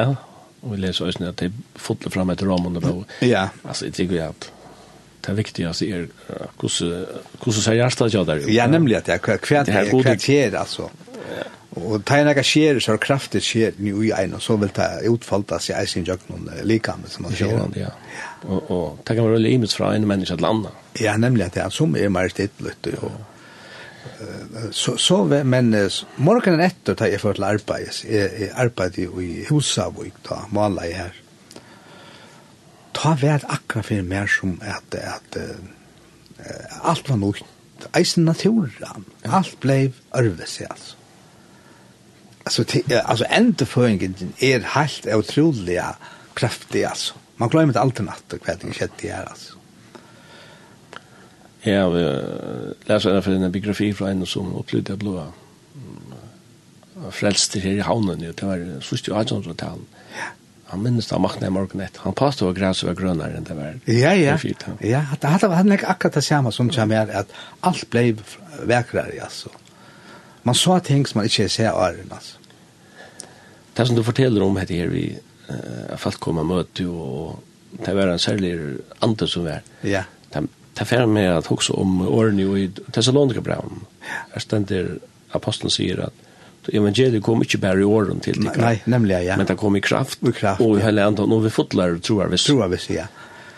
og 0.62 0.76
vi 0.76 0.84
leser 0.84 1.08
også 1.08 1.32
at 1.32 1.42
jeg 1.48 1.56
fotler 1.82 2.14
frem 2.14 2.36
etter 2.36 2.52
ramene 2.52 2.84
bøy. 2.84 3.02
Ja. 3.26 3.48
Altså, 3.64 3.90
jeg 3.90 3.98
tykker 3.98 4.28
at 4.30 4.52
det 5.28 5.34
viktigaste 5.34 5.86
är 5.86 6.08
hur 7.44 7.52
så 7.52 7.62
säger 7.62 7.84
hjärtat 7.84 8.14
jag 8.14 8.28
där. 8.28 8.44
Ja, 8.48 8.68
nämligen 8.68 9.00
att 9.00 9.06
det 9.06 9.14
är 9.14 9.38
kvärt 9.38 9.68
är 9.68 10.02
kvartier 10.04 10.56
alltså. 10.56 10.90
Och 11.70 12.06
tajna 12.06 12.34
ka 12.34 12.44
sker 12.44 12.80
så 12.80 12.98
kraftigt 12.98 13.44
sker 13.44 13.74
nu 13.78 14.08
i 14.08 14.12
en 14.12 14.34
och 14.34 14.42
så 14.42 14.58
vill 14.58 14.70
ta 14.70 15.00
utfalta 15.02 15.60
sig 15.60 15.84
i 15.84 15.88
sin 15.88 16.04
jöknon 16.04 16.52
lika 16.64 16.96
med 17.02 17.12
som 17.12 17.24
man 17.24 17.34
gör. 17.36 17.70
Ja. 17.76 17.88
Och 18.42 18.72
och 18.72 19.04
ta 19.04 19.16
kan 19.16 19.24
vara 19.24 19.38
limits 19.38 19.76
från 19.76 19.94
en 19.94 20.08
människa 20.08 20.36
till 20.36 20.46
annan. 20.46 20.72
Ja, 20.94 21.18
nämligen 21.18 21.48
att 21.48 21.54
det 21.54 21.62
är 21.62 21.70
som 21.70 21.96
är 21.96 22.10
mer 22.10 22.30
stillligt 22.30 22.88
och 22.88 23.12
så 24.72 24.98
så 24.98 25.24
men 25.26 25.90
morgonen 26.16 26.60
efter 26.60 26.96
tar 26.96 27.08
jag 27.08 27.22
för 27.22 27.34
till 27.34 27.44
arbete. 27.44 27.92
Jag 28.40 28.50
arbetar 28.56 29.22
i 29.22 29.46
Husavik 29.50 30.14
då, 30.30 30.42
målar 30.50 30.86
jag 30.86 30.98
här 30.98 31.14
ta 32.98 33.14
vært 33.20 33.46
akkurat 33.52 33.88
for 33.92 34.08
mer 34.10 34.30
som 34.32 34.58
at, 34.66 34.96
at 34.98 35.38
uh, 35.38 36.90
alt 36.90 37.10
var 37.10 37.20
nok 37.22 37.44
eisen 37.98 38.26
naturen. 38.26 39.06
Alt 39.26 39.60
blei 39.62 39.92
ørvesig, 40.18 40.66
altså. 40.70 40.96
Altså, 42.48 42.64
altså 43.04 43.26
endeføringen 43.28 44.16
er 44.42 44.64
helt 44.74 45.08
utrolig 45.14 45.80
kraftig, 46.36 46.86
altså. 46.88 47.14
Man 47.38 47.50
glemmer 47.54 47.76
det 47.76 47.82
alltid 47.82 48.08
natt 48.08 48.34
og 48.34 48.46
hva 48.46 48.56
det 48.58 48.74
skjedde 48.74 49.12
her, 49.12 49.28
altså. 49.30 49.54
Ja, 51.68 51.84
vi 51.92 52.02
leser 52.88 53.12
derfor 53.12 53.36
en 53.36 53.52
biografi 53.52 53.92
fra 53.94 54.14
en 54.14 54.26
som 54.26 54.56
opplevde 54.56 54.96
jeg 54.96 55.02
blod 55.04 55.36
frelster 57.14 57.62
her 57.62 57.78
i 57.78 57.86
havnen, 57.86 58.24
jo. 58.24 58.32
det 58.34 58.48
var 58.48 58.64
først 58.82 59.08
i 59.08 59.12
1800-tallet. 59.12 59.98
Ja 60.18 60.32
han 60.68 60.82
minnes 60.84 61.08
da 61.08 61.20
makten 61.22 61.48
i 61.48 61.52
morgen 61.54 61.82
etter. 61.84 62.04
Han 62.04 62.16
passet 62.18 62.44
over 62.44 62.56
græs 62.58 62.84
over 62.84 62.96
grønnere 62.98 63.40
enn 63.40 63.46
det 63.48 63.56
var. 63.56 63.78
Ja, 63.88 64.12
ja. 64.18 64.36
Fyrt, 64.42 64.66
ja. 64.68 65.00
ja 65.00 65.04
det 65.16 65.32
hadde 65.32 65.52
han 65.56 65.72
ikke 65.72 65.88
akkurat 65.94 66.20
det 66.20 66.26
samme 66.28 66.52
som 66.52 66.72
kommer 66.74 67.00
her, 67.00 67.14
at 67.24 67.32
alt 67.68 67.88
ble 67.94 68.10
vekrere, 68.68 69.16
altså. 69.24 69.54
Man 70.44 70.56
så 70.56 70.80
ting 70.84 71.08
som 71.08 71.22
man 71.22 71.30
ikke 71.30 71.48
ser 71.52 71.72
åren, 71.72 72.12
altså. 72.12 72.36
Det 73.78 73.88
som 73.88 73.96
du 73.96 74.04
forteller 74.04 74.44
om 74.44 74.58
heter 74.58 74.82
her, 74.82 74.92
vi 74.92 75.06
uh, 75.50 75.96
folk 76.02 76.20
kom 76.20 76.42
og 76.42 76.48
møte, 76.50 76.88
og 76.90 77.44
det 77.86 77.96
var 77.96 78.12
en 78.12 78.20
særlig 78.20 78.54
andre 79.06 79.28
som 79.30 79.46
var. 79.46 79.64
Ja. 79.86 80.04
Det, 80.34 80.48
det 80.74 80.84
er 80.84 80.90
ferdig 80.90 81.10
med 81.14 81.30
at 81.32 81.52
også 81.52 81.78
om 81.80 82.02
årene 82.08 82.48
i 82.60 82.68
Thessalonika-braun. 82.92 83.86
Her 84.34 84.44
stender 84.44 84.98
apostelen 85.36 85.72
sier 85.72 86.08
at 86.08 86.27
evangeliet 86.74 87.24
kom 87.24 87.42
ikke 87.42 87.58
bare 87.58 87.80
i 87.80 87.88
åren 87.88 88.20
til 88.24 88.42
det. 88.42 88.56
Nei, 88.58 88.76
nemlig, 88.86 89.22
ja. 89.26 89.38
Men 89.38 89.48
det 89.48 89.58
kom 89.58 89.76
i 89.76 89.82
kraft. 89.84 90.20
I 90.22 90.32
kraft, 90.32 90.62
Og 90.62 90.78
i 90.78 90.84
hele 90.84 91.04
andre, 91.04 91.24
og 91.24 91.44
vi 91.46 91.54
fotler, 91.54 91.98
tror 92.00 92.26
jeg 92.26 92.36
hvis. 92.36 92.48
Tror 92.50 92.66
jeg 92.66 92.76
vi, 92.76 92.82
ja. 92.96 93.08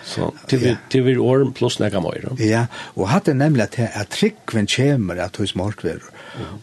Så 0.09 0.31
til, 0.47 0.61
vi 0.63 0.75
til 0.89 1.03
vi 1.05 1.17
år 1.17 1.51
pluss 1.55 1.79
några 1.79 1.99
mer. 1.99 2.35
Ja, 2.39 2.65
och 2.73 3.09
hade 3.09 3.33
nemlig 3.33 3.63
at, 3.63 3.79
at 3.79 4.09
trickven 4.09 4.67
kommer 4.67 5.15
at 5.15 5.35
hos 5.35 5.55
markvär. 5.55 5.99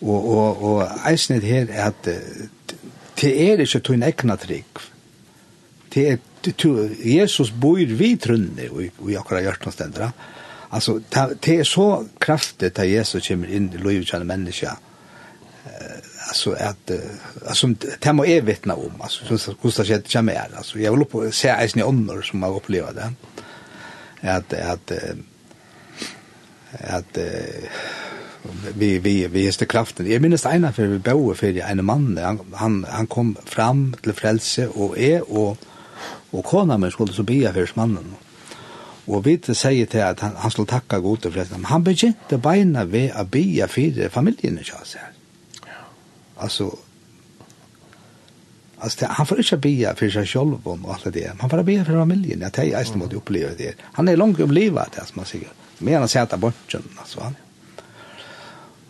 Och 0.01 0.37
Og, 0.37 0.63
og, 0.63 0.89
eisnet 1.07 1.43
här 1.43 1.87
att 1.87 2.03
det 2.03 3.53
är 3.53 3.57
det 3.57 3.61
er 3.61 3.61
ikke 3.61 3.79
tog 3.79 3.95
en 3.95 4.03
egna 4.03 4.37
trick. 4.37 4.79
Det 5.95 6.09
er, 6.09 6.19
är 6.47 7.05
Jesus 7.05 7.51
bor 7.51 7.77
vi 7.77 8.17
trunne 8.17 8.69
och 8.69 9.11
i 9.11 9.17
akkurat 9.17 9.43
hjärtan 9.43 9.73
ständer. 9.73 10.11
Alltså 10.71 11.01
det 11.41 11.59
er 11.59 11.65
så 11.65 12.05
kraftigt 12.21 12.79
at 12.79 12.91
Jesus 12.91 13.29
kommer 13.29 13.47
inn 13.49 13.73
i 13.75 13.77
livet 13.77 14.15
av 14.15 14.21
en 14.21 14.27
människa 14.27 14.77
alltså 16.29 16.53
att 16.53 16.91
alltså 17.47 17.67
det 17.99 18.13
må 18.13 18.27
är 18.27 18.41
vittna 18.41 18.75
om 18.75 19.01
alltså 19.01 19.39
så 19.39 19.55
kostar 19.55 19.85
det 19.85 20.17
att 20.17 20.25
mer 20.25 20.49
alltså 20.57 20.79
jag 20.79 20.97
vill 20.97 21.05
på 21.05 21.31
se 21.31 21.49
är 21.49 21.71
ni 21.77 21.83
andra 21.83 22.23
som 22.23 22.43
har 22.43 22.57
upplevt 22.57 22.95
det 22.95 23.09
att 24.23 24.53
att 24.53 24.93
att 26.81 27.19
vi 28.75 28.99
vi 28.99 29.27
vi 29.27 29.47
är 29.47 29.65
kraften. 29.65 30.11
Jag 30.11 30.23
minns 30.23 30.47
ena 30.47 30.73
för 30.73 30.87
vi 30.87 30.99
bo 30.99 31.35
för 31.35 31.61
en 31.71 31.85
man 31.85 32.19
han 32.53 32.87
han 32.89 33.07
kom 33.07 33.37
fram 33.45 33.95
till 34.03 34.13
frälse 34.13 34.69
och 34.69 34.99
är 34.99 35.33
och 35.33 35.59
och 36.31 36.45
kona 36.45 36.79
men 36.79 36.91
skulle 36.91 37.13
så 37.13 37.23
be 37.23 37.53
för 37.53 37.71
mannen. 37.75 38.15
Och 39.07 39.27
vi 39.27 39.39
sier 39.55 39.87
til 39.87 39.99
att 39.99 40.21
han, 40.21 40.33
han 40.37 40.51
skulle 40.51 40.67
tacka 40.67 41.17
til 41.17 41.33
för 41.33 41.41
det. 41.41 41.67
Han 41.67 41.85
begynte 41.85 42.39
beina 42.39 42.85
ved 42.85 43.11
å 43.15 43.25
be 43.25 43.69
för 43.69 44.09
familjen 44.09 44.59
i 44.59 44.65
Kjasar 44.65 45.16
alltså 46.37 46.79
Alltså 48.79 49.01
det, 49.01 49.07
han 49.07 49.27
får 49.27 49.39
inte 49.39 49.57
be 49.57 49.95
för 49.97 50.11
sig 50.11 50.27
själv 50.27 50.69
om 50.69 50.87
allt 50.87 51.13
det. 51.13 51.33
han 51.39 51.51
får 51.51 51.63
be 51.63 51.85
för 51.85 51.93
familjen. 51.93 52.41
Jag 52.41 52.53
tänkte 52.53 52.79
att 52.79 52.95
mot 52.95 53.13
uppleva 53.13 53.53
det. 53.59 53.75
Han 53.83 54.09
är 54.09 54.17
långt 54.17 54.41
uppleva 54.41 54.87
det 54.95 55.07
som 55.07 55.17
man 55.17 55.27
säger. 55.27 55.49
Men 55.79 55.95
han 55.95 56.09
sätter 56.09 56.37
bort 56.37 56.75
alltså 56.99 57.21
han. 57.21 57.37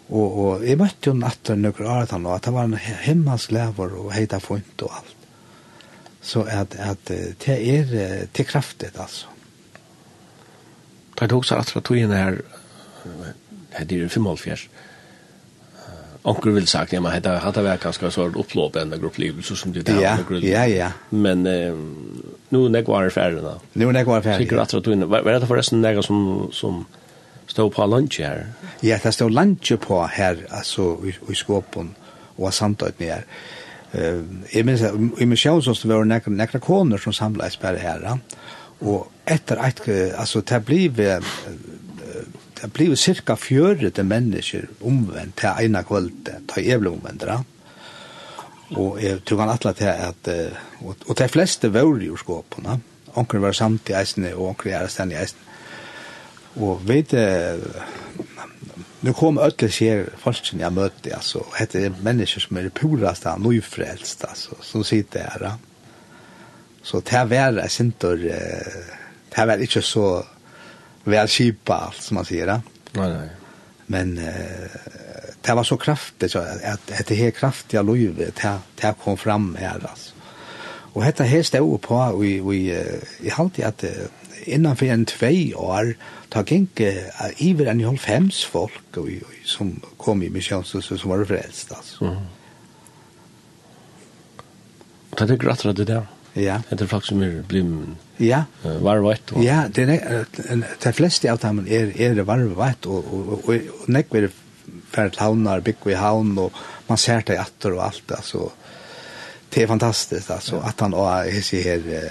Och 0.09 0.39
och 0.39 0.65
jeg 0.65 0.79
møtte 0.79 1.11
jo 1.11 1.15
att 1.27 1.49
noen 1.51 1.87
år 1.87 2.03
att 2.03 2.11
han 2.15 2.27
att 2.27 2.43
det 2.43 2.51
var 2.55 2.65
en 2.65 2.77
himmelsk 2.77 3.51
lever 3.51 3.95
och 3.95 4.13
heta 4.15 4.41
font 4.41 4.83
och 4.83 4.93
allt. 4.95 5.17
Så 6.21 6.43
att 6.43 6.77
att 6.79 7.05
det 7.45 7.49
är 7.49 8.27
till 8.27 8.47
kraftigt 8.47 8.99
alltså. 8.99 9.27
Det 11.19 11.25
är 11.25 11.33
också 11.33 11.55
att 11.55 11.75
det 11.75 12.01
är 12.01 12.43
det 13.87 13.95
är 13.95 14.09
onkel 16.27 16.55
vil 16.57 16.67
sagt 16.67 16.93
ja 16.93 17.01
men 17.01 17.13
hade 17.13 17.39
hade 17.39 17.63
varit 17.63 17.83
ganska 17.83 18.11
så 18.11 18.27
upplåpande 18.27 18.99
grupplivelse 18.99 19.57
som 19.57 19.73
det 19.73 19.83
där 19.87 20.03
ja, 20.03 20.19
ja 20.43 20.67
ja. 20.67 20.91
Men 21.11 21.47
eh, 21.47 21.75
nu 22.49 22.69
när 22.69 22.83
var 22.83 23.05
det 23.05 23.11
färdigt 23.11 23.43
då? 23.43 23.61
Nu 23.73 23.93
när 23.93 24.05
går 24.05 24.17
det 24.17 24.23
färdigt. 24.23 24.49
Tycker 24.49 24.63
att 24.63 24.85
du 24.85 24.93
in 24.93 25.09
vad 25.09 25.27
är 25.27 25.41
det 25.41 25.47
forresten 25.47 25.81
några 25.81 26.03
som 26.03 26.49
som 26.53 26.85
står 27.47 27.71
på 27.71 27.87
lunch 27.87 28.21
her? 28.21 28.47
ja 28.81 28.99
det 29.03 29.13
står 29.13 29.31
lunch 29.31 29.81
på 29.81 30.07
her, 30.07 30.37
altså 30.51 30.97
i, 31.05 31.33
i 31.33 31.35
skåpen 31.35 31.95
og 32.37 32.55
samtidigt 32.55 33.01
med 33.01 33.23
eh 33.93 34.23
jag 34.55 34.67
minns 34.67 34.83
i 35.21 35.27
min 35.27 35.37
show 35.37 35.61
så 35.61 35.89
var 35.89 35.99
det 35.99 36.05
några 36.05 36.31
några 36.31 36.59
koner 36.59 36.99
som 36.99 37.13
samlades 37.13 37.57
på 37.57 37.73
det 37.73 37.79
här 37.79 38.19
och 38.79 39.13
efter 39.25 39.57
att 39.57 39.89
altså, 40.19 40.41
det 40.41 40.61
blev 40.61 41.23
det 42.57 42.73
blir 42.73 42.93
jo 42.93 42.97
cirka 42.97 43.37
fjørete 43.37 44.05
mennesker 44.07 44.69
omvendt 44.81 45.37
til 45.43 45.67
ene 45.67 45.83
kveld, 45.85 46.31
til 46.49 46.67
jeg 46.67 46.81
ble 46.81 46.95
omvendt, 46.95 47.27
da. 47.29 47.41
Og 48.77 48.97
jeg 49.03 49.21
tror 49.25 49.45
han 49.45 49.53
atlet 49.53 49.77
til 49.79 49.91
at, 49.93 50.31
og, 50.81 50.95
og 51.07 51.19
de 51.19 51.29
fleste 51.31 51.71
var 51.75 52.01
jo 52.03 52.17
skåpene, 52.19 52.81
onker 53.17 53.43
var 53.45 53.55
samt 53.57 53.93
i 53.93 53.97
eisene, 53.97 54.35
og 54.35 54.55
onker 54.55 54.75
er 54.75 54.89
stand 54.93 55.15
i 55.15 55.21
eisene. 55.21 55.45
Og 56.57 56.81
vet 56.89 57.13
du, 57.13 57.21
nu 59.01 59.13
kom 59.13 59.39
ödle 59.39 59.71
ser 59.71 60.09
forskning 60.19 60.61
jag 60.61 60.73
mötte 60.73 61.15
alltså 61.15 61.45
heter 61.59 61.81
det 61.81 62.03
människor 62.03 62.41
som 62.41 62.57
är 62.57 62.69
purast, 62.69 63.23
puraste 63.23 63.31
och 63.31 63.41
nyfrälst 63.41 64.25
alltså 64.25 64.55
som 64.61 64.85
sitter 64.85 65.21
här. 65.21 65.53
Så 66.83 67.01
det 67.01 67.11
här 67.11 67.25
var 67.27 67.53
det 67.53 67.81
inte 67.81 68.17
det 68.17 69.35
här 69.35 69.47
var 69.47 69.59
inte 69.59 69.83
så 69.83 70.27
väl 71.07 71.29
skipa 71.29 71.93
som 71.99 72.15
man 72.15 72.25
säger. 72.25 72.47
Nej 72.47 72.61
nej. 72.93 73.29
Men 73.87 74.19
eh 74.19 74.71
det 75.47 75.55
var 75.55 75.65
så 75.65 75.77
kraftigt 75.77 76.33
så 76.33 76.39
att 76.39 76.91
att 76.91 77.07
det 77.07 77.15
här 77.15 77.31
kraftiga 77.31 77.83
lövet 77.83 78.37
det, 78.37 78.59
det 78.75 78.95
kom 79.05 79.17
fram 79.17 79.57
här 79.61 79.87
alltså. 79.91 80.13
Och 80.95 81.05
detta 81.05 81.25
här 81.25 81.43
stod 81.43 81.83
på 81.83 82.25
i 82.25 82.39
i 82.39 82.85
i 83.21 83.31
halt 83.31 83.59
att 83.59 83.85
innan 84.45 84.77
för 84.77 84.87
en 84.87 85.05
två 85.05 85.53
år 85.57 85.97
ta 86.29 86.43
gink 86.43 86.81
uh, 86.81 86.87
iver 87.37 87.67
en 87.67 87.85
halv 87.85 87.99
fems 87.99 88.45
folk 88.45 88.97
och 88.97 89.09
som 89.45 89.81
kom 89.97 90.23
i 90.23 90.31
missionshuset 90.31 91.01
som 91.01 91.11
var 91.11 91.25
frälst 91.25 91.73
alltså. 91.73 92.05
Mm. 92.05 92.17
Det 95.11 95.35
är 95.35 95.37
grattra 95.37 95.73
det 95.73 95.85
där. 95.85 96.07
Ja. 96.37 96.61
Det 96.69 96.85
er 96.85 96.91
faktisk 96.91 97.17
mer 97.17 97.39
blim. 97.49 97.97
Ja. 98.21 98.45
Varvett. 98.63 99.33
Ja, 99.45 99.67
det 99.73 99.89
er 99.89 100.27
de 100.83 100.93
fleste 100.93 101.31
av 101.33 101.41
dem 101.41 101.65
er 101.67 101.93
er 101.97 102.23
varvett 102.29 102.87
og 102.87 103.09
og 103.13 103.49
og 103.49 103.89
nek 103.89 104.13
vil 104.13 104.29
fer 104.93 105.11
til 105.11 105.23
havnar, 105.23 105.61
bygg 105.65 105.89
i 105.91 105.99
havn 105.99 106.37
og 106.39 106.53
man 106.89 106.99
ser 106.99 107.25
det 107.27 107.39
atter 107.41 107.77
og 107.77 107.85
alt 107.89 108.13
altså. 108.13 108.51
Det 109.51 109.63
er 109.63 109.67
fantastisk 109.67 110.31
altså 110.31 110.61
at 110.61 110.81
han 110.81 110.95
och 110.95 111.09
her 111.25 111.63
her 111.63 112.11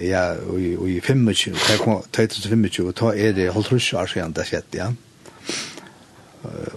ja 0.00 0.34
og 0.48 0.88
i 0.88 1.00
25 1.00 1.54
det 1.68 1.78
kom 1.78 2.02
2025 2.12 2.92
ta 2.92 3.12
er 3.14 3.32
det 3.32 3.50
hållt 3.52 3.72
år 3.72 4.06
siden 4.06 4.32
det 4.32 4.46
sett 4.46 4.74
ja 4.74 4.92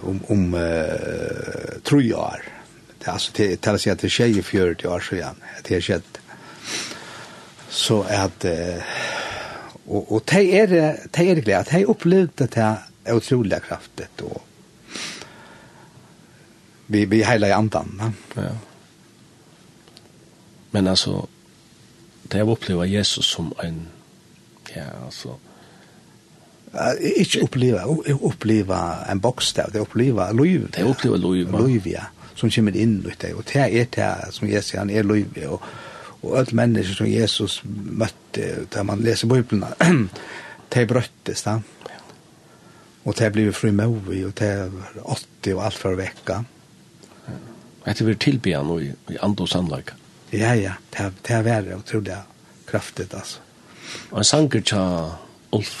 om 0.02 0.20
om 0.28 0.54
eh 0.54 1.80
tror 1.84 2.02
jag 2.02 2.40
det 2.98 3.72
å 3.72 3.78
se 3.78 3.90
at 3.90 4.00
det 4.00 4.10
skjer 4.10 4.38
i 4.38 4.42
40 4.42 4.88
år 4.88 5.00
så 5.00 5.14
igen 5.14 5.36
det 5.64 5.76
er 5.76 5.80
skjedd. 5.80 6.27
Så 7.70 8.00
at, 8.08 8.44
og, 9.86 10.12
og 10.12 10.22
de 10.30 10.52
er, 10.56 10.66
de 11.16 11.24
er 11.30 11.40
glede, 11.40 11.64
de 11.70 11.84
opplevde 11.86 12.46
det 12.46 12.68
er 13.04 13.16
utrolig 13.16 13.60
kraftig, 13.62 14.08
og 14.22 14.42
vi, 16.88 17.04
vi 17.04 17.22
heiler 17.22 17.48
i 17.48 17.56
andan. 17.56 18.00
Ja. 18.00 18.42
ja. 18.42 18.54
Men 20.70 20.86
altså, 20.86 21.26
det 22.32 22.38
jag 22.38 22.48
opplevd 22.48 22.88
Jesus 22.88 23.26
som 23.26 23.52
en, 23.64 23.88
ja, 24.76 24.84
altså, 25.04 25.36
ikke 27.16 27.42
oppleva 27.42 27.84
oppleva 28.22 28.78
en 29.12 29.20
bokstav 29.20 29.72
det 29.72 29.80
oppleva 29.80 30.32
liv 30.32 30.68
det 30.76 30.84
oppleva 30.84 31.16
liv 31.16 31.54
liv 31.66 31.86
ja 31.88 32.04
som 32.36 32.50
kommer 32.50 32.76
inn 32.76 32.98
ut 33.06 33.16
det 33.22 33.32
og 33.34 33.44
det 33.48 33.62
er 33.62 33.88
det 33.94 34.34
som 34.34 34.48
jeg 34.48 34.64
sier 34.64 34.82
han 34.82 34.90
er 34.90 35.02
liv 35.08 35.32
og 35.48 35.64
Og 36.22 36.38
alle 36.38 36.56
mennesker 36.58 36.98
som 36.98 37.08
Jesus 37.10 37.60
møtte, 37.64 38.64
da 38.74 38.82
man 38.86 39.02
leser 39.04 39.30
Bibelen, 39.30 39.64
de 40.74 40.86
brøttes 40.90 41.44
da. 41.46 41.58
Og 43.06 43.16
de 43.16 43.28
ble 43.32 43.52
fri 43.56 43.70
med 43.72 43.86
over, 43.86 44.16
og 44.28 44.34
de 44.40 44.48
var 44.74 44.98
80 45.06 45.54
og 45.54 45.64
alt 45.64 45.78
for 45.78 45.98
vekka. 45.98 46.42
Etter 47.88 48.04
vi 48.04 48.16
tilbyr 48.20 48.58
han 48.58 48.72
i, 48.82 48.90
i 49.14 49.20
andre 49.24 49.46
samlag. 49.48 49.94
Ja, 50.34 50.52
ja, 50.58 50.74
det 50.92 51.32
er 51.32 51.46
verre, 51.46 51.78
og 51.78 51.86
tror 51.88 52.02
det 52.04 52.18
er 52.18 52.26
kraftigt, 52.68 53.14
altså. 53.14 53.38
Og 54.10 54.18
en 54.20 54.28
sanger 54.28 54.60
til 54.60 55.56
Ulf 55.56 55.76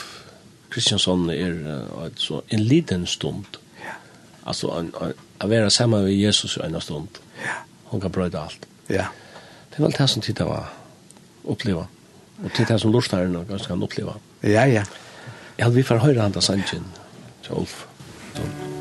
Kristiansson 0.70 1.28
er 1.30 1.58
altså, 2.00 2.40
en 2.48 2.62
liten 2.64 3.04
stund. 3.06 3.58
Ja. 3.82 3.98
Altså, 4.48 4.70
å 4.72 5.48
være 5.50 5.70
sammen 5.70 6.06
med 6.06 6.16
Jesus 6.16 6.56
en 6.64 6.80
stund. 6.80 7.20
Ja. 7.44 7.60
Hun 7.90 8.00
kan 8.00 8.12
brøyde 8.12 8.40
alt. 8.40 8.64
Ja. 8.88 8.94
Ja 8.94 9.27
Det 9.78 9.84
var 9.84 9.92
alt 9.92 9.98
det 9.98 10.08
som 10.10 10.22
tid 10.22 10.40
var 10.42 10.72
oppleva. 11.46 11.84
Og 12.42 12.50
tid 12.50 12.66
det 12.66 12.80
som 12.82 12.90
lortstaren 12.90 13.36
og 13.38 13.46
ganske 13.46 13.70
kan 13.70 13.82
oppleva. 13.86 14.16
Ja, 14.42 14.64
ja. 14.66 14.82
Jeg 15.54 15.64
hadde 15.64 15.76
vi 15.76 15.86
for 15.86 16.02
høyre 16.02 16.24
handa 16.26 16.42
sannsyn 16.42 16.90
til 17.46 17.54
Ulf. 17.62 17.84
Takk. 18.34 18.77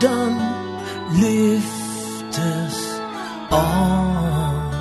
bördan 0.00 0.40
lyftes 1.20 3.00
av. 3.50 4.74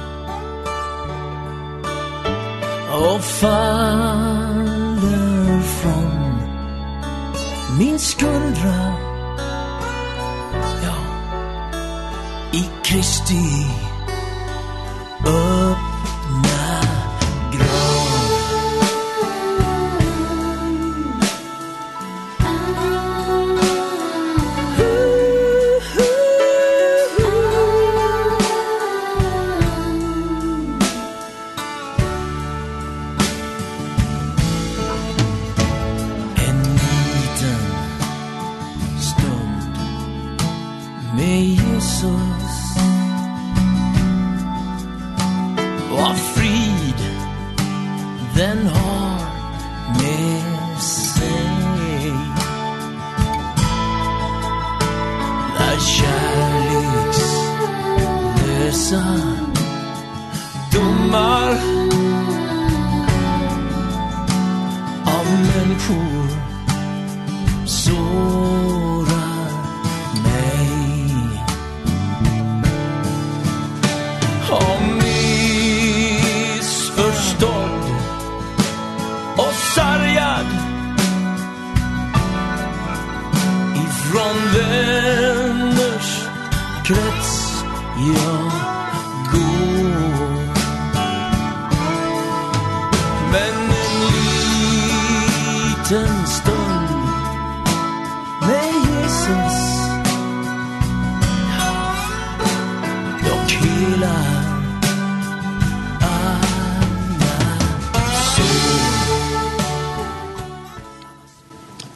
Och 2.91 3.23
faller 3.23 4.81
från 5.61 6.39
min 7.79 7.99
skuldra 7.99 8.93
Ja, 10.83 10.95
i 12.51 12.69
Kristi 12.83 13.72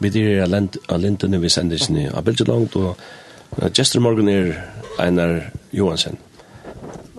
vi 0.08 0.14
dyrir 0.22 0.46
av 0.48 1.02
lintene 1.02 1.40
vi 1.42 1.50
sender 1.52 1.80
sinne 1.82 2.08
av 2.16 2.24
Belgelangt, 2.24 2.76
og 2.80 2.96
Jester 3.76 4.00
Morgan 4.04 4.30
er 4.32 4.54
Einar 5.02 5.50
Johansen. 5.76 6.16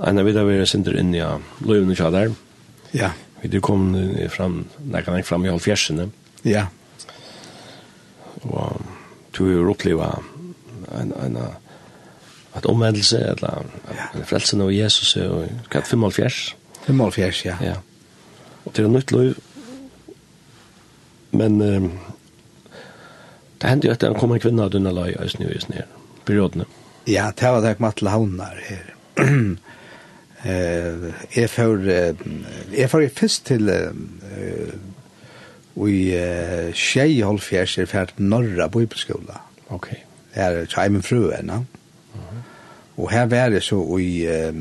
Einar 0.00 0.24
vidar 0.24 0.46
vi 0.48 0.56
er 0.56 0.68
sinter 0.68 0.96
inn 0.96 1.12
i 1.16 1.22
Løyvene 1.66 1.96
Kjadar. 1.98 2.32
Ja. 2.96 3.12
Vi 3.42 3.50
dyrir 3.52 3.64
kom 3.64 3.90
fram, 4.32 4.62
nei 4.88 5.02
kan 5.04 5.18
jeg 5.18 5.28
fram 5.28 5.44
i 5.44 5.52
halvfjersene. 5.52 6.08
Ja. 6.48 6.66
Og 8.46 8.80
du 9.36 9.44
er 9.50 9.68
oppleva 9.68 10.14
en, 10.96 11.12
en, 11.12 11.38
at 12.56 12.66
omvendelse, 12.66 13.20
eller 13.34 13.66
en 14.14 14.26
frelsen 14.26 14.64
av 14.64 14.72
Jesus, 14.72 15.16
og 15.20 15.44
hva 15.68 15.82
er 15.82 15.90
55? 15.92 16.42
55, 16.86 17.44
ja. 17.50 17.58
Ja. 17.60 17.80
Og 18.64 18.72
til 18.72 18.88
en 18.88 18.96
nytt 18.96 19.12
løy, 19.12 19.34
men 21.36 21.60
um, 21.60 21.90
hendte 23.68 23.88
jo 23.88 23.94
at 23.94 24.02
det 24.04 24.12
kom 24.18 24.34
en 24.34 24.42
kvinne 24.42 24.66
av 24.66 24.74
denne 24.74 24.92
løy 24.94 25.14
i 25.14 25.30
snø 25.30 25.48
i 25.52 25.62
snø, 25.62 25.84
periodene. 26.28 26.68
Ja, 27.08 27.30
det 27.32 27.52
var 27.52 27.64
det 27.64 27.74
jeg 27.74 27.82
måtte 27.84 28.06
launar 28.08 28.62
her. 28.68 28.94
Jeg 30.38 31.48
får, 31.50 31.80
jeg 32.70 32.86
får 32.92 33.06
først 33.10 33.48
til 33.48 33.66
i 35.82 35.96
tjei 36.78 37.08
halvfjers 37.26 37.74
er 37.82 37.88
fært 37.90 38.20
norra 38.22 38.68
bibelskola. 38.70 39.40
Ok. 39.74 39.88
Det 40.30 40.44
er 40.44 40.60
Tjeimen 40.70 41.02
Fruena. 41.02 41.58
Og 42.98 43.10
her 43.10 43.26
var 43.26 43.50
det 43.50 43.64
så 43.66 43.80
i, 43.98 44.22
eh 44.30 44.54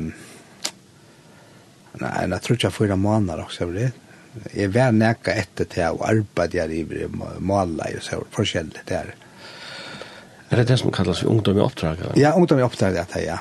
nei, 1.98 2.26
jeg 2.30 2.42
tror 2.42 2.58
ikke 2.58 2.68
jeg 2.68 2.76
får 2.76 2.92
en 2.94 3.02
måneder 3.02 3.44
også, 3.44 3.64
jeg 3.64 3.74
vet 3.74 4.07
jeg 4.52 4.72
var 4.74 4.92
nekka 4.94 5.34
etter 5.34 5.68
til 5.70 5.96
å 5.96 6.04
arbeide 6.06 6.60
jeg 6.60 6.84
i 6.84 7.06
måla 7.40 7.88
og 7.96 8.04
så 8.04 8.20
forskjellig 8.34 8.84
der. 8.88 9.14
Er 10.48 10.62
det 10.62 10.68
det 10.70 10.78
som 10.80 10.92
kallas 10.92 11.22
ungdom 11.22 11.58
i 11.58 11.64
oppdrag? 11.64 12.00
Eller? 12.00 12.18
Ja, 12.20 12.32
ungdom 12.36 12.60
i 12.60 12.64
oppdrag, 12.64 12.96
det 13.12 13.24
ja. 13.26 13.38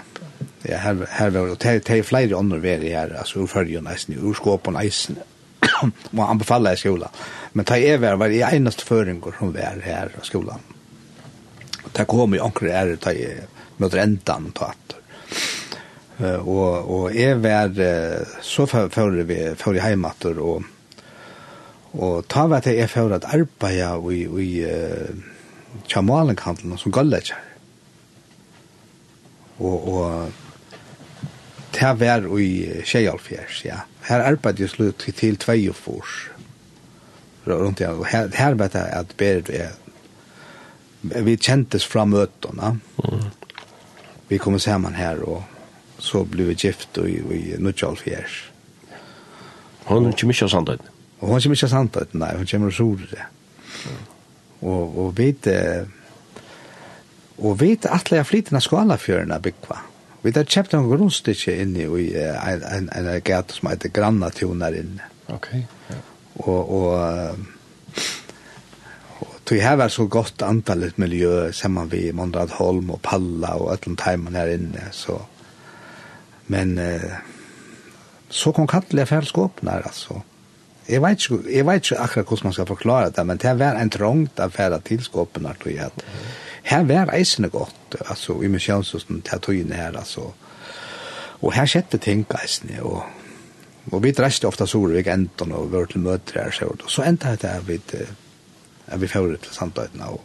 Ja, 0.68 0.78
her, 0.84 0.98
her 1.10 1.30
var 1.32 1.54
det, 1.54 1.74
det 1.88 2.00
er 2.00 2.04
flere 2.04 2.36
ånder 2.36 2.60
veri 2.60 2.92
her, 2.92 3.14
altså 3.20 3.46
urfølgen 3.46 3.88
eisen, 3.88 4.18
urskåpen 4.20 4.76
eisen, 4.80 5.20
må 6.16 6.26
anbefale 6.26 6.74
i 6.76 6.80
skolan. 6.80 7.14
Men 7.54 7.68
ta 7.68 7.78
er 7.80 8.02
var, 8.04 8.18
var 8.20 8.34
jeg 8.34 8.60
eneste 8.60 8.86
føringer 8.88 9.38
som 9.38 9.54
var 9.56 9.80
her 9.86 10.12
i 10.12 10.26
skolan. 10.28 10.66
Ta 11.96 12.04
kom 12.10 12.36
i 12.36 12.42
anker 12.44 12.72
her, 12.74 12.96
ta 13.00 13.14
jeg 13.16 13.46
mot 13.80 13.94
rentan 13.94 14.50
og 14.50 14.58
tatt. 14.58 14.98
Uh, 16.18 16.42
og, 16.42 16.90
og 16.90 17.16
jeg 17.16 17.38
var, 17.44 17.72
uh, 17.78 18.38
så 18.42 18.66
fører 18.68 19.22
vi, 19.30 19.38
fører 19.56 19.80
jeg 19.80 19.86
heimater, 19.92 20.42
og 20.42 20.66
Og 21.98 22.28
ta 22.30 22.46
var 22.48 22.62
det 22.66 22.76
er 22.78 22.90
for 22.92 23.14
at 23.16 23.26
arbeida 23.34 23.96
i, 24.14 24.24
i 24.28 24.50
uh, 24.66 25.18
kjamalenkanten 25.90 26.78
som 26.78 26.94
galletjer. 26.94 27.40
Og, 29.58 29.88
og 29.90 30.32
det 31.74 31.94
var 32.00 32.28
i 32.38 32.52
tjejalfjers, 32.86 33.64
ja. 33.66 33.82
Her 34.08 34.24
arbeidde 34.24 34.64
jeg 34.64 34.72
slutt 34.76 35.02
til, 35.02 35.14
til 35.18 35.38
tvei 35.42 35.60
og 35.72 35.76
fors. 35.76 36.28
Rundt 37.48 37.82
igjen. 37.82 37.98
Og 37.98 38.08
her, 38.12 38.30
her 38.36 38.56
vet 38.60 38.78
jeg 38.78 38.94
at 38.94 39.14
Berit 39.18 39.50
er 39.50 39.74
vi 41.02 41.38
kjentes 41.38 41.86
fra 41.86 42.06
møtene. 42.06 42.78
Mm. 43.04 43.26
Vi 44.28 44.40
kom 44.42 44.58
sammen 44.60 44.98
her, 44.98 45.22
og 45.24 45.44
så 46.04 46.24
ble 46.28 46.50
vi 46.50 46.58
gift 46.68 46.98
i, 47.00 47.18
i 47.22 47.42
Nudjalfjers. 47.62 48.42
Han 49.88 50.06
er 50.06 50.16
ikke 50.16 50.28
mye 50.28 50.44
av 50.44 50.52
sannheten. 50.52 50.97
Og 51.20 51.32
hon 51.32 51.42
kommer 51.42 51.58
ikke 51.58 51.70
sant 51.72 51.98
at 51.98 52.14
nei, 52.14 52.34
hon 52.38 52.50
kommer 52.50 52.72
og 52.72 52.78
sorer 52.78 53.14
det. 53.14 53.28
Og, 54.62 54.98
og 54.98 55.14
vet 55.18 55.48
og 57.38 57.60
vet 57.62 57.86
at 57.86 58.10
jeg 58.10 58.26
flyter 58.26 58.58
av 58.58 58.64
skalafjørene 58.66 59.38
byggva. 59.42 59.78
Vi 60.24 60.34
har 60.34 60.48
kjøpt 60.50 60.74
en 60.74 60.88
grunnstykke 60.90 61.54
inne 61.62 61.86
i 61.86 62.08
en, 62.18 62.64
en, 62.66 62.90
en 62.90 63.10
gata 63.22 63.54
som 63.54 63.70
heter 63.70 63.94
Grannatuner 63.94 64.74
inne. 64.80 65.06
Ok, 65.30 65.52
ja. 65.92 66.00
Og, 66.42 66.72
og, 66.74 66.90
og 69.22 69.36
tog 69.46 69.62
her 69.62 69.78
var 69.80 69.94
så 69.94 70.08
godt 70.10 70.42
antallet 70.46 70.98
miljø 71.02 71.52
sammen 71.56 71.90
vi 71.92 72.10
Mondrad 72.16 72.58
Holm 72.58 72.92
og 72.96 73.02
Palla 73.06 73.56
og 73.62 73.72
Øtland 73.76 74.02
Heimann 74.06 74.38
her 74.38 74.54
inne, 74.58 74.90
så 74.92 75.20
men 76.48 76.78
eh, 76.80 77.12
så 78.30 78.54
kom 78.56 78.68
kattelig 78.68 79.04
affærskåpene 79.04 79.72
her, 79.72 79.88
altså. 79.88 80.22
Jeg 80.88 81.02
vet 81.04 81.24
ikke, 81.24 81.40
jeg 81.52 81.66
vet 81.68 81.84
ikke 81.84 82.00
akkurat 82.00 82.30
hvordan 82.30 82.48
man 82.48 82.54
skal 82.56 82.68
forklare 82.70 83.10
det, 83.12 83.26
men 83.28 83.38
det 83.44 83.60
var 83.60 83.76
en 83.76 83.90
trångt 83.92 84.40
affære 84.40 84.80
til 84.88 85.04
skåpen, 85.04 85.44
tror 85.44 85.72
jeg. 85.72 85.86
at 85.86 86.06
Her 86.64 86.84
var 86.84 87.14
eisene 87.16 87.50
godt, 87.50 87.96
altså 88.10 88.42
i 88.44 88.48
museumshusen, 88.48 89.22
til 89.22 89.40
togene 89.40 89.76
her, 89.76 89.98
altså. 89.98 90.32
Og 91.42 91.54
her 91.54 91.66
skjedde 91.66 91.98
ting 91.98 92.26
eisene, 92.44 92.84
og, 92.84 93.04
og 93.92 94.04
vi 94.04 94.12
dreste 94.12 94.48
ofte 94.48 94.68
Solvik 94.68 95.08
enten, 95.08 95.52
og 95.52 95.72
vi 95.72 95.78
var 95.78 95.86
til 95.86 96.00
møter 96.00 96.42
her, 96.44 96.52
så, 96.52 96.66
og 96.66 96.90
så 96.92 97.04
endte 97.04 97.36
det 97.42 97.52
at 97.52 97.68
vi, 97.68 97.80
at 98.88 99.02
vi 99.02 99.08
fører 99.08 99.38
til 99.38 99.54
samtøyene, 99.54 100.08
og, 100.08 100.22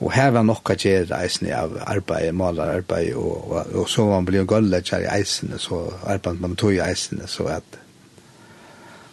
og 0.00 0.12
her 0.12 0.30
var 0.30 0.42
nok 0.42 0.70
at 0.70 0.82
gjøre 0.82 1.22
eisene 1.22 1.54
av 1.54 1.78
arbeid, 1.86 2.32
malerarbeid, 2.32 3.14
og, 3.14 3.50
og, 3.50 3.74
og 3.74 3.88
så 3.88 4.04
var 4.06 4.20
man 4.20 4.26
ble 4.26 4.44
gullet 4.46 4.90
her 4.90 5.06
i 5.06 5.12
eisene, 5.18 5.58
så 5.58 5.84
arbeidet 6.04 6.40
man 6.40 6.56
tog 6.56 6.74
i 6.74 6.82
eisene, 6.84 7.26
så 7.26 7.50
at, 7.58 7.77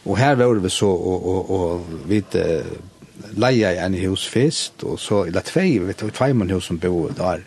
Og 0.05 0.17
her 0.17 0.35
var 0.37 0.59
vi 0.61 0.69
så, 0.69 0.85
og, 0.85 1.25
og, 1.25 1.51
og 1.51 2.09
vi 2.09 2.21
uh, 2.21 2.71
leia 3.41 3.73
i 3.73 3.81
en 3.81 3.97
hus 4.05 4.27
først, 4.29 4.83
og 4.83 4.99
så, 5.01 5.23
eller 5.25 5.45
tvei, 5.45 5.79
vi 5.81 5.95
tog 5.97 6.13
tvei 6.13 6.33
mann 6.33 6.53
hus 6.53 6.69
som 6.69 6.79
bo 6.79 7.07
der. 7.09 7.41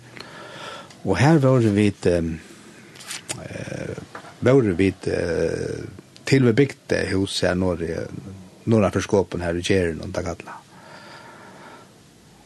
Og 1.04 1.16
her 1.18 1.38
var 1.38 1.62
vi, 1.62 1.92
um, 2.18 2.32
uh, 3.38 3.94
var 4.40 4.72
vi 4.80 4.90
uh, 5.06 5.84
til 6.26 6.44
vi 6.44 6.52
bygde 6.52 7.04
hus 7.12 7.40
her 7.40 7.54
når, 7.54 7.84
når 8.68 8.90
for 8.90 9.06
skåpen 9.06 9.40
her 9.40 9.56
i 9.56 9.62
Gjeren 9.64 10.02
og 10.04 10.10
Dagatla. 10.14 10.58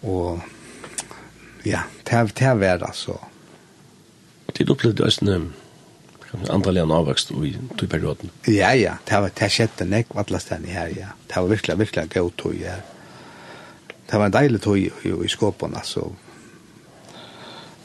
Og 0.02 0.40
ja, 1.64 1.82
det 2.06 2.52
var 2.60 2.84
altså. 2.86 3.16
Til 4.54 4.70
opplevde 4.70 5.06
Østene, 5.06 5.40
andra 6.48 6.70
län 6.70 6.90
avväxt 6.90 7.30
i 7.30 7.56
tog 7.76 7.90
perioden. 7.90 8.30
Ja, 8.44 8.74
ja. 8.74 8.92
Det 9.04 9.20
var 9.20 9.30
det 9.34 9.48
sjätte 9.48 9.84
näck 9.84 10.06
vattlastan 10.14 10.64
här, 10.64 10.92
ja. 11.00 11.06
Det 11.26 11.40
var 11.40 11.48
verkligen, 11.48 11.78
verkligen 11.78 12.08
god 12.08 12.36
tog 12.36 12.54
här. 12.54 12.82
Det 14.10 14.18
var 14.18 14.24
en 14.24 14.30
deilig 14.30 14.62
tog 14.62 14.78
i, 14.78 14.90
i 15.24 15.28
skåpen, 15.28 15.74
altså. 15.74 16.12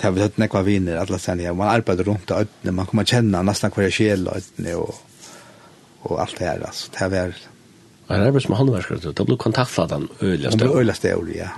Det 0.02 0.10
var 0.10 0.26
ett 0.26 0.38
nekva 0.38 0.62
viner, 0.62 0.96
alla 0.96 1.20
stan 1.20 1.40
här. 1.40 1.54
Man 1.54 1.82
rundt 2.04 2.32
av 2.32 2.40
ödnen, 2.42 2.76
man 2.76 2.86
kommer 2.86 3.04
nesten 3.44 3.72
hver 3.72 3.90
kvar 3.90 3.90
källa 3.90 4.32
ödnen 4.36 4.76
og, 4.76 4.96
og 6.02 6.20
alt 6.22 6.40
det 6.40 6.46
her, 6.46 6.66
altså. 6.66 6.92
Det 7.00 7.08
var... 7.08 7.34
Man 8.08 8.22
arbetar 8.22 8.40
som 8.40 8.56
handverkare, 8.56 9.12
det 9.12 9.26
ble 9.26 9.38
kontaktfladen 9.38 10.08
öliga 10.22 10.52
stöd. 10.52 10.60
Det 10.60 10.66
blev 10.66 10.78
øyla 10.78 10.94
stöd, 10.94 11.36
ja. 11.36 11.50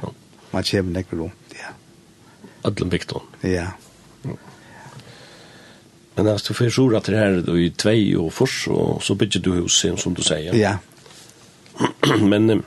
Man 0.51 0.63
kommer 0.63 0.91
nekva 0.91 1.17
rundt, 1.17 1.53
ja. 1.59 1.73
Ödlen 2.63 2.89
byggt 2.89 3.13
Ja. 3.41 3.67
Men 6.23 6.33
alltså 6.33 6.53
du 6.53 6.57
får 6.57 6.69
sura 6.69 7.01
till 7.01 7.13
det 7.13 7.19
här 7.19 7.43
då 7.45 7.59
i 7.59 7.69
två 7.69 8.19
och 8.19 8.33
fors 8.33 8.67
och 8.67 9.03
så 9.03 9.15
bygger 9.15 9.39
du 9.39 9.51
hus 9.51 9.85
som 9.97 10.13
du 10.13 10.21
säger. 10.21 10.53
Ja. 10.53 10.77
Men 12.21 12.63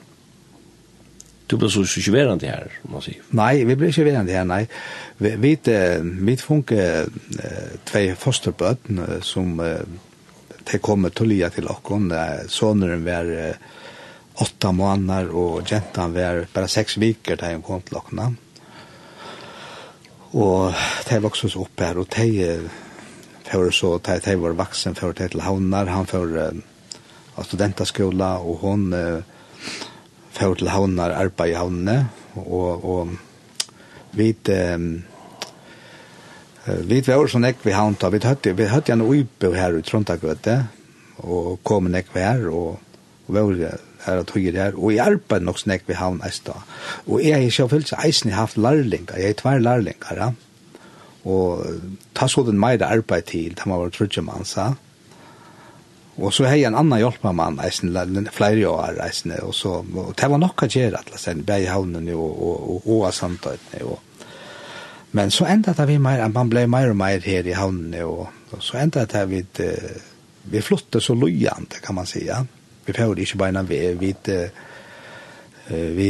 du 1.47 1.57
blir 1.57 1.69
så 1.69 1.85
sjuvärande 1.85 2.47
här, 2.47 2.71
om 2.81 2.91
man 2.91 3.01
säger. 3.01 3.21
Nej, 3.29 3.65
vi 3.65 3.75
blir 3.75 3.91
sjuvärande 3.91 4.33
här, 4.33 4.43
nej. 4.43 4.67
Vi, 5.17 5.35
vi, 5.35 5.59
vi 6.01 6.37
funke 6.37 7.05
två 7.83 8.13
fosterböten 8.17 9.21
som 9.21 9.77
det 10.71 10.77
kommer 10.77 11.09
tullia 11.09 11.49
till 11.49 11.67
oss. 11.67 11.77
Sonen 12.47 13.05
var 13.05 13.53
åtta 14.33 14.71
månader 14.71 15.29
och 15.35 15.71
jentan 15.71 16.13
var 16.13 16.47
bara 16.53 16.67
sex 16.67 16.97
veckor 16.97 17.35
där 17.35 17.53
hon 17.53 17.61
kom 17.61 17.81
till 17.81 17.97
oss. 17.97 18.33
Och 20.31 20.73
det 21.09 21.19
var 21.19 21.27
också 21.27 21.49
så 21.49 21.61
uppe 21.61 21.83
här 21.85 21.97
och 21.97 22.07
det 22.15 22.59
för 23.53 23.71
så 23.71 23.95
att 23.95 24.23
det 24.23 24.35
var 24.35 24.53
vuxen 24.53 24.95
för 24.95 25.13
till 25.13 25.41
Havnar 25.41 25.85
han 25.85 26.05
för 26.05 26.53
av 27.35 27.43
studentaskola 27.43 28.37
och 28.37 28.57
hon 28.57 28.95
för 30.31 30.55
till 30.55 30.67
Havnar 30.67 31.09
arbeta 31.09 31.47
i 31.47 31.53
Havne 31.53 32.05
och 32.33 32.85
och 32.85 33.07
vid 34.11 34.49
vi 36.65 37.01
var 37.01 37.27
så 37.27 37.39
näck 37.39 37.57
vi 37.63 37.71
hanta 37.71 38.09
vi 38.09 38.19
hade 38.25 38.53
vi 38.53 38.65
hade 38.65 38.93
en 38.93 39.01
uppe 39.01 39.55
her 39.55 39.71
ut 39.71 39.93
runt 39.93 40.07
det 40.43 40.65
och 41.17 41.63
kom 41.63 41.91
näck 41.91 42.07
här 42.13 42.47
och 42.47 42.79
och 43.25 43.33
var 43.35 43.71
här 43.99 44.17
att 44.17 44.29
hugga 44.29 44.51
där 44.51 44.83
och 44.83 44.93
i 44.93 44.99
Alpa 44.99 45.39
nok 45.39 45.59
snäck 45.59 45.83
vi 45.85 45.93
havn 45.93 46.21
nästa 46.23 46.53
och 47.05 47.21
jag 47.21 47.41
har 47.41 47.49
själv 47.49 47.69
fyllt 47.69 47.93
eisen 48.03 48.31
haft 48.31 48.57
lärlingar 48.57 49.17
jag 49.17 49.29
är 49.29 49.33
två 49.33 49.57
lärlingar 49.57 50.15
ja 50.17 50.33
Og 51.23 51.63
ta 52.15 52.27
så 52.27 52.43
den 52.43 52.59
meira 52.59 52.89
arbeid 52.91 53.29
til, 53.31 53.53
da 53.55 53.67
man 53.69 53.79
var 53.79 53.93
trutje 53.95 54.23
mann, 54.25 54.47
sa. 54.47 54.73
Og 56.17 56.33
så 56.35 56.45
hei 56.45 56.61
en 56.67 56.75
annan 56.77 57.01
hjelpa 57.01 57.31
mann, 57.33 57.57
eisen, 57.63 57.95
flere 58.35 58.67
år, 58.69 58.99
eisen, 59.01 59.33
og 59.41 59.53
så, 59.57 59.79
og 59.81 60.11
det 60.19 60.29
var 60.29 60.41
nok 60.41 60.65
å 60.65 60.69
gjøre, 60.69 60.99
at 60.99 61.45
bæg 61.47 61.65
i 61.65 61.71
havnen, 61.71 62.09
og, 62.13 62.27
og, 62.27 62.65
og, 62.75 62.89
og, 62.99 63.07
samtøytene, 63.13 63.85
og, 63.87 63.99
men 65.13 65.31
så 65.33 65.47
enda 65.49 65.73
det 65.77 65.87
vi 65.89 65.97
meir, 66.01 66.21
man 66.33 66.49
blei 66.49 66.67
meir 66.69 66.91
og 66.93 66.97
meir 66.97 67.25
her 67.25 67.49
i 67.49 67.57
havnen, 67.57 67.95
og, 68.05 68.27
og 68.51 68.61
så 68.61 68.77
enda 68.83 69.07
det 69.09 69.23
vi, 69.29 69.41
vi 70.53 70.61
flyttet 70.61 71.03
så 71.03 71.15
lojant, 71.15 71.81
kan 71.81 71.95
man 71.95 72.05
säga. 72.05 72.45
Vi 72.85 72.93
får 72.93 73.19
ikke 73.19 73.37
beina 73.37 73.63
vi, 73.63 73.79
vi, 73.99 74.15
vi, 74.25 74.49
Vi 75.69 76.09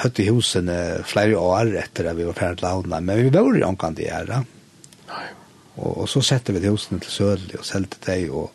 høtte 0.00 0.24
i 0.24 0.30
uh, 0.30 1.02
flere 1.04 1.36
år 1.36 1.74
etter 1.76 2.08
at 2.08 2.16
vi 2.16 2.24
var 2.24 2.36
ferdig 2.38 2.62
til 2.62 2.88
men 2.88 3.18
vi 3.18 3.28
var 3.28 3.58
jo 3.58 3.66
omkant 3.68 4.00
i 4.00 4.08
här 4.08 4.44
Og, 5.76 5.98
og 5.98 6.08
så 6.08 6.22
sette 6.22 6.52
vi 6.52 6.60
til 6.60 6.70
husene 6.70 7.00
til 7.00 7.10
Sørli 7.10 7.58
og 7.58 7.64
selte 7.64 8.30
och 8.30 8.42
og 8.44 8.50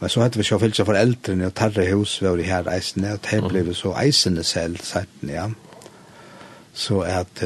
men 0.00 0.10
så 0.10 0.20
hade 0.20 0.38
vi 0.38 0.44
så 0.44 0.58
fyllt 0.58 0.76
seg 0.76 0.84
foreldrene, 0.84 1.46
og 1.46 1.54
tarre 1.54 1.86
hus 1.88 2.18
var 2.20 2.36
i 2.36 2.44
her 2.44 2.66
eisene, 2.68 3.14
og 3.14 3.22
det 3.24 3.38
ble 3.40 3.62
vi 3.64 3.74
så 3.74 3.94
eisene 3.96 4.42
selv, 4.44 4.76
setten, 4.84 5.30
ja. 5.30 5.46
Så 6.74 7.00
at, 7.00 7.40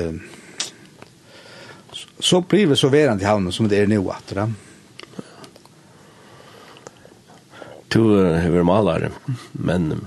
så, 1.93 2.09
så 2.18 2.41
blir 2.41 2.66
vi 2.66 2.76
så 2.76 2.89
verande 2.89 3.22
i 3.22 3.29
havnen 3.29 3.53
som 3.53 3.68
det 3.68 3.79
er 3.79 3.87
nu 3.87 4.01
att 4.11 4.26
det 4.35 4.49
Du 7.89 8.03
har 8.18 8.51
vært 8.51 8.66
malare, 8.66 9.11
men 9.53 10.07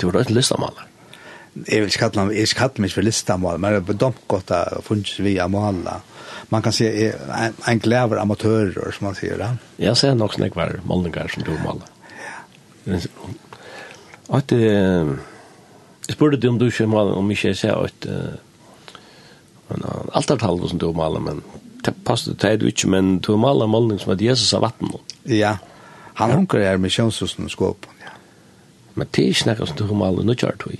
Du 0.00 0.08
er 0.08 0.20
ikke 0.20 0.36
listamåler. 0.36 0.88
Jeg 1.56 1.80
vil 1.80 1.88
ikke 1.88 2.08
kalle, 2.10 2.26
jeg 2.36 2.52
kalle 2.56 2.84
meg 2.84 2.92
for 2.92 3.06
listamåler, 3.06 3.60
men 3.62 3.72
det 3.72 3.80
er 3.80 3.88
bedomt 3.92 4.24
godt 4.28 4.52
å 4.52 4.82
funnes 4.84 5.14
vi 5.24 5.36
å 5.40 5.48
måle. 5.48 5.98
Man 6.52 6.62
kan 6.62 6.74
si 6.74 6.86
en, 6.86 7.54
en 7.56 7.82
glæver 7.82 8.20
amatører, 8.20 8.90
som 8.94 9.08
man 9.08 9.16
sier. 9.18 9.40
Ja. 9.40 9.54
Jeg 9.80 9.98
ser 9.98 10.18
nok 10.18 10.36
sånn 10.36 10.50
hver 10.52 10.76
målninger 10.86 11.32
som 11.32 11.46
du 11.46 11.54
maler. 11.64 11.88
Ja. 12.20 13.00
At, 14.36 14.52
eh, 14.52 15.14
jeg 16.06 16.14
spurte 16.14 16.38
deg 16.38 16.52
om 16.52 16.58
du 16.60 16.68
ikke 16.68 16.88
maler, 16.90 17.16
om 17.18 17.30
ikke 17.32 17.54
jeg 17.54 17.62
ser 17.62 17.78
at 17.78 18.10
Men 19.66 19.82
allt 20.14 20.30
har 20.30 20.38
talat 20.38 20.70
som 20.70 20.78
du 20.78 20.92
maler, 20.94 21.22
men 21.22 21.40
det 21.82 21.94
passer 22.06 22.34
det 22.34 22.50
är 22.50 22.58
du 22.60 22.68
ikke, 22.70 22.88
men 22.90 23.18
du 23.18 23.32
maler 23.36 23.66
målning 23.66 23.98
som 23.98 24.12
at 24.14 24.22
Jesus 24.22 24.52
har 24.54 24.62
vatten. 24.62 24.92
Ja. 25.24 25.56
Han 26.14 26.30
hunker 26.30 26.58
är 26.58 26.76
med 26.76 26.92
könshusen 26.92 27.48
skåp. 27.48 27.86
Men 28.96 29.08
det 29.12 29.22
er 29.22 29.32
ikke 29.34 29.50
nekka 29.50 29.68
som 29.68 29.78
du 29.78 29.86
har 29.90 29.98
malet 30.00 30.26
nødgjørt 30.26 30.66
i. 30.72 30.78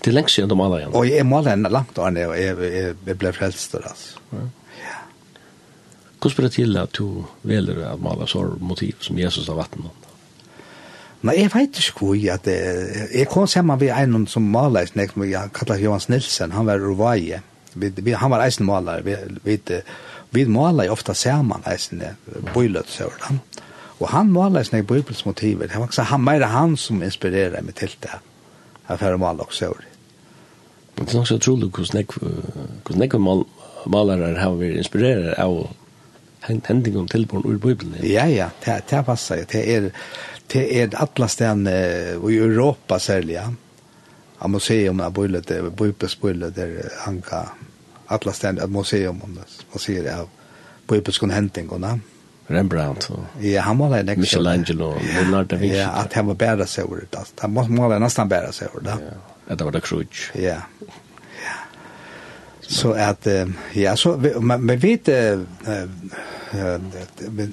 Det 0.00 0.10
er 0.10 0.16
lengst 0.16 0.38
siden 0.38 0.50
du 0.50 0.56
maler 0.56 0.80
igjen. 0.80 0.94
Og 0.96 1.06
jeg 1.06 1.26
maler 1.28 1.54
en 1.54 1.68
langt, 1.70 1.98
år 1.98 2.14
ned, 2.16 2.30
og 2.32 2.38
jeg, 2.40 2.56
jeg, 2.72 2.94
jeg 3.06 3.18
ble 3.20 3.32
frelst 3.36 3.76
der, 3.76 3.86
altså. 3.90 4.20
Ja. 4.32 4.46
Hvordan 6.20 6.36
blir 6.36 6.46
det 6.46 6.54
til 6.56 6.78
at 6.80 6.94
du 6.96 7.24
velger 7.48 7.82
å 7.92 7.96
male 8.00 8.28
så 8.28 8.44
motiv 8.60 9.04
som 9.04 9.20
Jesus 9.20 9.48
har 9.48 9.60
vatten? 9.60 9.86
Nei, 11.20 11.36
jeg 11.36 11.52
vet 11.52 11.78
ikke 11.82 12.00
hvor 12.00 12.16
jeg, 12.16 12.32
at 12.32 12.46
det... 12.48 12.56
jeg 13.12 13.28
kom 13.28 13.46
sammen 13.48 13.76
med 13.80 13.92
en 13.92 14.26
som 14.28 14.46
maler, 14.48 14.88
som 14.88 15.24
jeg 15.28 15.52
kallar 15.56 15.80
Johans 15.80 16.08
Nilsen, 16.08 16.56
han 16.56 16.68
var 16.68 16.80
Rovaje. 16.80 17.42
Vi, 17.74 17.92
vi, 18.00 18.14
han 18.16 18.32
var 18.32 18.42
eisen 18.46 18.66
maler, 18.66 19.04
vi, 19.06 19.18
vi, 19.44 19.58
vi 20.32 20.46
maler 20.48 20.90
ofte 20.90 21.14
sammen 21.14 21.60
eisen, 21.68 22.02
bøylet, 22.54 22.88
så 22.88 23.10
var 23.12 23.20
det. 23.28 23.66
Og 24.00 24.08
han 24.08 24.32
maler 24.32 24.64
sine 24.64 24.82
bibelsmotiver. 24.82 25.68
Det 25.68 25.80
var 25.80 26.04
han 26.08 26.24
mer 26.24 26.46
han 26.48 26.76
som 26.76 27.02
inspirerer 27.02 27.62
meg 27.62 27.76
til 27.76 27.92
det. 28.00 28.16
Jeg 28.88 28.98
får 28.98 29.16
maler 29.20 29.44
også 29.44 29.66
over 29.68 29.84
det. 29.84 29.90
Men 30.96 31.06
det 31.06 31.14
er 31.14 31.20
også 31.20 31.36
utrolig 31.36 31.70
hvordan 31.70 33.02
jeg 33.02 33.44
malere 33.86 34.34
har 34.38 34.56
vært 34.56 34.80
inspireret 34.80 35.34
av 35.38 35.70
hendingen 36.48 37.08
til 37.08 37.26
på 37.26 37.40
ur 37.44 37.58
Bibelen. 37.58 37.96
Ja, 38.02 38.26
ja, 38.26 38.50
det, 38.64 38.82
det 38.90 39.04
passer. 39.06 39.44
Det 39.44 39.62
er, 39.74 39.90
det 40.52 40.64
er 40.76 40.96
alle 40.96 41.28
stedene 41.28 41.74
i 42.30 42.36
Europa 42.36 42.98
særlig, 42.98 43.36
ja. 43.38 43.48
Av 44.40 44.48
museum 44.50 45.00
av 45.00 45.12
Bibelen, 45.12 45.72
Bibelsbibelen, 45.76 46.52
der 46.56 46.88
han 47.04 47.20
kan 47.22 47.52
alle 48.08 48.32
stedene 48.32 48.64
av 48.64 48.72
museum, 48.72 49.20
man 49.20 49.44
sier 49.78 50.02
det, 50.02 50.14
av 50.16 50.28
Bibelskon 50.88 51.30
hentingene, 51.30 51.98
Ja 51.98 52.19
Rembrandt 52.50 53.10
og 53.10 53.24
Ja, 53.42 53.60
han 53.60 53.76
målade 53.76 54.02
nästa 54.02 54.20
Michelangelo, 54.20 54.94
Leonardo 55.14 55.56
da 55.56 55.56
Vinci. 55.56 55.76
Ja, 55.76 55.90
at 56.04 56.12
han 56.12 56.26
var 56.26 56.34
bättre 56.34 56.66
seg 56.66 56.84
over 56.84 57.06
det. 57.10 57.24
Han 57.40 57.52
måste 57.52 57.72
måla 57.72 57.98
nästan 57.98 58.28
bättre 58.28 58.52
så 58.52 58.64
över 58.64 58.80
det. 58.80 58.96
Ja, 59.48 59.54
det 59.54 59.64
var 59.64 59.72
det 59.72 59.80
Krutsch. 59.80 60.30
Ja. 60.34 60.40
Ja. 60.40 61.56
Så 62.60 62.92
att 62.92 63.26
ja, 63.72 63.96
så 63.96 64.16
vi 64.16 64.76
vet 64.76 65.08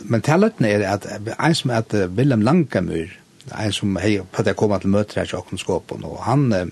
men 0.03 0.21
talet 0.21 0.61
är 0.61 0.87
att 0.87 1.05
en 1.39 1.55
som 1.55 1.71
att 1.71 1.93
Willem 1.93 2.41
Lankamur, 2.41 3.19
en 3.57 3.73
som 3.73 3.95
hej 3.95 4.21
på 4.31 4.43
det 4.43 4.53
kom 4.53 4.79
til 4.79 4.89
møter 4.89 5.19
her 5.19 5.25
i 5.25 5.29
Jakob 5.31 6.03
och 6.03 6.23
han 6.23 6.71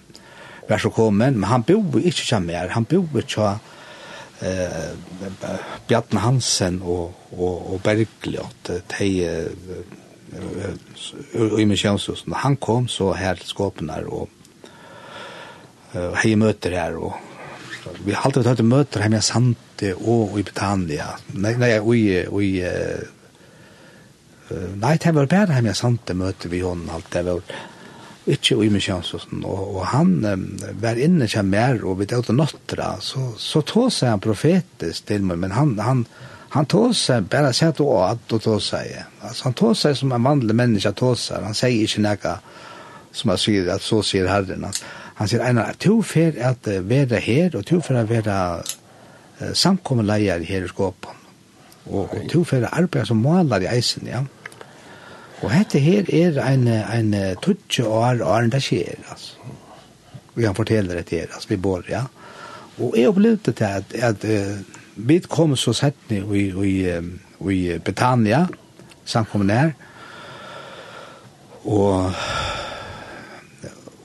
var 0.70 0.78
så 0.78 0.90
kommen, 0.90 1.40
men 1.40 1.44
han 1.44 1.62
bor 1.62 2.02
inte 2.02 2.26
så 2.26 2.40
mer. 2.40 2.68
Han 2.68 2.84
bor 2.84 3.20
i 3.20 3.22
eh 4.46 4.92
Bjarne 5.88 6.20
Hansen 6.20 6.82
og 6.82 7.14
og 7.32 7.74
og 7.74 7.82
Bergljot 7.84 8.72
tei 8.92 9.12
i 11.60 11.66
Michelsson 11.66 12.34
han 12.34 12.58
kom 12.58 12.88
så 12.88 13.14
her 13.14 13.36
til 13.40 13.50
Skåpenar 13.54 14.08
og 14.08 14.30
hei 16.22 16.36
møter 16.36 16.76
her 16.76 16.98
og 16.98 17.14
vi 18.06 18.14
har 18.14 18.26
alltid 18.26 18.48
hatt 18.50 18.64
møter 18.66 19.04
her 19.06 19.14
med 19.14 19.24
Sante 19.24 19.94
og 19.96 20.40
i 20.40 20.44
Britannia 20.44 21.14
nei 21.34 21.54
nei 21.62 21.72
og 21.80 21.96
i 22.44 22.64
nei 24.82 24.98
det 25.02 25.16
var 25.16 25.32
bare 25.32 25.56
her 25.56 25.66
med 25.66 25.78
Sante 25.78 26.14
møter 26.18 26.52
vi 26.52 26.64
hon 26.66 26.90
alt 26.92 27.12
det 27.14 27.26
var 27.26 27.42
ikke 28.26 28.58
i 28.66 28.70
misjonshusen, 28.74 29.44
og, 29.46 29.76
og 29.78 29.84
han 29.92 30.14
um, 30.26 30.46
var 30.82 30.98
inne 31.02 31.28
til 31.30 31.46
mer, 31.46 31.78
og 31.86 32.00
vi 32.00 32.08
tøyde 32.10 32.34
nåttra, 32.34 32.96
så, 33.02 33.28
så 33.38 33.62
tog 33.62 33.92
seg 33.94 34.16
han 34.16 34.24
profetisk 34.24 35.06
til 35.06 35.26
meg, 35.28 35.38
men 35.44 35.54
han, 35.54 35.76
han, 35.80 36.06
han 36.56 36.70
tog 36.72 36.96
seg, 36.98 37.28
bare 37.30 37.54
sett 37.54 37.82
og 37.86 38.00
at 38.08 38.34
og 38.34 38.42
tog 38.42 38.64
seg, 38.66 38.96
altså 39.22 39.50
han 39.50 39.58
tog 39.62 39.76
seg 39.78 39.98
som 40.00 40.16
en 40.16 40.26
vanlig 40.26 40.58
menneske 40.58 40.94
tog 40.98 41.20
seg, 41.22 41.46
han 41.46 41.58
sier 41.58 41.86
ikke 41.86 42.06
noe 42.06 42.38
som 43.16 43.32
han 43.32 43.40
sier, 43.40 43.70
at 43.72 43.86
så 43.86 44.02
sier 44.04 44.32
herren, 44.32 44.66
han, 44.68 44.80
han 45.20 45.30
sier, 45.30 45.46
Einar, 45.46 45.78
to 45.80 46.00
fer 46.02 46.34
at 46.50 46.66
uh, 46.72 46.82
være 46.82 47.22
her, 47.22 47.54
og 47.54 47.68
to 47.70 47.78
fer 47.86 48.02
at 48.02 48.10
være 48.10 48.40
uh, 48.66 49.52
samkommeleier 49.54 50.42
her 50.50 50.66
i 50.66 50.74
skåpen, 50.74 51.22
og, 51.92 52.10
og 52.10 52.26
to 52.32 52.42
fer 52.48 52.66
at 52.66 52.74
arbeide 52.74 53.06
som 53.12 53.22
maler 53.22 53.68
i 53.68 53.70
eisen, 53.78 54.10
ja, 54.10 54.26
Og 55.46 55.52
dette 55.54 55.80
her 55.80 56.08
er 56.10 56.40
en, 56.42 56.68
en 56.68 57.12
tutsi 57.42 57.84
år, 57.86 58.24
år 58.26 58.50
det 58.50 58.64
skjer, 58.66 58.98
altså. 59.14 59.54
Vi 60.36 60.44
kan 60.44 60.56
fortelle 60.58 60.98
det 60.98 61.06
til, 61.12 61.30
altså, 61.30 61.48
vi 61.52 61.58
bor, 61.62 61.84
ja. 61.88 62.02
Og 62.82 62.96
jeg 62.98 63.08
opplevde 63.08 63.54
det 63.54 63.68
at, 63.68 63.94
at 63.94 64.26
uh, 64.26 64.58
vi 64.96 65.20
kom 65.30 65.54
så 65.56 65.72
sett 65.78 66.10
ned 66.10 66.34
i, 66.36 66.48
i, 66.50 67.52
i 67.54 67.78
Betania, 67.80 68.46
samkommet 69.06 69.54
der, 69.54 69.72
og 71.66 72.12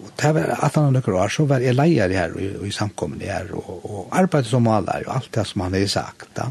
og 0.01 0.11
det 0.20 0.30
var 0.36 0.51
at 0.64 0.74
han 0.76 0.93
nøkker 0.93 1.14
år, 1.16 1.28
så 1.32 1.47
var 1.49 1.62
jeg 1.64 1.74
leier 1.74 2.12
her 2.12 2.34
i, 2.36 2.51
i 2.68 2.70
samkommet 2.70 3.22
her, 3.24 3.49
og, 3.57 3.80
og 3.84 4.09
arbeidet 4.12 4.51
som 4.51 4.62
maler, 4.68 5.07
og 5.07 5.14
alt 5.16 5.30
det 5.34 5.47
som 5.49 5.64
han 5.64 5.74
har 5.74 5.86
sagt, 5.88 6.28
da. 6.36 6.51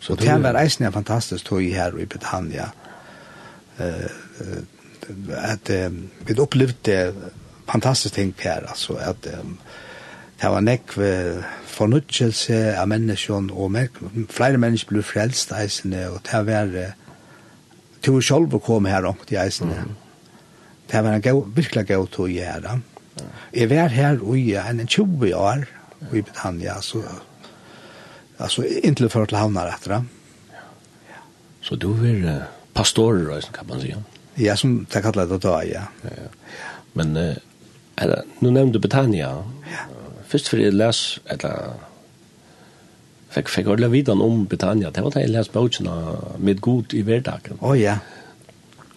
Så 0.00 0.14
det 0.18 0.34
var 0.42 0.58
eisen 0.58 0.92
fantastisk 0.92 1.46
tog 1.46 1.62
her 1.62 1.94
i 1.98 2.06
Betania, 2.06 2.66
og 2.66 2.85
at 3.78 5.70
vi 6.26 6.38
opplevde 6.38 7.14
fantastisk 7.68 8.14
ting 8.14 8.34
her, 8.40 8.66
altså 8.68 8.96
at 9.02 9.26
det 9.26 10.50
var 10.52 10.60
nekv 10.64 10.98
fornødgjelse 11.76 12.76
av 12.76 12.88
menneskene, 12.88 13.52
og 13.52 13.76
flere 14.32 14.60
mennesker 14.60 14.96
ble 14.96 15.04
frelst 15.04 15.52
eisene, 15.56 16.06
og 16.12 16.20
det 16.28 16.42
var 16.48 16.74
til 18.04 18.20
selv 18.22 18.54
å 18.54 18.62
komme 18.62 18.92
her 18.92 19.08
opp 19.08 19.24
til 19.28 19.40
eisene. 19.42 19.84
Det 20.86 21.02
var 21.02 21.16
en 21.16 21.24
gau, 21.24 21.40
virkelig 21.56 21.86
gau 21.88 22.06
til 22.06 22.36
her, 22.36 22.60
da. 22.62 22.76
Jeg 23.56 23.70
var 23.70 23.88
her 23.88 24.20
i 24.36 24.52
en 24.60 24.84
20 24.86 25.32
år 25.34 25.64
i 26.12 26.20
Britannia, 26.20 26.80
så 26.84 27.00
altså 28.38 28.62
inntil 28.84 29.08
for 29.10 29.24
til 29.24 29.40
havna 29.40 29.64
etter. 29.72 30.04
Så 31.64 31.76
du 31.80 31.92
vil 31.98 32.28
pastorer, 32.76 33.40
kan 33.40 33.66
man 33.68 33.80
säga. 33.80 34.02
Ja, 34.34 34.56
som 34.56 34.86
det 34.92 35.02
kallar 35.02 35.26
det 35.26 35.38
då, 35.38 35.62
ja. 35.72 35.82
ja. 36.02 36.08
Men 36.92 37.16
eh, 37.16 37.36
eller, 37.96 38.22
nu 38.38 38.50
nämnde 38.50 38.78
Betania. 38.78 39.44
Ja. 39.70 39.78
Först 40.26 40.48
för 40.48 40.58
jeg 40.58 40.74
läs, 40.74 41.18
eller 41.24 41.72
fick 43.30 43.48
fikk 43.48 43.66
ordentlig 43.66 43.90
vidan 43.90 44.20
om 44.22 44.44
Betania. 44.44 44.90
Det 44.90 45.02
var 45.04 45.10
det 45.10 45.20
jeg 45.20 45.30
les 45.30 45.52
boken 45.52 45.88
med 46.38 46.60
god 46.60 46.94
i 46.94 47.02
vardagen. 47.02 47.58
Å, 47.60 47.70
oh, 47.70 47.78
ja. 47.80 47.98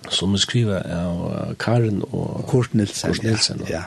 Som 0.10 0.38
skriver 0.38 0.84
av 0.96 1.56
Karen 1.60 2.02
och 2.02 2.50
Kurt 2.50 2.74
Nilsen. 2.74 3.14
Kurt 3.14 3.24
Nilsen. 3.24 3.62
Ja. 3.70 3.84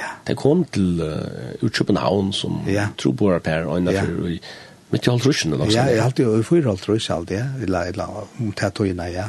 ja. 0.00 0.10
Det 0.26 0.36
kom 0.36 0.64
til 0.64 1.00
uh, 1.00 1.70
København 1.70 2.32
som 2.32 2.60
ja. 2.68 2.88
tror 2.98 3.40
her, 3.44 3.66
og 3.66 3.78
en 3.78 3.88
ja. 3.92 4.04
Men 4.90 4.98
ikke 4.98 5.12
alt 5.12 5.44
eller 5.46 5.70
Ja, 5.70 5.84
jeg 5.86 6.02
hadde 6.02 6.24
jo 6.24 6.38
i 6.40 6.46
fyra 6.46 6.72
alt 6.72 6.88
russene 6.88 7.20
alt, 7.20 7.30
ja. 7.30 7.44
Vi 7.60 7.68
la, 7.70 7.84
la, 7.94 8.08
om 8.40 8.50
tatoina, 8.58 9.06
ja. 9.10 9.28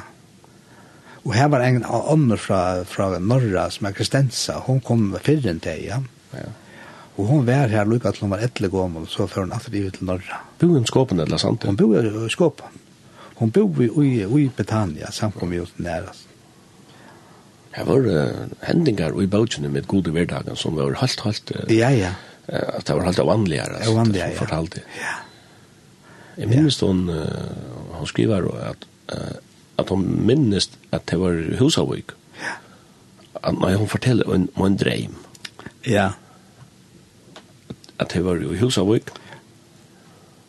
Og 1.21 1.35
her 1.37 1.51
var 1.53 1.61
en 1.61 1.83
ånder 1.85 2.39
fra, 2.41 2.61
fra 2.89 3.11
Norra, 3.19 3.67
som 3.69 3.85
er 3.85 3.93
Kristensa, 3.93 4.57
hun 4.65 4.81
kom 4.81 5.11
fyrren 5.21 5.61
til, 5.61 5.83
ja. 5.85 5.99
ja. 6.33 6.47
Og 7.19 7.27
hun 7.29 7.45
var 7.45 7.69
her 7.69 7.85
lukka 7.85 8.13
til 8.15 8.25
hun 8.25 8.33
var 8.33 8.41
etle 8.47 8.71
gommel, 8.73 9.05
så 9.05 9.29
før 9.29 9.45
hun 9.45 9.53
alltid 9.53 9.85
ut 9.85 9.99
til 9.99 10.09
Norra. 10.09 10.41
Bo 10.57 10.73
i 10.79 10.83
skåpen, 10.89 11.21
eller 11.21 11.41
sant? 11.41 11.69
Hun 11.69 11.77
bo 11.77 11.91
i 11.93 12.33
skåpen. 12.33 12.81
Hun 13.37 13.53
bo 13.53 13.67
i, 13.85 13.91
i, 14.07 14.25
i 14.25 14.49
Betania, 14.57 15.13
samt 15.13 15.37
kom 15.37 15.53
vi 15.53 15.61
ut 15.61 15.77
nærast. 15.81 16.27
Det 17.71 17.85
var 17.87 18.03
uh, 18.03 18.47
hendingar 18.67 19.13
i 19.21 19.29
bautjene 19.31 19.69
med 19.71 19.85
gode 19.87 20.11
hverdagen 20.11 20.57
som 20.59 20.75
var 20.75 20.97
halt, 20.99 21.21
halt... 21.23 21.53
Uh, 21.55 21.69
ja, 21.71 21.93
ja. 21.95 22.15
Uh, 22.49 22.79
at 22.79 22.87
det 22.87 22.97
var 22.97 23.05
halt 23.07 23.21
vanligere, 23.29 23.77
ja, 23.79 23.93
vanligere, 23.95 24.33
ja. 24.33 24.39
fortalte. 24.41 24.81
Ja, 24.97 25.05
ja. 25.05 25.19
Jeg 26.41 26.49
minnes 26.49 26.79
hon, 26.81 27.05
uh, 27.09 27.97
hon 27.99 28.07
skriver 28.09 28.47
at, 28.65 28.87
uh, 29.13 29.37
at 29.77 29.89
hon 29.93 30.05
minnes 30.25 30.69
at 30.91 31.05
det 31.11 31.19
var 31.21 31.37
husavvik. 31.59 32.15
Ja. 32.41 32.55
At 33.43 33.59
når 33.59 33.77
hon 33.77 33.91
forteller 33.91 34.25
om, 34.25 34.49
om 34.55 34.65
en 34.65 34.77
dreim. 34.77 35.15
Ja. 35.85 36.09
At 37.99 38.13
det 38.13 38.25
var 38.25 38.41
jo 38.41 38.55
husavvik. 38.57 39.13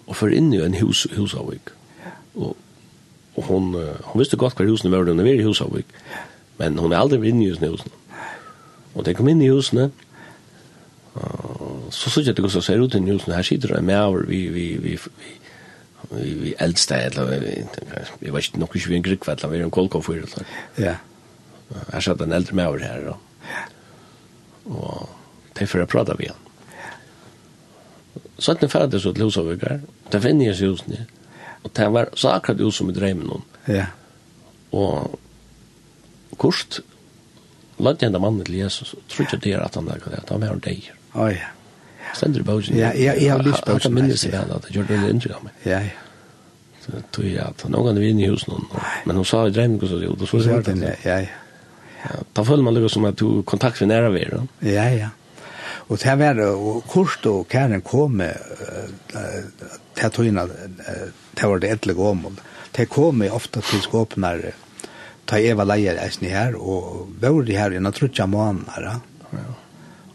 Og 0.06 0.16
for 0.16 0.32
inn 0.32 0.52
i 0.52 0.62
en 0.64 0.78
hus, 0.80 1.04
husavvik. 1.12 1.74
Ja. 2.00 2.16
Og, 2.34 2.56
og 3.36 3.44
hon, 3.48 3.74
hon 4.04 4.20
visste 4.20 4.40
godt 4.40 4.56
hva 4.56 4.68
husene 4.68 4.92
var, 4.92 5.04
hun 5.04 5.20
var 5.20 5.28
i 5.28 5.44
husavvik. 5.44 5.92
Men 6.58 6.80
hon 6.80 6.92
er 6.92 7.04
aldri 7.04 7.20
inne 7.28 7.44
i 7.44 7.52
husene. 7.52 7.76
Og 8.94 9.04
det 9.04 9.16
kom 9.16 9.28
inn 9.28 9.44
i 9.44 9.52
husene, 9.52 9.90
så 11.92 12.10
så 12.10 12.20
jag 12.20 12.36
det 12.36 12.42
går 12.42 12.48
så 12.48 12.60
ser 12.60 12.80
ut 12.80 12.94
i 12.94 13.10
husene, 13.10 13.34
her 13.34 13.42
sitter 13.42 13.68
det 13.68 13.78
en 13.78 13.84
med 13.84 14.26
vi, 14.28 14.48
vi, 14.48 14.76
vi, 14.76 14.90
vi 14.96 15.41
vi 16.16 16.52
eldste 16.60 16.98
eller 17.08 17.30
vi 17.30 17.54
vi 18.20 18.30
var 18.30 18.44
ikke 18.44 18.60
nok 18.60 18.76
ikke 18.76 18.92
vi 18.92 18.98
en 18.98 19.06
grykva 19.06 19.36
eller 19.36 19.52
vi 19.52 19.60
er 19.60 19.64
en 19.66 19.74
kolkonfyr 19.74 20.22
eller? 20.22 20.52
Ja. 20.78 20.96
Her 21.92 22.04
satt 22.04 22.20
en 22.20 22.36
eldre 22.36 22.56
med 22.58 22.66
over 22.66 22.84
her 22.84 23.08
og 23.14 23.18
og 24.72 25.08
det 25.58 25.66
for 25.68 25.82
å 25.82 25.90
prate 25.90 26.14
vi 26.20 26.30
han 26.30 26.38
så 28.38 28.52
at 28.54 28.62
den 28.62 28.70
ferdig 28.70 29.00
så 29.02 29.12
til 29.14 29.26
husavvikar 29.26 29.82
det 30.12 30.22
finner 30.22 30.50
jeg 30.50 30.60
seg 30.60 30.72
husene 30.72 31.06
og 31.62 31.74
det 31.78 31.88
var 31.94 32.12
så 32.18 32.36
akkurat 32.36 32.62
hus 32.62 32.78
som 32.78 32.90
i 32.90 32.94
dreimen 32.96 33.26
med 33.26 33.34
noen 33.34 33.76
ja. 33.78 33.90
Og 34.72 35.18
kort 36.40 36.80
Lade 37.82 38.06
henne 38.06 38.20
mannen 38.22 38.44
til 38.46 38.60
Jesus, 38.60 38.92
og 38.94 39.02
tror 39.10 39.26
ikke 39.26 39.40
det 39.42 39.54
er 39.56 39.62
at 39.64 39.74
han 39.74 39.88
er 39.90 40.04
at 40.14 40.28
han 40.30 40.44
er 40.46 40.58
deg. 40.62 40.90
Å 41.18 41.26
ja. 41.32 41.48
Stendur 42.16 42.42
i 42.42 42.46
bøgen. 42.46 42.78
Ja, 42.78 42.92
ja, 42.96 43.14
jeg 43.16 43.30
har 43.32 43.42
lyst 43.44 43.64
bøgen. 43.66 43.80
Hatt 43.80 43.94
minnes 43.96 44.24
jeg 44.26 44.32
vel 44.34 44.56
at 44.56 44.66
jeg 44.68 44.76
gjør 44.76 44.88
det 44.88 44.98
under 44.98 45.14
inntrykk 45.14 45.36
av 45.36 45.44
meg. 45.46 45.60
Ja, 45.68 45.80
ja. 45.86 46.08
Så 46.82 46.98
tog 47.14 47.26
jeg 47.28 47.38
at 47.44 47.62
noen 47.70 47.86
ganger 47.86 48.02
vi 48.02 48.10
inne 48.10 48.24
i 48.26 48.30
husen, 48.32 48.56
noen, 48.56 48.86
men 49.06 49.18
hun 49.20 49.26
sa 49.28 49.44
i 49.46 49.54
dreiming 49.54 49.78
og 49.78 49.90
så, 49.90 50.00
og 50.02 50.24
så 50.26 50.40
var 50.50 50.64
det 50.66 50.74
det. 50.80 50.96
Ja, 51.06 51.18
ja. 51.22 52.16
Da 52.34 52.42
føler 52.42 52.66
man 52.66 52.74
liksom 52.74 53.06
at 53.06 53.20
du 53.20 53.44
kontakt 53.46 53.78
med 53.84 53.92
nære 53.92 54.08
ved, 54.16 54.32
da. 54.34 54.40
Ja, 54.66 54.88
ja. 54.90 55.12
Og 55.86 56.00
det 56.02 56.16
var 56.18 56.34
det, 56.34 56.48
og 56.48 56.82
kurs 56.90 57.14
og 57.30 57.46
kæren 57.52 57.84
kom 57.86 58.18
med, 58.18 58.34
det 59.94 60.10
tog 60.14 60.26
inn 60.26 60.40
at 60.42 60.50
det 61.38 61.48
var 61.52 61.62
det 61.62 61.70
etle 61.70 61.94
gåmål. 61.94 62.38
Det 62.74 62.88
kom 62.90 63.20
med 63.22 63.30
ofte 63.30 63.62
til 63.62 63.82
skåpen 63.84 64.24
skåpene, 64.24 64.52
ta 65.28 65.38
Eva 65.38 65.66
leier 65.68 66.00
eisen 66.02 66.26
her, 66.26 66.56
og 66.58 67.12
var 67.22 67.42
det 67.46 67.58
her 67.60 67.76
innan 67.78 67.94
trutja 67.94 68.26
måneder, 68.26 68.88
ja. 68.90 68.98
Ja 69.38 69.61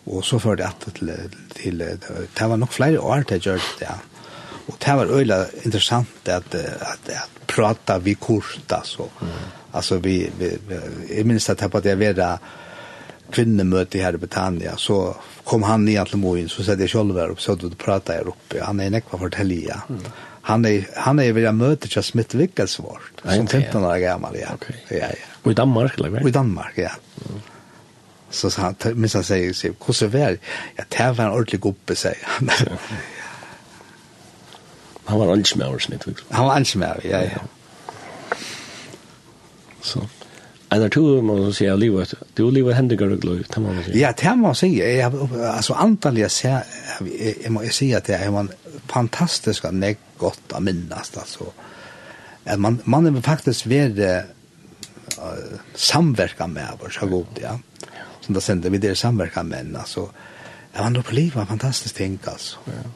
Og 0.08 0.24
så 0.26 0.40
førte 0.40 0.64
jeg 0.64 0.94
til, 1.00 1.12
til, 1.56 1.82
det 1.84 2.50
var 2.50 2.60
nok 2.60 2.72
flere 2.72 3.02
år 3.02 3.26
til 3.28 3.38
jeg 3.38 3.50
gjør 3.50 3.66
det, 3.66 3.88
ja. 3.88 3.98
Og 4.68 4.76
det 4.84 4.94
var 5.00 5.12
øyla 5.16 5.38
interessant 5.64 6.30
at, 6.32 6.56
at, 6.56 7.10
at 7.10 7.42
prata 7.48 7.98
vi 8.04 8.18
kort, 8.20 8.64
altså. 8.70 9.08
Mm. 9.22 9.28
Altså, 9.74 10.00
vi, 10.04 10.30
vi, 10.40 10.52
jeg 11.10 11.26
minns 11.28 11.50
at 11.50 11.62
jeg 11.62 11.74
var 11.74 11.84
det 11.84 12.00
var 12.00 12.40
kvinnemøte 13.32 14.00
her 14.00 14.16
i 14.16 14.22
Britannia, 14.22 14.78
så 14.80 15.14
kom 15.48 15.64
han 15.68 15.84
ned 15.86 16.06
til 16.08 16.22
Moin, 16.22 16.48
så 16.50 16.64
satt 16.64 16.80
jeg 16.80 16.92
selv 16.92 17.16
her 17.18 17.34
oppe, 17.34 17.44
så 17.44 17.56
du 17.60 17.70
prata 17.76 18.16
her 18.16 18.32
oppe, 18.32 18.62
han 18.64 18.80
er 18.80 18.94
nekva 18.94 19.20
fortellia. 19.20 19.82
Mm. 19.90 20.06
Han 20.48 20.66
er, 20.66 20.88
han 20.96 21.20
er 21.20 21.34
ved 21.36 21.50
å 21.50 21.52
møte 21.56 21.90
til 21.92 22.04
Smith 22.08 22.40
Wickelsvort, 22.40 23.20
som 23.26 23.48
15 23.48 23.84
år 23.84 24.00
gammel, 24.00 24.40
ja. 24.40 24.56
Okay. 24.56 24.80
ja, 24.96 25.12
ja. 25.12 25.32
Og 25.44 25.52
i 25.52 25.58
Danmark, 25.60 26.00
eller? 26.00 26.22
Og 26.24 26.32
i 26.32 26.36
Danmark, 26.36 26.80
ja. 26.80 26.94
Mm. 27.26 27.42
Så 28.32 28.50
sa 28.50 28.62
han, 28.62 28.76
minns 28.96 29.14
han 29.14 29.24
sier, 29.24 29.54
sier, 29.56 29.74
hvordan 29.80 30.16
er 30.22 30.36
det? 30.36 30.40
Ja, 30.78 30.84
det 30.98 31.18
var 31.18 31.26
en 31.26 31.32
ordentlig 31.32 31.62
gubbe, 31.62 31.96
sier 31.96 32.24
han. 32.24 32.50
han 35.06 35.20
var 35.20 35.34
ansmäver 35.34 35.80
som 35.80 35.94
inte. 35.94 36.14
Han 36.30 36.46
var 36.46 36.56
ansmäver, 36.56 37.08
ja, 37.08 37.22
ja. 37.24 37.40
Så. 39.82 40.08
En 40.70 40.84
av 40.84 40.98
må 40.98 41.22
man 41.22 41.54
si, 41.54 41.58
säga 41.58 41.76
livet, 41.76 42.14
du 42.36 42.50
lever 42.52 42.76
og 42.76 43.22
gløy, 43.22 43.44
det 43.48 43.58
må 43.58 43.72
man 43.72 43.84
si. 43.84 44.00
Ja, 44.00 44.12
det 44.12 44.36
må 44.36 44.48
man 44.48 44.56
säger, 44.56 44.98
jag, 45.00 45.30
alltså 45.56 45.74
jeg 46.16 46.32
säger, 46.32 46.64
jag 47.44 47.52
måste 47.52 47.74
si 47.74 47.94
at 47.94 48.08
det 48.08 48.16
er 48.16 48.32
man 48.32 48.50
fantastiska 48.88 49.72
nägg 49.72 49.98
gott 50.18 50.54
att 50.54 50.64
minnas, 50.64 51.18
alltså. 51.18 51.54
Att 52.44 52.60
man, 52.60 52.80
man 52.84 53.16
är 53.16 53.22
faktiskt 53.22 53.66
värd 53.66 54.26
samverka 55.76 56.48
med 56.48 56.68
oss, 56.80 56.94
så 57.00 57.06
god, 57.06 57.40
ja 57.42 57.60
som 58.28 58.34
då 58.34 58.42
sender 58.42 58.70
vi 58.70 58.78
där 58.78 58.94
samverkan 58.94 59.48
med 59.48 59.76
altså, 59.76 60.02
Alltså, 60.02 60.14
det 60.74 60.98
var 60.98 61.04
på 61.04 61.16
livet, 61.16 61.36
var 61.36 61.46
fantastiskt 61.46 61.96
tänk 61.96 62.28
alltså. 62.28 62.58
Ja. 62.66 62.90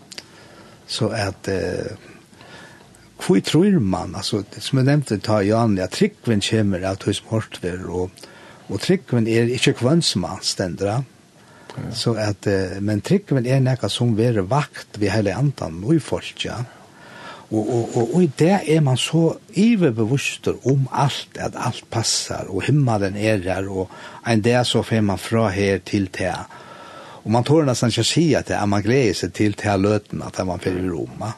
Så 0.88 1.10
att... 1.10 1.48
Eh, 1.48 1.92
Hvor 3.28 3.40
tror 3.40 3.80
man, 3.80 4.16
altså, 4.16 4.44
som 4.58 4.78
jeg 4.78 4.86
nevnte, 4.86 5.20
ta 5.22 5.44
Jan, 5.46 5.78
ja, 5.78 5.86
tryggven 5.86 6.42
kommer 6.42 6.82
av 6.90 7.04
hos 7.06 7.20
Mortver, 7.30 7.84
og, 7.86 8.10
og 8.68 8.80
tryggven 8.82 9.28
er 9.28 9.52
ikke 9.54 9.76
kvønnsmann 9.78 10.42
stendere, 10.42 11.04
ja. 11.76 11.84
så 11.94 12.16
at, 12.18 12.50
men 12.82 13.04
tryggven 13.06 13.46
er 13.46 13.62
nekka 13.62 13.92
som 13.94 14.18
være 14.18 14.48
vakt 14.50 14.98
ved 14.98 15.14
hele 15.14 15.36
andan 15.38 15.84
og 15.84 15.96
i 15.96 16.02
folk. 16.02 16.34
Ja 16.46 16.64
Og, 17.52 17.70
og, 17.76 17.90
og, 17.98 18.16
og 18.16 18.24
i 18.24 18.30
det 18.40 18.60
er 18.68 18.80
man 18.82 18.98
så 18.98 19.34
ivebevuster 19.60 20.54
om 20.72 20.88
alt, 20.96 21.36
at 21.36 21.58
alt 21.60 21.84
passar, 21.92 22.48
og 22.50 22.64
himmelen 22.64 23.18
er 23.18 23.38
der, 23.44 23.68
og 23.68 23.90
en 24.28 24.44
det 24.44 24.68
så 24.68 24.82
får 24.82 25.02
man 25.02 25.20
fra 25.20 25.50
her 25.50 25.78
til 25.86 26.08
det. 26.18 26.36
Og 27.24 27.32
man 27.32 27.44
tårer 27.44 27.68
nesten 27.68 27.92
ikke 27.92 28.08
si 28.08 28.34
at 28.34 28.48
det 28.48 28.56
er 28.56 28.66
man 28.66 28.82
gleder 28.82 29.14
seg 29.14 29.34
til 29.34 29.54
til 29.54 29.84
løten, 29.84 30.24
at 30.26 30.46
man 30.48 30.60
får 30.60 30.80
i 30.80 30.90
Roma. 30.90 31.34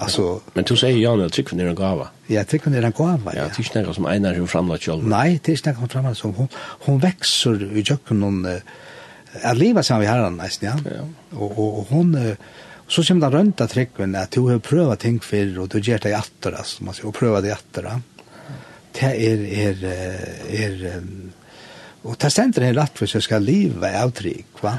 Alltså, 0.00 0.40
men 0.54 0.64
du 0.64 0.76
säger 0.76 0.96
Jan 0.96 1.20
at 1.20 1.32
tycker 1.32 1.56
ni 1.56 1.62
en 1.62 1.76
gava. 1.76 2.08
Ja, 2.26 2.44
tycker 2.44 2.70
ni 2.70 2.78
en 2.78 2.92
gava, 2.92 3.32
Ja, 3.34 3.44
det 3.44 3.58
är 3.58 3.80
inte 3.80 3.94
som 3.94 4.06
Einar 4.06 4.34
har 4.34 4.46
framlagt 4.46 4.84
selv. 4.84 5.06
Nej, 5.06 5.40
det 5.44 5.52
är 5.52 5.56
inte 5.56 5.74
som 5.74 5.88
framlagt 5.88 6.18
som 6.18 6.34
hon 6.34 6.48
hun 6.86 6.98
växer 6.98 7.76
i 7.76 7.82
jöken 7.82 8.22
hon 8.22 8.46
at 9.42 9.56
leva 9.56 9.82
som 9.82 10.00
vi 10.00 10.06
har 10.06 10.30
nästan 10.30 10.80
ja. 10.84 11.04
Och 11.38 11.78
och 11.78 11.86
hon 11.90 12.36
Så 12.88 13.04
kommer 13.04 13.28
det 13.28 13.36
rundt 13.36 13.60
av 13.60 13.68
tryggven 13.68 14.16
at 14.16 14.32
du 14.32 14.46
har 14.48 14.62
prøvd 14.64 15.00
ting 15.02 15.18
før, 15.20 15.50
og 15.64 15.72
du 15.72 15.78
gjør 15.78 16.00
det 16.06 16.12
i 16.14 16.16
atter, 16.16 16.54
altså, 16.56 16.84
man 16.86 16.96
sier, 16.96 17.10
og 17.10 17.16
prøvd 17.18 17.42
det 17.44 17.50
i 17.50 17.56
atter. 17.56 17.88
Det 18.96 19.10
er, 19.12 19.42
er, 19.68 19.82
er, 20.48 20.86
og 22.08 22.16
det 22.16 22.30
stender 22.32 22.64
helt 22.64 22.80
rett 22.80 23.02
hvis 23.02 23.18
jeg 23.18 23.26
skal 23.26 23.44
leve 23.44 23.90
av 23.92 24.14
trygg, 24.16 24.62
va? 24.64 24.78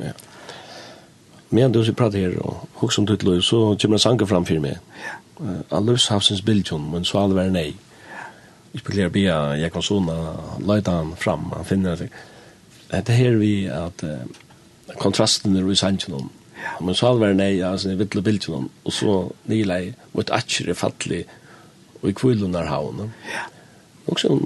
Ja. 0.00 0.14
Men 1.54 1.74
du 1.74 1.82
som 1.84 1.94
prater 1.94 2.24
her, 2.24 2.38
og 2.40 2.64
hos 2.80 2.96
som 2.96 3.06
tittløy, 3.06 3.42
så 3.44 3.74
kommer 3.76 3.98
det 3.98 4.02
sanger 4.02 4.30
fram 4.30 4.46
for 4.48 4.64
meg. 4.64 4.80
Ja. 5.04 5.18
Allus 5.76 6.08
havsens 6.08 6.42
bildjon, 6.46 6.88
men 6.90 7.04
så 7.06 7.20
allver 7.26 7.52
nei. 7.52 7.74
Jeg 8.72 8.82
spiller 8.82 9.12
bia, 9.12 9.36
jeg 9.58 9.70
kan 9.70 9.84
sånne, 9.84 10.16
løyta 10.64 10.96
han 10.96 11.12
fram, 11.20 11.50
han 11.54 11.68
finner 11.68 12.00
det. 12.00 12.08
Det 12.90 13.14
her 13.14 13.36
vi 13.38 13.52
at 13.70 14.02
kontrasten 14.98 15.54
er 15.58 15.68
i 15.70 15.76
sangen 15.78 16.16
om, 16.18 16.32
Ja, 16.64 16.74
men 16.80 16.96
så 16.96 17.12
var 17.20 17.34
nei, 17.36 17.60
altså, 17.60 17.92
jeg 17.92 18.00
ville 18.00 18.24
bilde 18.24 18.52
noen, 18.52 18.70
og 18.84 18.92
så 18.92 19.16
nila 19.50 19.80
jeg, 19.82 19.94
mot 20.12 20.24
et 20.24 20.34
atjer 20.34 20.72
er 20.72 20.78
fattelig, 20.78 21.24
og 22.00 22.08
i 22.10 22.16
kvillunar 22.16 22.68
havn. 22.68 23.12
Ja. 23.32 23.44
Och 24.06 24.20
så, 24.20 24.40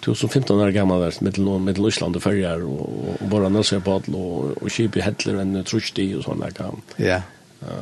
2015 0.00 0.60
år 0.60 0.70
gammal 0.70 1.00
värst 1.00 1.20
med 1.20 1.38
någon 1.38 1.64
med 1.64 1.78
Island 1.78 2.16
och 2.16 2.22
färjar 2.22 2.64
och 2.64 3.18
och 3.20 3.28
bara 3.28 3.48
när 3.48 3.80
på 3.80 3.96
att 3.96 4.08
och 4.08 4.62
och 4.62 4.72
skip 4.72 4.96
i 4.96 5.00
heller 5.00 5.40
en 5.40 5.64
trusti 5.64 6.14
och 6.14 6.24
såna 6.24 6.44
där 6.44 6.50
kan. 6.52 6.80
Ja. 6.96 7.22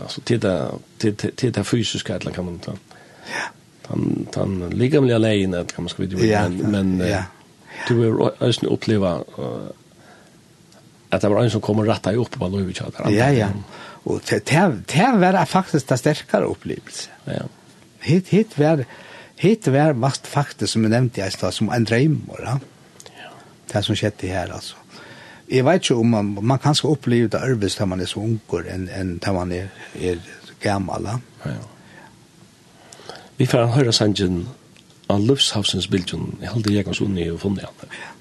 Så 0.08 0.20
titta 0.20 0.70
titta 1.36 1.64
fysiska 1.64 2.16
eller 2.16 2.30
kan 2.30 2.44
man 2.44 2.58
ta. 2.58 2.72
Ja. 3.26 3.44
Han 3.88 4.26
han 4.34 4.70
ligger 4.70 5.00
med 5.00 5.14
alene 5.14 5.64
kan 5.64 5.84
man 5.84 5.88
ska 5.88 6.02
vi 6.02 6.16
men 6.16 6.56
men 6.56 7.02
du 7.88 7.94
vill 7.94 8.30
ösn 8.40 8.66
uppleva 8.66 9.24
att 11.10 11.20
det 11.20 11.28
var 11.28 11.42
en 11.42 11.50
som 11.50 11.60
kom 11.60 11.78
och 11.78 11.86
rattade 11.86 12.16
upp 12.16 12.30
på 12.30 12.48
Louis 12.48 12.64
Vuitton. 12.64 12.92
Ja, 13.14 13.30
ja. 13.32 13.48
Och 14.04 14.20
det 14.28 14.46
det 14.46 15.12
var 15.16 15.44
faktiskt 15.44 15.88
det 15.88 15.98
starkare 15.98 16.46
opplevelse. 16.46 17.10
Ja. 17.24 17.42
Hit 18.00 18.28
hit 18.28 18.58
var 18.58 18.84
hit 19.36 19.66
var 19.66 19.92
mest 19.92 20.26
faktiskt 20.26 20.72
som 20.72 20.82
jag 20.82 20.90
nämnde 20.90 21.20
jag 21.20 21.32
stod 21.32 21.54
som 21.54 21.70
en 21.70 21.84
dreimor. 21.84 22.40
Ja. 22.44 22.58
Det 23.72 23.82
som 23.82 23.96
skjedde 23.96 24.26
här 24.26 24.48
alltså. 24.48 24.76
Jeg 25.48 25.64
vet 25.64 25.82
ikke 25.82 25.94
om 25.94 26.10
man, 26.10 26.38
man 26.42 26.58
kan 26.58 26.74
skal 26.74 26.90
oppleve 26.90 27.28
det 27.28 27.38
arbeids 27.38 27.76
da 27.76 27.84
man 27.86 28.00
är 28.00 28.06
så 28.10 28.20
unger 28.20 28.66
enn 28.66 28.88
en 28.88 29.18
da 29.18 29.32
man 29.32 29.52
är, 29.52 29.68
är 29.94 30.18
gammal. 30.60 31.04
Ja. 31.06 31.18
ja. 31.44 31.50
Vi 33.36 33.46
får 33.46 33.66
höra 33.66 33.92
sangen 33.92 34.48
av 35.06 35.20
Lufshavsens 35.20 35.88
bilden. 35.88 36.36
Jeg 36.40 36.48
håller 36.48 36.70
jag 36.70 36.88
oss 36.88 37.00
unni 37.00 37.30
och 37.30 37.40
funnit. 37.40 37.64
Ja. 37.80 38.15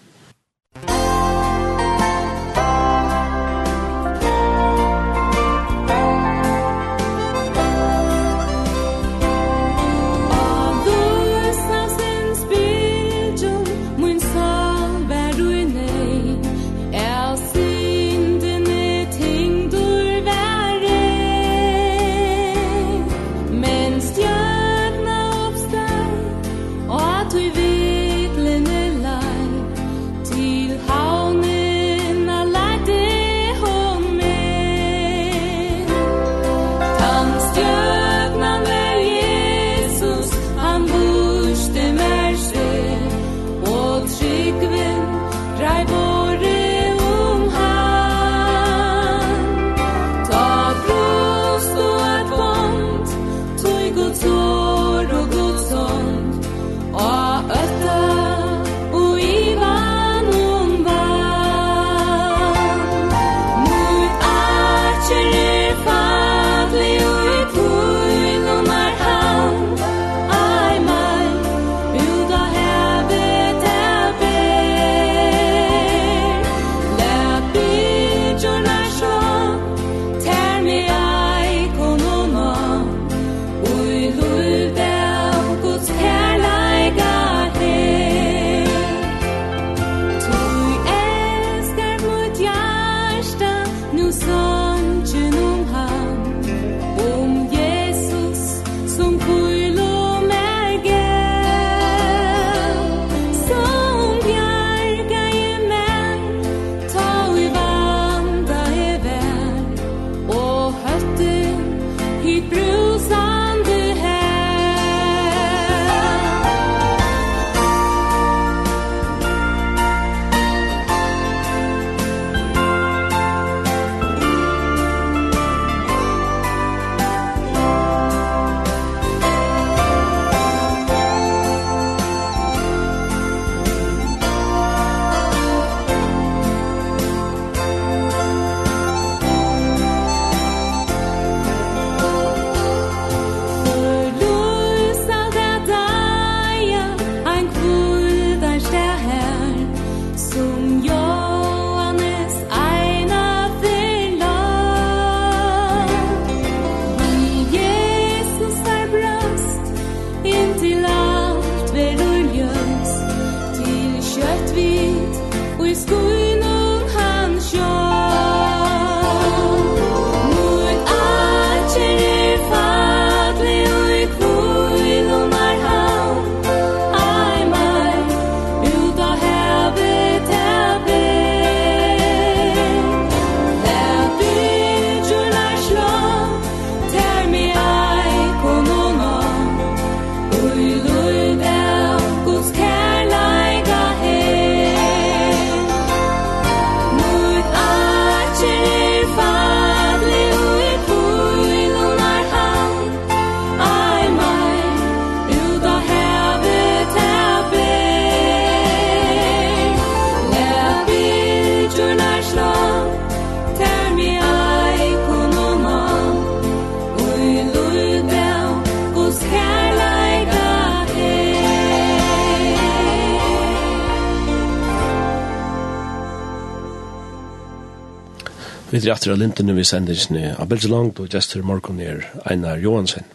sitter 228.86 229.00
etter 229.00 229.14
av 229.16 229.18
lintene 229.18 229.54
vi 229.58 229.64
sender 229.66 229.98
sine 229.98 230.36
av 230.38 230.46
Belge 230.52 230.70
Langt 230.70 231.00
og 231.02 231.10
Jester 231.10 231.42
Morgon 231.42 231.80
er 231.82 232.04
Einar 232.30 232.60
Johansen. 232.62 233.06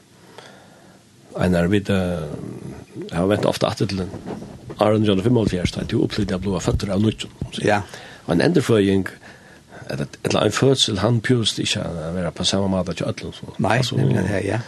Einar, 1.38 1.68
vi 1.70 1.78
uh, 1.86 2.24
har 3.14 3.28
vent 3.30 3.46
ofte 3.46 3.68
etter 3.68 3.86
til 3.86 4.00
den. 4.02 4.10
Aron 4.82 5.04
John 5.06 5.22
55, 5.22 5.76
da 5.76 5.84
du 5.86 6.00
opplevde 6.02 6.34
jeg 6.34 6.42
blå 6.42 6.58
føtter 6.58 6.90
av 6.90 7.04
Nutjon. 7.04 7.30
Ja. 7.62 7.84
Og 8.26 8.32
en 8.34 8.42
enderføying, 8.42 9.04
et 9.92 10.02
eller 10.24 10.40
annet 10.40 10.56
fødsel, 10.56 10.98
han 11.04 11.20
pjøst 11.22 11.62
ikke 11.62 11.84
å 11.86 12.10
være 12.16 12.34
på 12.34 12.48
samme 12.50 12.72
måte 12.72 12.96
til 12.98 13.06
Øtland. 13.06 13.38
Nei, 13.62 13.78
altså, 13.78 14.00
ja, 14.00 14.42
ja. 14.42 14.60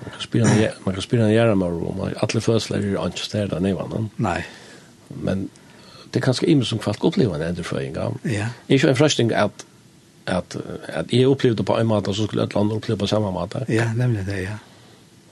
Man 0.00 0.16
kan 0.16 0.26
spira 0.26 0.50
en, 0.50 0.82
man 0.82 0.98
kan 0.98 1.06
spira 1.06 1.28
en 1.28 1.34
gjerramar 1.36 1.78
om 1.92 2.02
alle 2.08 2.42
fødsler 2.48 2.90
er 2.90 3.06
ikke 3.06 3.28
stedet 3.28 3.62
nevann. 3.62 4.10
Nei. 4.18 4.40
Men 5.14 5.46
det 6.10 6.18
er 6.18 6.26
kanskje 6.26 6.50
imen 6.50 6.66
som 6.66 6.82
kvalt 6.82 7.06
opplever 7.06 7.38
en 7.38 7.48
enderføying. 7.52 7.94
av. 8.02 8.18
Ja. 8.26 8.50
Ikke 8.66 8.90
en 8.90 8.98
frøsting 8.98 9.30
at 9.30 9.66
at, 10.26 10.56
at 10.88 11.12
jeg 11.12 11.28
opplevde 11.28 11.62
på 11.62 11.76
en 11.78 11.86
måte, 11.86 12.14
så 12.14 12.26
skulle 12.26 12.44
et 12.44 12.54
land 12.54 12.72
oppleve 12.72 12.98
på 12.98 13.06
samme 13.06 13.30
måte. 13.32 13.64
Ja, 13.68 13.90
nemlig 13.94 14.26
det, 14.26 14.42
ja. 14.42 14.58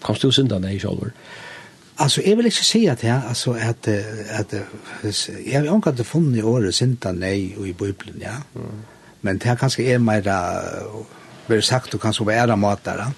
Kom 0.02 0.16
du 0.20 0.30
synda 0.30 0.58
deg 0.60 0.80
selv? 0.80 1.10
Altså, 1.98 2.22
jeg 2.26 2.36
vil 2.36 2.46
ikke 2.50 2.64
si 2.66 2.86
at 2.86 3.04
alltså 3.04 3.52
att 3.52 3.88
eh, 3.88 4.04
att 4.38 4.54
at 5.02 5.30
jag 5.46 5.60
har 5.60 5.76
ikke 5.76 5.90
hatt 5.90 6.06
funnet 6.06 6.38
i 6.38 6.42
året 6.42 6.74
synda 6.74 7.12
nej 7.12 7.56
och 7.58 7.68
i 7.68 7.72
bibeln, 7.72 8.20
ja. 8.20 8.36
Mm. 8.54 8.82
Men 9.20 9.38
det 9.38 9.48
här 9.48 9.56
kanske 9.56 9.82
är 9.82 9.98
mer, 9.98 10.22
vil 11.46 11.62
sagt, 11.62 11.94
och 11.94 12.02
kanske 12.02 12.24
vara 12.24 12.36
ære 12.36 12.56
måte, 12.56 12.90
ja. 12.98 13.12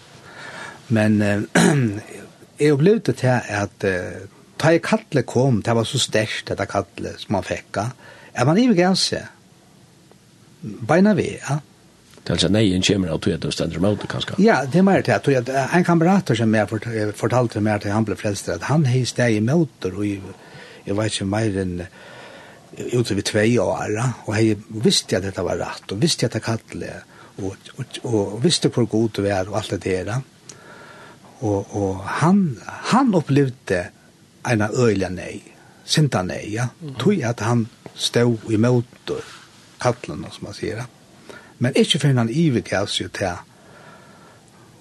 Men 0.89 1.20
jeg 2.61 2.73
opplevde 2.73 3.01
det 3.01 3.16
til 3.16 3.40
at 3.48 3.85
uh, 3.85 4.28
da 4.62 4.69
jeg 4.73 4.82
kattle 4.82 5.23
kom, 5.23 5.62
det 5.62 5.74
var 5.74 5.85
så 5.85 5.98
størst, 5.98 6.48
dette 6.48 6.66
kattle 6.66 7.12
som 7.19 7.32
man 7.36 7.44
fikk, 7.44 7.77
at 8.35 8.47
man 8.47 8.59
ikke 8.59 8.74
grenser, 8.82 9.27
beina 10.88 11.14
ved, 11.16 11.38
ja. 11.40 11.60
Det 12.26 12.32
er 12.32 12.40
altså 12.40 12.48
nei, 12.51 12.64
en 12.74 12.82
kommer 12.82 13.12
av 13.14 13.20
tog 13.22 13.36
at 13.36 13.44
du 13.44 13.52
stender 13.55 13.82
med 13.82 14.01
det, 14.02 14.09
kanskje? 14.10 14.36
Ja, 14.43 14.56
det 14.66 14.80
er 14.80 14.86
mer 14.86 15.05
til 15.06 15.14
at, 15.14 15.28
at 15.30 15.51
en 15.78 15.84
kamerat 15.86 16.32
som 16.34 16.55
jeg 16.59 16.68
fort, 16.72 16.88
fortalte 17.14 17.62
meg 17.62 17.84
til 17.84 17.94
han 17.94 18.06
ble 18.09 18.16
frelst, 18.18 18.51
at 18.51 18.66
han 18.66 18.86
har 18.90 19.05
steg 19.06 19.36
i 19.36 19.44
møter, 19.47 19.94
og 19.94 20.02
jeg, 20.09 20.34
jeg 20.88 20.97
vet 20.98 21.14
ikke 21.14 21.28
mer 21.30 21.60
enn 21.62 21.76
ute 22.97 23.14
vid 23.14 23.28
tvei 23.30 23.47
år, 23.62 23.94
og 24.26 24.32
jeg 24.34 24.59
visste 24.82 25.20
at 25.20 25.28
dette 25.28 25.44
var 25.47 25.60
rett, 25.62 25.86
og 25.94 26.02
visste 26.02 26.26
at 26.26 26.34
det 26.34 26.43
kallet, 26.43 27.14
og, 27.38 27.70
og, 27.78 28.01
og 28.10 28.34
visste 28.43 28.72
hvor 28.74 28.90
god 28.90 29.14
du 29.20 29.22
er, 29.28 29.47
og 29.47 29.60
alt 29.60 29.76
det 29.76 29.84
der, 29.86 30.18
og, 31.47 31.76
og 31.76 32.02
han, 32.18 32.56
han 32.90 33.14
opplevde 33.14 33.84
en 34.51 34.66
øyla 34.66 35.14
nei, 35.14 35.44
sinta 35.86 36.26
nei, 36.26 36.43
ja, 36.56 36.72
tog 36.98 37.22
at 37.22 37.47
han 37.47 37.68
stod 37.94 38.51
i 38.51 38.59
møter 38.59 39.22
kallen, 39.95 40.25
som 40.33 40.49
man 40.49 40.57
sier. 40.57 40.83
Men 41.59 41.77
ikke 41.77 41.99
for 41.99 42.19
han 42.19 42.31
ivergav 42.31 42.89
seg 42.93 43.13
til 43.17 43.39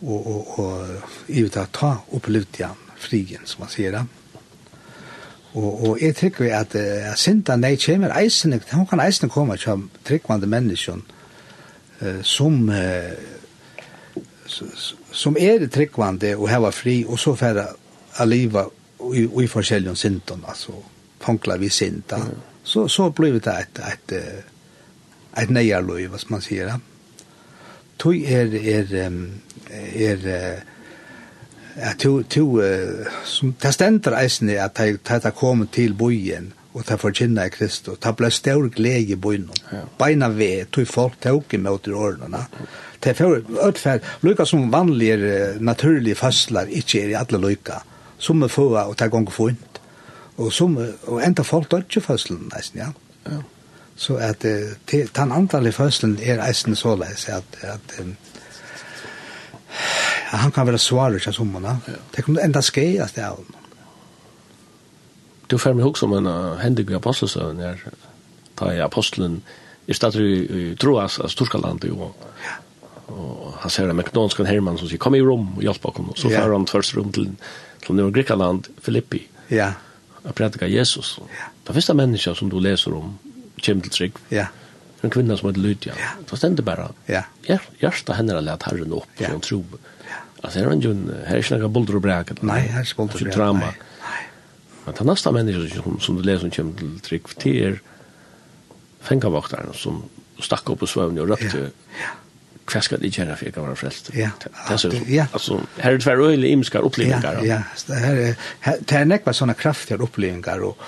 og, 0.02 0.28
og, 0.28 0.60
og 0.60 1.30
ivergav 1.32 1.70
ta 1.74 1.92
opplevd 2.14 2.60
igjen 2.60 2.82
frigen, 3.00 3.46
som 3.46 3.64
man 3.64 3.72
sier. 3.72 4.00
Og, 5.56 5.70
og 5.88 6.02
jeg 6.02 6.16
trykker 6.16 6.44
vi 6.44 6.52
at 6.52 6.76
uh, 6.76 7.14
sinta 7.20 7.56
nei 7.56 7.76
kommer 7.80 8.12
eisen, 8.18 8.58
hun 8.74 8.88
kan 8.88 9.00
eisen 9.00 9.32
komme 9.32 9.56
til 9.58 9.88
tryggvande 10.04 10.50
menneskene 10.52 11.02
uh, 12.02 12.22
som 12.24 12.68
uh, 12.70 13.16
som 15.16 15.38
er 15.40 15.68
tryggvande 15.72 16.36
og 16.38 16.50
heva 16.50 16.72
fri, 16.76 17.04
og 17.08 17.20
så 17.20 17.36
færre 17.36 17.66
a 18.20 18.26
liva 18.26 18.66
i, 19.14 19.24
i 19.26 19.48
forskjellige 19.48 19.96
synden, 19.96 20.44
altså, 20.48 20.76
fankla 21.22 21.58
vi 21.58 21.70
sinta. 21.70 22.18
Mm. 22.18 22.44
Så, 22.64 22.88
så 22.88 23.10
blir 23.10 23.40
det 23.40 23.54
et, 23.54 23.80
et, 23.80 24.12
et 24.12 24.55
et 25.38 25.50
nejarlöj, 25.50 26.08
hva 26.08 26.20
man 26.30 26.42
säger. 26.42 26.80
Tog 27.98 28.16
er, 28.16 28.56
er, 28.56 29.12
er, 29.96 30.28
ja, 31.78 31.94
to, 32.00 32.24
to, 32.24 32.62
som, 33.26 33.56
det 33.62 33.74
stender 33.74 34.18
eisen 34.20 34.50
at 34.50 34.78
det 34.78 35.24
har 35.24 35.32
kommit 35.32 35.72
til 35.72 35.94
bojen 35.94 36.54
og 36.76 36.84
ta 36.84 36.98
forkynna 37.00 37.46
i 37.48 37.54
Kristus. 37.54 38.00
Ta 38.04 38.12
ble 38.12 38.30
stor 38.32 38.68
glede 38.70 39.16
i 39.16 39.16
bojen, 39.16 39.50
Ja. 39.72 39.86
Beina 40.00 40.28
ved, 40.28 40.72
tog 40.72 40.88
folk 40.88 41.20
tåk 41.22 41.54
i 41.54 41.58
møte 41.58 41.90
i 41.90 41.94
årene. 41.94 42.46
Ta 43.02 43.14
for 43.14 43.40
utferd, 43.68 44.04
lykka 44.22 44.46
som 44.46 44.72
vanlige, 44.72 45.56
naturlige 45.60 46.16
fastlar, 46.16 46.68
ikke 46.68 47.04
er 47.04 47.10
i 47.10 47.18
alle 47.20 47.40
lykka. 47.40 47.80
Som 48.20 48.44
er 48.44 48.48
få, 48.48 48.76
og 48.76 48.98
ta 48.98 49.08
gong 49.08 49.32
få. 49.32 49.50
Og, 50.38 50.54
som, 50.54 50.78
og 51.08 51.24
enda 51.24 51.44
folk 51.44 51.72
dødje 51.72 52.02
fastlar, 52.02 52.40
nesten, 52.52 52.80
ja. 52.80 52.92
Ja. 53.32 53.40
Så 53.96 54.16
at 54.16 54.42
den 54.42 55.32
är 55.32 55.72
fødselen 55.72 56.20
er 56.24 56.48
eisen 56.48 56.76
så 56.76 56.94
at, 57.02 57.30
at 57.62 58.00
um, 58.00 58.16
han 60.26 60.52
kan 60.52 60.68
være 60.68 60.78
svarer 60.78 61.20
til 61.20 61.34
sommerne. 61.34 61.80
Ja. 61.88 61.94
Det 62.16 62.24
kommer 62.24 62.42
enda 62.42 62.62
skje 62.62 63.02
av 63.04 63.14
det 63.16 63.24
av 63.24 63.46
Du 65.50 65.58
får 65.58 65.76
meg 65.78 65.86
også 65.86 66.06
om 66.06 66.14
en 66.18 66.28
uh, 66.28 66.58
hendig 66.58 66.90
apostelsøvn 66.96 67.60
her, 67.62 67.82
da 68.60 68.72
er 68.74 68.84
apostelen 68.86 69.44
i 69.86 69.94
stedet 69.94 70.22
i 70.26 70.76
Troas, 70.82 71.20
av 71.20 71.30
Storskalandet, 71.30 71.92
og, 71.94 72.16
ja. 72.42 72.56
og 73.14 73.54
han 73.62 73.70
ser 73.70 73.92
en 73.92 74.00
meknonsk 74.00 74.42
herman 74.48 74.80
som 74.80 74.90
sier, 74.90 74.98
kom 74.98 75.14
i 75.14 75.22
rom 75.22 75.52
og 75.58 75.62
hjelp 75.62 75.84
bakom, 75.84 76.10
og 76.10 76.18
så 76.18 76.32
ja. 76.34 76.42
får 76.42 76.56
han 76.56 76.66
først 76.68 76.98
rom 76.98 77.12
til, 77.14 77.30
til 77.86 78.00
Nord-Grekaland, 78.00 78.72
Filippi, 78.82 79.22
ja. 79.54 79.74
og 80.24 80.34
prædika 80.34 80.66
Jesus. 80.66 81.20
Ja. 81.22 81.52
Det 81.68 81.78
første 81.78 81.94
mennesker 81.94 82.34
som 82.34 82.50
du 82.50 82.58
leser 82.60 82.98
om, 82.98 83.14
kjem 83.66 83.82
til 83.86 83.96
trygg. 83.98 84.22
Ja. 84.34 84.48
En 85.04 85.14
kvinna 85.14 85.38
som 85.38 85.50
heter 85.50 85.62
Lydia. 85.62 85.96
Ja. 86.00 86.14
Så 86.30 86.40
stendte 86.40 86.66
bare. 86.66 86.90
Ja. 87.12 87.26
Ja, 87.48 87.60
hjärsta 87.82 88.18
henne 88.18 88.38
har 88.38 88.46
lett 88.46 88.66
herren 88.70 88.94
opp, 88.98 89.10
ja. 89.22 89.32
som 89.34 89.44
tro. 89.46 89.62
Ja. 90.06 90.22
Altså, 90.42 90.60
her 90.60 90.70
er 90.70 90.78
en 90.78 91.04
her 91.28 91.42
er 91.42 91.60
ikke 91.60 91.74
bulder 91.74 92.00
og 92.00 92.06
bræk. 92.06 92.36
Nei, 92.42 92.62
her 92.70 92.82
er 92.82 92.88
ikke 92.88 93.02
bulder 93.04 93.20
og 93.20 93.26
bræk. 93.28 93.36
drama. 93.36 93.72
Nei. 93.74 94.22
Men 94.86 94.96
den 95.00 95.08
nästa 95.08 95.32
människan 95.32 95.84
som, 95.84 96.00
som 96.00 96.16
du 96.16 96.22
läser 96.22 96.40
som 96.40 96.52
kommer 96.52 96.74
till 96.78 97.00
trygg, 97.00 97.28
det 97.44 97.56
er 97.66 97.80
fängavaktaren 99.02 99.74
som 99.74 100.04
stack 100.40 100.70
upp 100.70 100.82
och 100.82 100.90
svövn 100.90 101.20
och 101.20 101.28
röpte. 101.28 101.58
Ja. 101.58 101.70
ja 102.02 102.14
hva 102.66 102.82
skal 102.82 103.02
de 103.02 103.12
gjøre 103.14 103.36
for 103.38 103.46
jeg 103.46 103.54
kan 103.54 103.66
være 103.68 103.78
frelst? 103.78 104.12
Ja. 104.18 104.32
Det 104.42 104.50
er 104.74 104.96
ja. 105.12 105.26
Altså, 105.34 105.60
her 105.78 105.92
er 105.92 105.98
det 105.98 106.06
tverrøyelig 106.06 106.52
imskar 106.56 106.86
opplevingar. 106.88 107.42
Ja, 107.46 107.60
ja. 107.60 107.60
Det 107.88 108.00
er, 108.66 108.80
det 108.82 108.98
er 108.98 109.06
nekva 109.06 109.34
sånne 109.38 109.54
kraftige 109.58 110.02
opplevingar, 110.02 110.64
og, 110.66 110.82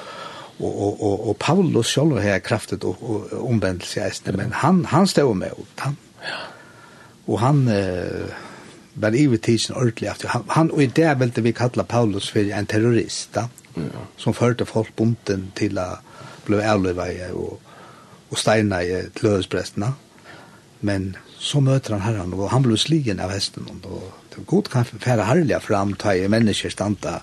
och 0.59 0.81
och 0.81 1.01
och, 1.01 1.29
og 1.29 1.39
Paulus 1.39 1.88
själv 1.88 2.17
har 2.17 2.39
kraftigt 2.39 2.84
og 2.84 3.03
och 3.03 3.49
omvändelse 3.49 4.01
är 4.01 4.31
men 4.31 4.51
han 4.51 4.85
han 4.85 5.07
stod 5.07 5.35
med 5.35 5.51
och 5.51 5.67
han. 5.75 5.97
Ja. 6.21 6.38
Och 7.25 7.39
han 7.39 7.67
eh 7.67 8.29
var 8.93 9.15
i 9.15 9.38
tiden 9.38 9.75
ordentlig 9.75 10.09
han 10.25 10.43
han 10.47 10.71
och 10.71 10.84
i 10.84 10.88
det 10.88 11.19
velte 11.19 11.41
vi 11.41 11.53
kalla 11.53 11.84
Paulus 11.84 12.29
för 12.29 12.51
en 12.51 12.65
terrorist 12.65 13.34
da, 13.34 13.49
ja. 13.73 13.81
som 14.17 14.34
förde 14.34 14.65
folk 14.65 14.95
bunten 14.95 15.51
till 15.53 15.77
att 15.77 15.99
bli 16.45 16.65
avlövad 16.65 17.31
och 17.34 17.61
och 18.29 18.38
steina 18.38 18.84
i 18.84 19.09
løsprestene 19.21 19.93
Men 20.79 21.17
så 21.39 21.61
möter 21.61 21.91
han 21.91 22.01
herren 22.01 22.34
och 22.34 22.49
han 22.49 22.61
blir 22.61 22.75
sligen 22.75 23.19
av 23.19 23.31
hästen 23.31 23.67
og 23.69 24.01
det 24.29 24.38
var 24.38 24.45
god 24.45 24.69
kan 24.69 24.85
fære 24.85 25.23
herlige 25.23 25.59
fram 25.59 25.93
ta 25.93 26.13
i 26.13 26.27
människor 26.27 26.69
stanta 26.69 27.21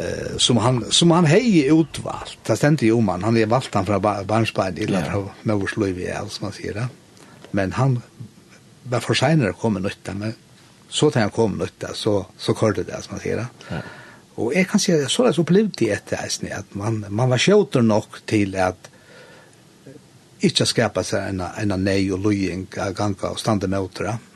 eh, 0.00 0.36
som 0.36 0.56
han, 0.56 0.84
som 0.90 1.10
han 1.10 1.28
hei 1.30 1.66
utvalt. 1.70 2.38
Det 2.46 2.56
stendte 2.56 2.86
ju 2.86 2.96
om 2.98 3.08
han 3.08 3.36
er 3.36 3.46
valt 3.50 3.74
han 3.74 3.86
fra 3.86 4.00
barnsbein, 4.00 4.78
eller 4.78 5.06
fra 5.08 5.22
Møversløyvi, 5.42 6.08
som 6.28 6.46
man 6.46 6.52
säger 6.52 6.74
det. 6.74 6.88
Men 7.50 7.72
han 7.72 8.02
var 8.82 9.00
för 9.00 9.14
senare 9.14 9.52
kommer 9.52 9.80
nytta, 9.80 10.14
men 10.14 10.34
så 10.88 11.10
til 11.10 11.20
han 11.20 11.30
kom 11.30 11.58
nytta, 11.58 11.94
så, 11.94 12.26
så 12.36 12.54
kørte 12.54 12.82
det, 12.82 13.02
som 13.02 13.14
man 13.14 13.20
säger 13.20 13.36
det. 13.36 13.46
Ja. 13.70 13.80
Og 14.40 14.54
jeg 14.54 14.68
kan 14.68 14.80
si 14.80 14.92
at 14.92 15.10
så 15.10 15.26
er 15.26 15.34
det 15.34 15.42
opplevd 15.42 15.82
i 15.84 15.90
etter 15.92 16.22
eisen, 16.24 16.48
at 16.52 16.74
man, 16.74 17.04
man 17.08 17.30
var 17.30 17.38
sjøter 17.38 17.82
nok 17.84 18.22
til 18.26 18.56
at 18.56 18.88
ikke 20.40 20.64
skapa 20.66 21.02
seg 21.04 21.34
en, 21.34 21.42
en 21.44 21.76
nei 21.84 22.06
og 22.14 22.22
løying, 22.24 22.64
ganga 22.70 23.34
og 23.34 23.38
standa 23.38 23.68
med 23.68 23.84
åter. 23.84 24.14
Mm 24.14 24.29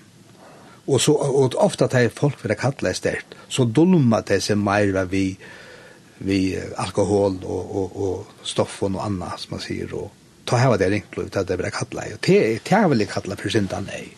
Og 0.86 1.01
så 1.01 1.15
og 1.16 1.55
ofta 1.65 1.89
tar 1.89 2.11
folk 2.12 2.36
for 2.40 2.52
det 2.52 2.59
kalla 2.61 2.90
det 2.90 2.98
stert 2.98 3.36
så 3.48 3.65
dolma 3.65 4.20
det 4.27 4.43
seg 4.44 4.59
meira 4.61 5.05
vi 5.09 5.36
vi 6.24 6.56
alkohol 6.78 7.40
og 7.43 7.73
og 7.81 7.97
og 8.06 8.44
stoff 8.47 8.82
og 8.82 8.94
noe 8.94 9.06
annet 9.06 9.40
som 9.40 9.56
man 9.56 9.65
sier 9.65 9.94
og 9.94 10.11
ta 10.44 10.61
hava 10.61 10.77
det 10.78 10.90
ringt 10.93 11.19
ut 11.19 11.36
at 11.36 11.48
det 11.48 11.56
blir 11.59 11.73
kalla 11.73 12.05
det. 12.11 12.20
te 12.20 12.39
det 12.61 12.77
er 12.77 12.89
vel 12.89 13.06
kalla 13.06 13.36
for 13.36 13.51
synda 13.51 13.81
nei. 13.81 14.12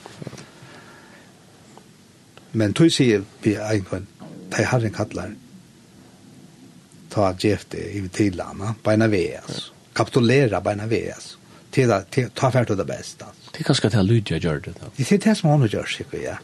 Men 2.52 2.72
tog 2.72 2.90
sier 2.92 3.24
vi 3.42 3.56
einkon, 3.60 4.06
det 4.50 4.64
har 4.64 4.84
en 4.84 4.92
kallar, 4.92 5.32
ta 7.12 7.32
gjefte 7.38 7.76
i 7.76 8.00
tidlana, 8.08 8.74
beina 8.84 9.08
veas, 9.12 9.70
kapitulera 9.92 10.62
beina 10.64 10.86
veas, 10.88 11.36
ta 11.70 12.50
fært 12.50 12.72
det 12.72 12.86
besta. 12.88 13.28
Det 13.52 13.60
er 13.60 13.68
kanskje 13.68 13.90
at 13.90 13.98
jeg 13.98 14.08
lydja 14.08 14.38
gjør 14.40 14.62
det. 14.64 14.74
Det 14.96 15.12
er 15.12 15.22
det 15.26 15.36
som 15.36 15.50
han 15.52 15.68
gjør, 15.68 15.90
sikkert, 15.90 16.22
ja. 16.22 16.38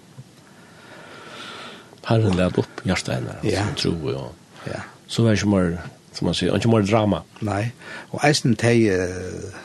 Herren 2.05 2.37
lät 2.37 2.59
upp 2.59 2.81
hjärtstenar 2.83 3.39
ja. 3.43 3.65
som 3.65 3.75
tro 3.75 4.09
och 4.09 4.35
ja. 4.65 4.81
så 5.07 5.23
var 5.23 5.31
det 5.31 5.47
mer 5.47 5.79
som 6.13 6.25
man 6.25 6.35
säger, 6.35 6.55
inte 6.55 6.69
mer 6.69 6.83
drama. 6.83 7.23
Nej. 7.39 7.73
Och 7.85 8.25
eisen 8.25 8.57
te 8.57 9.07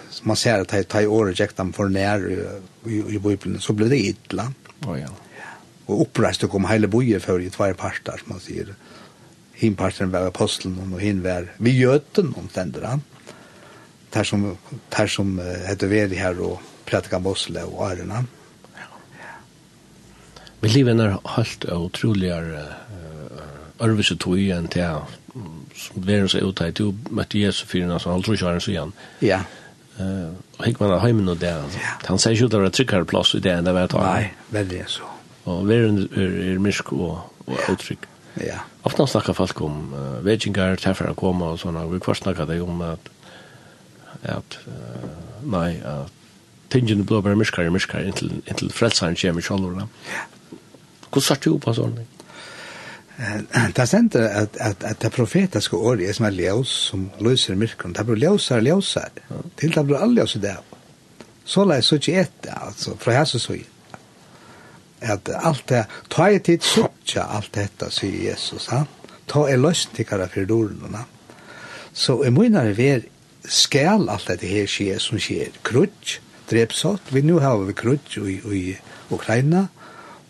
som 0.10 0.28
man 0.28 0.36
ser 0.36 0.60
att 0.60 0.90
ta 0.90 1.02
i 1.02 1.08
år 1.08 1.26
reject 1.26 1.58
dem 1.58 1.74
för 1.74 1.90
när 1.90 2.32
i 2.86 3.20
bibeln 3.20 3.60
så 3.60 3.74
blev 3.74 3.90
det 3.90 3.98
illa. 3.98 4.54
Ja 4.80 4.98
ja. 4.98 5.08
Och 5.86 6.02
upprest 6.02 6.50
kom 6.50 6.66
hela 6.66 6.88
boje 6.88 7.20
för 7.20 7.42
i 7.42 7.50
två 7.50 7.74
parter 7.74 8.18
som 8.18 8.30
man 8.30 8.40
säger. 8.40 8.76
Hinparten 9.54 10.12
var 10.12 10.28
aposteln 10.28 10.94
och 10.94 11.02
hin 11.02 11.24
var 11.24 11.54
vi 11.58 11.78
göten 11.78 12.34
om 12.38 12.48
tänderna. 12.48 13.00
Där 14.10 14.24
som 14.24 14.58
där 14.90 15.08
som 15.08 15.40
heter 15.68 15.88
vi 15.88 16.16
här 16.16 16.42
och 16.42 16.62
predika 16.86 17.20
Mosle 17.20 17.64
och 17.64 17.88
Arena. 17.88 18.16
Mm 18.16 18.28
Men 20.62 20.74
livet 20.74 21.00
er 21.00 21.18
helt 21.36 21.66
utrolig 21.66 22.32
utroligere 22.32 22.66
ørvise 23.84 24.18
tog 24.18 24.40
igjen 24.40 24.68
til 24.74 25.06
som 25.78 26.02
verden 26.02 26.30
seg 26.32 26.46
ut 26.48 26.62
her, 26.64 26.74
du 26.74 27.14
møtte 27.14 27.40
Jesu 27.40 27.66
fyren, 27.70 27.94
altså 27.94 28.10
han 28.10 28.24
tror 28.26 28.38
ikke 28.38 28.50
han 28.50 28.64
så 28.64 28.74
igjen. 28.74 28.94
Ja. 29.22 29.44
Uh, 29.98 30.34
Og 30.58 30.66
hikk 30.66 30.82
man 30.82 30.94
av 30.94 31.04
heimen 31.04 31.30
og 31.30 31.40
det, 31.42 31.54
han 32.06 32.22
sier 32.22 32.36
ikke 32.36 32.50
at 32.50 32.54
det 32.54 32.62
var 32.64 32.74
tryggere 32.74 33.10
plass 33.10 33.34
i 33.38 33.42
det 33.42 33.54
enn 33.54 33.66
det 33.66 33.74
var 33.74 33.90
et 33.90 33.96
Nei, 33.98 34.32
veldig 34.54 34.84
så. 34.94 35.10
Og 35.50 35.64
vi 35.70 35.78
er 35.78 35.88
er, 35.88 36.38
er 36.52 36.62
mysk 36.62 36.92
og, 36.94 37.20
og 37.48 37.72
utrygg. 37.74 38.06
Ja. 38.42 38.60
Ofte 38.86 39.08
snakker 39.10 39.38
folk 39.38 39.62
om 39.66 39.94
uh, 39.94 40.20
vegingar, 40.26 40.78
vekingar, 40.82 41.14
å 41.14 41.18
komme 41.18 41.54
og 41.54 41.62
sånne, 41.62 41.86
vi 41.92 42.02
kvart 42.02 42.22
snakker 42.22 42.50
det 42.50 42.60
om 42.62 42.82
at, 42.86 43.10
at 44.38 44.60
uh, 44.66 45.42
nei, 45.46 45.78
at 45.82 46.14
tingene 46.74 47.06
blir 47.08 47.24
bare 47.26 47.38
myskere 47.40 47.70
og 47.70 47.78
myskere 47.78 48.10
inntil, 48.10 48.40
inntil 48.46 48.74
frelseren 48.74 49.18
kommer 49.18 49.42
i 49.42 49.50
kjallorene. 49.50 49.88
Ja. 50.10 50.26
Hvordan 51.10 51.28
satt 51.28 51.44
du 51.44 51.58
på 51.60 51.72
en 51.72 51.78
sånn? 51.78 52.00
Det 53.18 53.82
er 53.82 53.90
sent 53.90 54.16
at, 54.20 54.58
at, 54.62 54.84
at 54.86 55.00
det 55.02 55.10
profetiske 55.16 55.78
året 55.78 56.06
er 56.06 56.14
som 56.14 56.28
er 56.28 56.36
ljøs, 56.38 56.74
som 56.92 57.08
løser 57.24 57.58
myrkene. 57.58 57.96
Det 57.98 58.06
blir 58.06 58.22
ljøsere 58.28 58.62
og 58.62 58.68
ljøsere. 58.68 59.42
Til 59.58 59.74
det 59.74 59.86
blir 59.88 60.04
alle 60.04 60.22
ljøs 60.22 60.38
i 60.38 60.44
det. 60.44 60.58
Så 61.48 61.64
la 61.66 61.80
jeg 61.80 61.88
så 61.88 61.98
ikke 61.98 62.22
etter, 62.22 62.54
altså, 62.68 62.94
fra 63.00 63.18
jeg 63.18 63.28
så 63.28 63.40
så 63.40 63.58
At 65.02 65.30
alt 65.30 65.70
det, 65.70 65.86
ta 66.10 66.28
i 66.30 66.40
tid 66.40 66.62
så 66.62 66.88
ikke 66.90 67.24
alt 67.24 67.54
dette, 67.56 67.92
sier 67.92 68.32
Jesus, 68.32 68.68
han. 68.68 68.88
Ta 69.28 69.46
i 69.48 69.58
løsning 69.58 69.96
til 69.96 70.06
hva 70.06 70.28
for 70.28 70.46
dårene, 70.46 71.06
Så 71.94 72.24
i 72.24 72.30
min 72.30 72.56
er 72.56 73.02
skal 73.48 74.10
alt 74.10 74.28
dette 74.28 74.48
her 74.48 74.66
skje 74.68 75.00
som 75.00 75.20
skjer. 75.20 75.52
Krutsk, 75.64 76.22
drepsått. 76.50 77.14
Vi 77.14 77.22
nu 77.22 77.40
har 77.40 77.58
vi 77.58 77.74
krutsk 77.74 78.18
i, 78.18 78.42
i 78.54 78.78
Ukraina. 79.12 79.68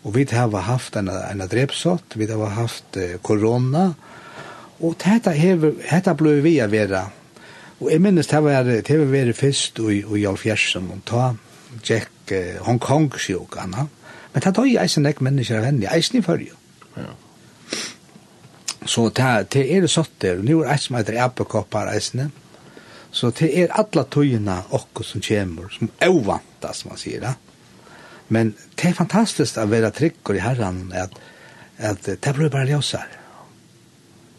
Og 0.08 0.14
vi 0.16 0.24
har 0.32 0.48
haft 0.64 0.96
en, 0.96 1.10
en 1.12 1.42
drepsått, 1.44 2.14
vi 2.16 2.26
har 2.30 2.54
haft 2.56 2.96
eh, 2.96 3.18
korona, 3.20 3.90
og 4.80 4.94
dette, 5.02 5.34
hever, 5.36 5.74
dette 5.82 6.14
ble 6.16 6.38
vi 6.40 6.54
å 6.64 6.68
være. 6.72 7.02
Og 7.82 7.90
jeg 7.92 8.00
minnes 8.00 8.30
det 8.30 8.40
var, 8.40 8.64
det 8.64 8.96
var 9.02 9.10
vært 9.12 9.36
først 9.36 9.82
i, 9.84 9.98
i 10.16 10.24
Alfjersen, 10.30 10.86
og 10.94 11.02
ta 11.04 11.26
Jack 11.84 12.32
uh, 12.32 12.38
eh, 12.38 12.54
Hongkong-sjukene. 12.64 13.84
Men 14.32 14.44
det 14.46 14.52
tar 14.56 14.68
jo 14.70 14.78
eisen 14.80 15.08
ikke 15.10 15.26
mennesker 15.26 15.60
av 15.60 15.68
henne, 15.68 15.90
eisen 15.92 16.22
i 16.22 16.24
førje. 16.24 16.56
Ja. 16.96 17.12
Så 18.88 19.10
det, 19.12 19.34
det 19.52 19.66
er 19.74 19.84
det 19.84 19.90
sånn 19.92 20.08
der, 20.24 20.40
nå 20.40 20.62
er 20.62 20.72
det 20.72 20.86
som 20.86 20.96
heter 20.96 21.20
apekoppar 21.26 21.92
eisene, 21.92 22.30
så 23.12 23.28
det 23.36 23.50
er 23.60 23.76
alle 23.76 24.06
tøyene 24.08 24.56
okkur 24.78 25.04
som 25.04 25.20
kommer, 25.24 25.68
som 25.74 25.92
er 26.00 26.16
ovanta, 26.16 26.72
som 26.72 26.94
man 26.94 27.02
sier 27.02 27.20
det. 27.26 27.34
Ja 27.34 27.47
Men 28.28 28.54
det 28.76 28.90
er 28.90 28.98
fantastiskt 28.98 29.58
å 29.60 29.66
være 29.70 29.92
trygg 29.96 30.34
i 30.34 30.42
herren, 30.44 30.88
at, 30.92 31.14
at 31.78 32.04
det 32.08 32.34
blir 32.36 32.52
bare 32.52 32.68
ljøsere. 32.68 33.16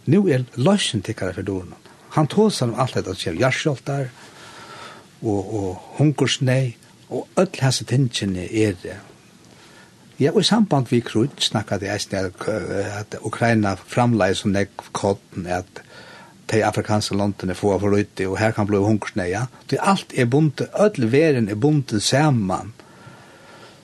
Nå 0.09 0.23
er 0.29 0.45
løsjen 0.57 1.03
tikkere 1.05 1.35
for 1.37 1.45
dårene. 1.45 1.77
Han 2.15 2.29
tåser 2.29 2.69
om 2.69 2.77
alt 2.81 2.95
dette 2.97 3.13
som 3.13 3.21
skjer 3.21 3.37
hjertskjolter, 3.41 4.09
og, 5.21 5.53
og 5.59 5.95
hunkersnei, 5.99 6.75
og 7.09 7.27
alle 7.37 7.65
hese 7.65 7.85
tingene 7.89 8.47
er 8.47 8.77
det. 8.81 8.97
Ja, 10.19 10.33
og 10.33 10.41
i 10.41 10.47
samband 10.47 10.89
vi 10.91 10.99
krut 11.05 11.41
snakket 11.43 11.85
jeg 11.85 11.95
eisen 11.95 12.17
at 12.19 13.15
Ukraina 13.23 13.75
framleis 13.79 14.41
som 14.43 14.51
nek 14.51 14.73
kodden 14.91 15.47
at 15.47 15.83
de 16.51 16.63
afrikanske 16.65 17.15
landene 17.15 17.55
får 17.55 17.77
for 17.79 17.95
ute, 17.95 18.25
og 18.27 18.39
her 18.41 18.51
kan 18.57 18.67
bli 18.67 18.81
hungersnei, 18.81 19.29
ja. 19.31 19.45
Det 19.69 19.79
alt 19.81 20.13
er 20.17 20.25
bundet, 20.25 20.67
alle 20.73 21.11
veren 21.11 21.49
er 21.49 21.59
bunte 21.61 22.01
saman 22.01 22.73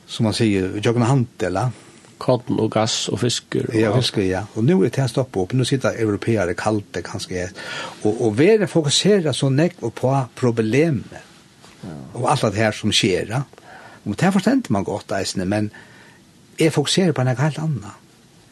som 0.08 0.24
man 0.24 0.34
säger, 0.34 0.82
jag 0.84 0.96
kan 0.96 1.02
hantela. 1.02 1.72
Kotl 2.18 2.60
och 2.60 2.72
gas 2.72 3.10
och 3.10 3.20
fiskar. 3.20 3.76
Ja, 3.76 3.96
fiskar, 3.96 4.22
ja. 4.22 4.48
Och 4.54 4.64
nu 4.64 4.74
är 4.74 4.90
det 4.90 4.98
här 4.98 5.08
stopp 5.08 5.38
upp. 5.38 5.54
Nu 5.54 5.66
sitter 5.66 5.90
europeare 5.90 6.54
kallt 6.54 6.86
det 6.92 7.02
kanske. 7.02 7.50
Och, 8.02 8.26
och 8.26 8.40
vi 8.40 8.50
är 8.50 8.66
fokuserade 8.66 9.34
så 9.34 9.50
näck 9.50 9.80
på 9.80 10.26
problem. 10.36 11.04
Ja. 11.82 11.88
Och 12.14 12.32
allt 12.32 12.42
det 12.42 12.56
här 12.56 12.72
som 12.72 12.92
sker. 12.92 13.28
Ja. 13.30 13.42
Och 14.04 14.16
det 14.16 14.26
här 14.26 14.32
förstår 14.32 14.62
man 14.68 14.84
gott, 14.84 15.12
eisne, 15.12 15.46
men 15.46 15.70
jag 16.58 16.74
fokuserar 16.74 17.12
på 17.12 17.24
något 17.24 17.40
helt 17.40 17.60
annat. 17.60 17.92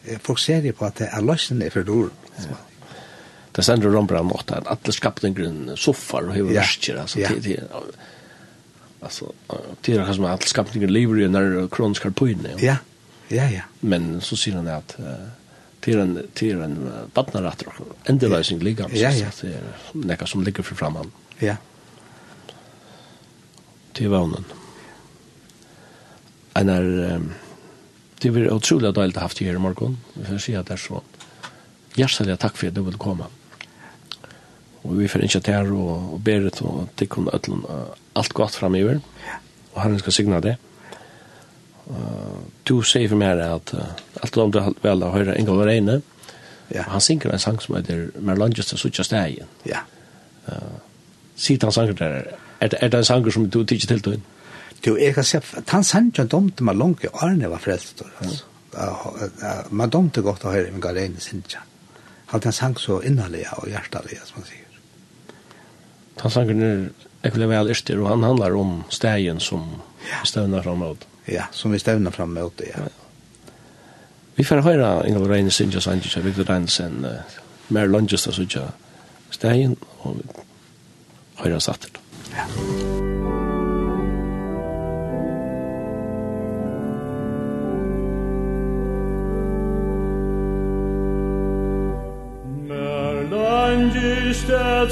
Jag 0.04 0.22
fokuserar 0.22 0.72
på 0.72 0.86
att 0.86 0.96
det 0.96 1.06
är 1.06 1.22
lösningen 1.22 1.72
för 1.72 1.84
dår. 1.84 2.10
Ja. 2.36 2.44
Det 3.52 3.64
sender 3.64 3.90
Rombrand 3.90 4.32
åt 4.32 4.52
att 4.52 4.68
alla 4.68 4.92
skapade 4.92 5.28
en 5.28 5.34
grunn 5.34 5.72
soffar 5.76 6.22
och 6.28 6.34
hur 6.34 6.52
ja. 6.52 6.62
alltså. 7.02 7.20
Ja. 7.20 7.28
Til, 7.28 7.44
til, 7.44 7.60
Alltså 9.04 9.32
det 9.82 9.94
är 9.94 10.06
kanske 10.06 10.28
allt 10.28 10.44
skapningen 10.44 10.94
lever 10.94 11.22
i 11.22 11.28
när 11.28 11.68
kroniska 11.68 12.12
poäng. 12.12 12.48
Ja. 12.58 12.76
Ja, 13.28 13.50
ja. 13.50 13.62
Men 13.80 14.22
så 14.22 14.38
ser 14.38 14.52
han 14.52 14.68
att 14.68 14.98
till 15.80 16.00
en 16.00 16.28
till 16.34 16.62
en 16.62 16.92
vattnarätt 17.14 17.62
och 17.62 17.74
endelösning 18.06 18.60
ligger 18.60 18.90
Ja, 18.94 19.12
ja. 19.12 19.28
Det 19.42 19.48
är 19.48 19.62
näka 19.92 20.26
som 20.26 20.44
ligger 20.44 20.64
för 20.64 20.76
framman. 20.76 21.12
Ja. 21.38 21.56
Till 23.94 24.10
vånen. 24.10 24.46
En 26.54 26.70
är 26.70 27.22
det 28.20 28.32
blir 28.32 28.54
otroligt 28.54 28.98
att 28.98 29.16
ha 29.16 29.22
haft 29.22 29.40
här 29.40 29.54
i 29.54 29.58
morgon. 29.58 29.98
Vi 30.14 30.26
får 30.26 30.38
se 30.38 30.56
att 30.56 30.68
det 30.68 30.74
är 30.74 30.78
så. 30.78 31.02
Hjärtligt 31.96 32.40
tack 32.40 32.58
för 32.58 32.68
att 32.68 32.76
du 32.76 32.82
vill 32.82 32.98
komma 32.98 33.26
og 34.84 34.98
vi 35.00 35.08
får 35.08 35.24
ikke 35.24 35.40
initiater 35.40 35.72
og, 35.72 36.14
og 36.14 36.22
Berit 36.24 36.62
og 36.62 36.88
Tikkun 37.00 37.30
Øtlen 37.34 37.64
alt 38.16 38.34
godt 38.34 38.60
fremover 38.60 39.00
og 39.74 39.82
han 39.82 40.00
skal 40.00 40.14
signa 40.14 40.40
det 40.44 40.56
uh, 41.88 42.40
du 42.68 42.82
sier 42.88 43.10
for 43.12 43.20
meg 43.20 43.42
at 43.44 43.74
uh, 43.78 43.94
alt 44.22 44.38
om 44.38 44.52
du 44.54 44.60
har 44.64 44.76
vel 44.84 45.06
å 45.06 45.14
høre 45.16 45.38
Inga 45.40 45.58
Vareine 45.58 46.00
ja. 46.74 46.86
han 46.90 47.04
synger 47.04 47.34
en 47.34 47.42
sang 47.42 47.60
som 47.64 47.78
heter 47.78 48.10
Merlanges 48.20 48.70
til 48.70 48.82
Suttja 48.82 49.06
Stegien 49.08 49.50
ja. 49.70 49.84
uh, 50.50 50.78
sier 51.36 51.64
han 51.64 51.76
sanger 51.76 52.00
der 52.00 52.18
er, 52.60 52.72
det, 52.72 52.80
er 52.80 52.94
det 52.94 53.04
en 53.04 53.12
sanger 53.12 53.36
som 53.36 53.50
du 53.50 53.64
tykker 53.64 53.96
til 53.96 54.08
til 54.10 54.22
Du, 54.84 54.98
jeg 55.00 55.14
kan 55.16 55.24
si 55.24 55.38
at 55.40 55.70
han 55.72 55.84
sanger 55.88 56.28
til 56.28 56.66
meg 56.68 56.76
langt 56.76 57.06
i 57.08 57.12
Arne 57.24 57.48
var 57.48 57.62
frelst 57.64 58.04
altså. 58.04 58.44
Man 59.70 59.92
domte 59.94 60.24
godt 60.26 60.44
å 60.44 60.52
høre 60.52 60.74
Inga 60.74 60.92
Vareine 60.92 61.24
synger 61.24 61.64
Han 62.34 62.42
har 62.44 62.52
sang 62.52 62.76
så 62.82 62.98
innerlig 63.06 63.46
og 63.54 63.70
hjertelig, 63.70 64.18
som 64.26 64.42
man 64.42 64.48
sier. 64.50 64.63
Tansangen 66.20 66.62
er 66.62 66.84
ekvile 67.24 67.48
vel 67.50 67.72
yrster, 67.74 68.02
og 68.02 68.12
han 68.12 68.24
handlar 68.24 68.56
om 68.60 68.84
stegen 68.90 69.40
som 69.40 69.64
ja. 70.10 70.22
vi 70.24 70.62
framåt. 70.62 71.08
Ja, 71.26 71.44
som 71.52 71.72
vi 71.72 71.80
stevner 71.80 72.12
framåt, 72.12 72.62
ja. 72.62 72.84
ja. 72.84 73.04
Vi 74.36 74.44
får 74.44 74.62
høyra 74.66 75.04
Ingel 75.08 75.28
Reine 75.30 75.52
Sinja 75.52 75.80
Sandjus, 75.80 76.18
Victor 76.18 76.50
Reinsen, 76.50 77.06
uh, 77.06 77.22
Mer 77.70 77.86
Lundjus, 77.88 78.28
og 78.28 78.34
Sudja 78.34 78.68
stegen, 79.30 79.78
og 80.02 80.18
høyra 81.38 81.60
satt 81.60 81.86
til. 81.86 82.00
Ja. 82.34 82.48
Mer 92.68 93.22
Lundjus, 93.30 94.44
det 94.50 94.92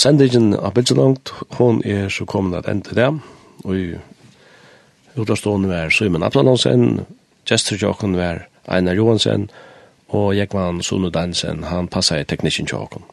sendingen 0.00 0.54
av 0.56 0.72
Bidjelangt, 0.74 1.32
hon 1.58 1.82
er 1.84 2.08
så 2.12 2.24
kommet 2.28 2.62
at 2.62 2.70
enda 2.72 2.96
det, 2.96 3.08
og 3.64 3.76
i 3.76 3.98
utastående 5.20 5.68
var 5.68 5.92
Simon 5.92 6.24
Aplanonsen, 6.24 7.04
Gjesterjokken 7.48 8.16
var 8.16 8.46
Einar 8.70 8.96
Johansen, 8.96 9.50
og 10.08 10.32
Jekman 10.34 10.82
Sunu 10.82 11.10
Dansen, 11.12 11.64
han 11.68 11.88
passet 11.88 12.24
i 12.24 12.28
teknikken 12.32 12.68
tjokken. 12.70 13.04